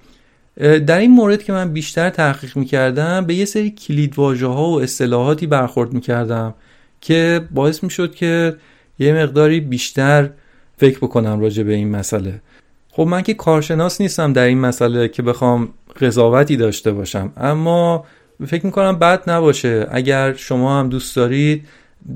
در 0.87 0.99
این 0.99 1.11
مورد 1.11 1.43
که 1.43 1.53
من 1.53 1.73
بیشتر 1.73 2.11
تحقیق 2.11 2.57
می‌کردم 2.57 3.27
به 3.27 3.35
یه 3.35 3.45
سری 3.45 3.71
کلید 3.71 4.15
ها 4.15 4.71
و 4.71 4.81
اصطلاحاتی 4.81 5.47
برخورد 5.47 5.93
می‌کردم 5.93 6.55
که 7.01 7.49
باعث 7.51 7.85
می‌شد 7.85 8.15
که 8.15 8.57
یه 8.99 9.15
مقداری 9.15 9.61
بیشتر 9.61 10.31
فکر 10.77 10.99
بکنم 10.99 11.41
راجع 11.41 11.63
به 11.63 11.75
این 11.75 11.91
مسئله. 11.91 12.41
خب 12.91 13.03
من 13.03 13.23
که 13.23 13.35
کارشناس 13.35 14.01
نیستم 14.01 14.33
در 14.33 14.45
این 14.45 14.59
مسئله 14.59 15.09
که 15.09 15.23
بخوام 15.23 15.69
قضاوتی 16.01 16.57
داشته 16.57 16.93
باشم 16.93 17.33
اما 17.37 18.05
فکر 18.47 18.67
می‌کنم 18.67 18.99
بد 18.99 19.31
نباشه. 19.31 19.87
اگر 19.91 20.35
شما 20.35 20.81
هم 20.81 20.89
دوست 20.89 21.17
دارید 21.17 21.67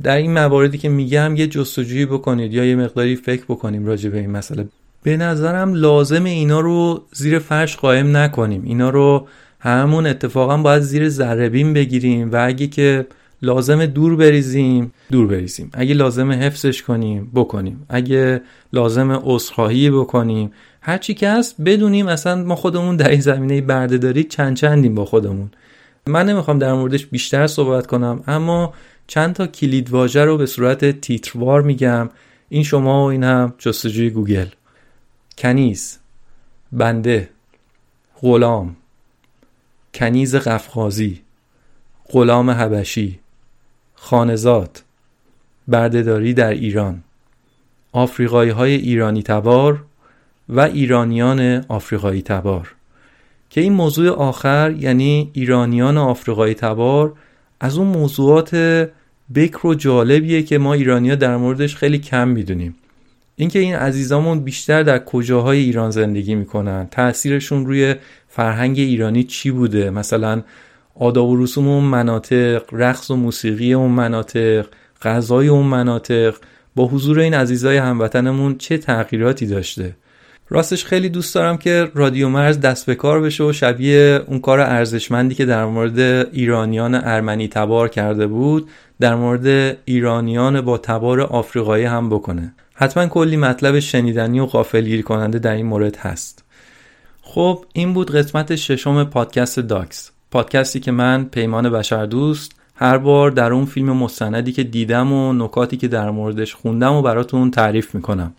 در 0.03 0.17
این 0.17 0.33
مواردی 0.33 0.79
که 0.79 0.89
میگم 0.89 1.37
یه 1.37 1.47
جستجویی 1.47 2.07
بکنید 2.07 2.55
یا 2.55 2.65
یه 2.65 2.77
مقداری 2.77 3.17
فکر 3.17 3.45
بکنیم 3.45 3.87
راجع 3.87 4.11
به 4.11 4.19
این 4.19 4.31
مسئله. 4.31 4.69
به 5.03 5.17
نظرم 5.17 5.75
لازم 5.75 6.25
اینا 6.25 6.61
رو 6.61 7.05
زیر 7.13 7.39
فرش 7.39 7.77
قایم 7.77 8.17
نکنیم. 8.17 8.63
اینا 8.65 8.91
رو 8.91 9.29
همون 9.61 10.07
اتفاقا 10.07 10.57
باید 10.57 10.83
زیر 10.83 11.09
ذربین 11.09 11.73
بگیریم 11.73 12.33
و 12.33 12.47
اگه 12.47 12.67
که 12.67 13.07
لازم 13.43 13.87
دور 13.87 14.17
بریزیم 14.17 14.93
دور 15.13 15.27
بریزیم. 15.27 15.71
اگه 15.75 15.95
لازم 15.95 16.33
حفظش 16.33 16.83
کنیم 16.83 17.31
بکنیم. 17.35 17.87
اگه 17.89 18.41
لازم 18.73 19.21
عذرخواهی 19.25 19.91
بکنیم. 19.91 20.53
هر 20.81 20.99
چی 20.99 21.15
که 21.15 21.29
هست 21.29 21.61
بدونیم 21.61 22.07
اصلا 22.07 22.45
ما 22.45 22.57
خودمون 22.57 22.97
در 22.97 23.09
این 23.09 23.21
زمینه 23.21 23.61
برده 23.61 23.99
داری 23.99 24.25
چند 24.25 24.57
چندیم 24.57 24.95
با 24.95 25.05
خودمون. 25.05 25.51
من 26.07 26.27
نمی‌خوام 26.27 26.59
در 26.59 26.73
موردش 26.73 27.07
بیشتر 27.07 27.47
صحبت 27.47 27.87
کنم 27.87 28.25
اما 28.27 28.75
چند 29.07 29.35
تا 29.35 29.47
کلید 29.47 29.91
واژه 29.91 30.25
رو 30.25 30.37
به 30.37 30.47
صورت 30.47 31.01
تیتروار 31.01 31.63
میگم. 31.63 32.11
این 32.49 32.63
شما 32.63 33.05
و 33.05 33.11
این 33.11 33.25
هم 33.25 33.55
جستجوی 33.59 34.11
گوگل. 34.11 34.47
کنیز 35.39 35.99
بنده 36.73 37.29
غلام. 38.21 38.77
کنیز 39.95 40.35
قفقازی 40.35 41.21
غلام 42.09 42.51
حبشی. 42.51 43.19
خانزاد 43.95 44.83
بردهداری 45.69 46.35
در 46.35 46.51
ایران. 46.51 47.03
آفریقایی 47.93 48.51
های 48.51 48.73
ایرانی 48.73 49.23
تبار 49.23 49.85
و 50.49 50.61
ایرانیان 50.61 51.65
آفریقایی 51.69 52.23
تبار. 52.23 52.75
که 53.51 53.61
این 53.61 53.73
موضوع 53.73 54.11
آخر 54.11 54.75
یعنی 54.79 55.31
ایرانیان 55.33 55.99
آفریقایی 55.99 56.55
تبار 56.55 57.15
از 57.61 57.79
اون 57.79 57.87
موضوعات 57.87 58.55
بکر 59.35 59.67
و 59.67 59.75
جالبیه 59.75 60.43
که 60.43 60.59
ما 60.59 60.75
ایرانیا 60.75 61.15
در 61.15 61.37
موردش 61.37 61.77
خیلی 61.77 61.99
کم 61.99 62.29
می‌دونیم. 62.29 62.75
اینکه 63.37 63.59
این 63.59 63.75
عزیزامون 63.75 64.41
بیشتر 64.41 64.83
در 64.83 64.99
کجاهای 64.99 65.59
ایران 65.59 65.91
زندگی 65.91 66.35
می‌کنن 66.35 66.89
تاثیرشون 66.91 67.67
روی 67.67 67.95
فرهنگ 68.29 68.79
ایرانی 68.79 69.25
چی 69.25 69.51
بوده؟ 69.51 69.91
مثلا 69.91 70.43
آداب 70.95 71.29
و 71.29 71.37
رسوم 71.43 71.69
اون 71.69 71.85
مناطق 71.85 72.63
رقص 72.73 73.11
و 73.11 73.17
موسیقی 73.17 73.73
اون 73.73 73.91
مناطق 73.91 74.67
غذای 75.03 75.49
اون 75.49 75.67
مناطق 75.67 76.35
با 76.77 76.87
حضور 76.87 77.19
این 77.19 77.35
عزیزای 77.35 77.77
هموطنمون 77.77 78.59
چه 78.59 78.79
تغییراتی 78.79 79.47
داشته؟ 79.47 79.97
راستش 80.49 80.85
خیلی 80.85 81.09
دوست 81.09 81.35
دارم 81.35 81.57
که 81.57 81.91
رادیو 81.95 82.29
مرز 82.29 82.61
دست 82.61 82.87
به 82.87 82.95
کار 82.95 83.21
بشه 83.21 83.45
و 83.45 83.53
شبیه 83.53 84.23
اون 84.27 84.39
کار 84.39 84.61
ارزشمندی 84.61 85.35
که 85.35 85.45
در 85.45 85.65
مورد 85.65 85.99
ایرانیان 86.33 86.95
ارمنی 86.95 87.49
تبار 87.49 87.89
کرده 87.89 88.27
بود 88.27 88.69
در 89.01 89.15
مورد 89.15 89.77
ایرانیان 89.85 90.61
با 90.61 90.79
تبار 90.79 91.21
آفریقایی 91.21 91.85
هم 91.85 92.09
بکنه. 92.09 92.55
حتما 92.75 93.07
کلی 93.07 93.37
مطلب 93.37 93.79
شنیدنی 93.79 94.41
و 94.41 94.47
غافلگیر 94.47 95.03
کننده 95.03 95.39
در 95.39 95.53
این 95.53 95.67
مورد 95.67 95.97
هست. 95.97 96.45
خب 97.23 97.65
این 97.73 97.95
بود 97.95 98.11
قسمت 98.11 98.57
ششم 98.57 99.05
پادکست 99.05 99.61
داکس. 99.61 100.11
پادکستی 100.31 100.81
که 100.81 100.93
من 100.93 101.25
پیمان 101.25 101.71
بشر 101.71 102.07
دوست 102.07 102.53
هر 102.75 102.99
بار 102.99 103.31
در 103.31 103.53
اون 103.53 103.65
فیلم 103.65 103.93
مستندی 103.93 104.53
که 104.53 104.65
دیدم 104.65 105.13
و 105.13 105.33
نکاتی 105.33 105.77
که 105.77 105.89
در 105.89 106.11
موردش 106.11 106.55
خوندم 106.55 106.93
و 106.93 107.03
براتون 107.03 107.51
تعریف 107.51 107.95
می‌کنم. 107.95 108.35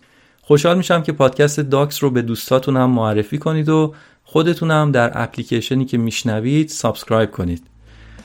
خوشحال 0.48 0.76
میشم 0.76 1.02
که 1.02 1.12
پادکست 1.12 1.60
داکس 1.60 2.02
رو 2.02 2.10
به 2.10 2.22
دوستاتون 2.22 2.76
هم 2.76 2.90
معرفی 2.90 3.38
کنید 3.38 3.68
و 3.68 3.94
خودتونم 4.24 4.92
در 4.92 5.22
اپلیکیشنی 5.22 5.84
که 5.84 5.98
میشنوید 5.98 6.68
subscribe 6.68 7.30
کنید. 7.30 7.62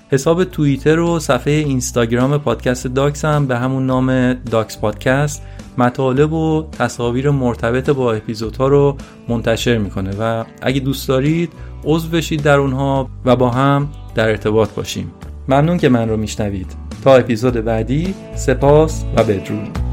حساب 0.09 0.43
توییتر 0.43 0.99
و 0.99 1.19
صفحه 1.19 1.53
اینستاگرام 1.53 2.37
پادکست 2.37 2.87
داکس 2.87 3.25
هم 3.25 3.47
به 3.47 3.57
همون 3.57 3.85
نام 3.85 4.33
داکس 4.33 4.77
پادکست 4.77 5.41
مطالب 5.77 6.33
و 6.33 6.67
تصاویر 6.71 7.29
مرتبط 7.29 7.89
با 7.89 8.13
اپیزودها 8.13 8.67
رو 8.67 8.97
منتشر 9.27 9.77
می‌کنه 9.77 10.11
و 10.19 10.45
اگه 10.61 10.79
دوست 10.79 11.07
دارید 11.07 11.53
عضو 11.83 12.09
بشید 12.09 12.43
در 12.43 12.57
اونها 12.57 13.09
و 13.25 13.35
با 13.35 13.49
هم 13.49 13.89
در 14.15 14.29
ارتباط 14.29 14.69
باشیم. 14.69 15.11
ممنون 15.47 15.77
که 15.77 15.89
من 15.89 16.09
رو 16.09 16.17
میشنوید. 16.17 16.75
تا 17.03 17.15
اپیزود 17.15 17.53
بعدی 17.53 18.13
سپاس 18.35 19.03
و 19.17 19.23
بدرود. 19.23 19.92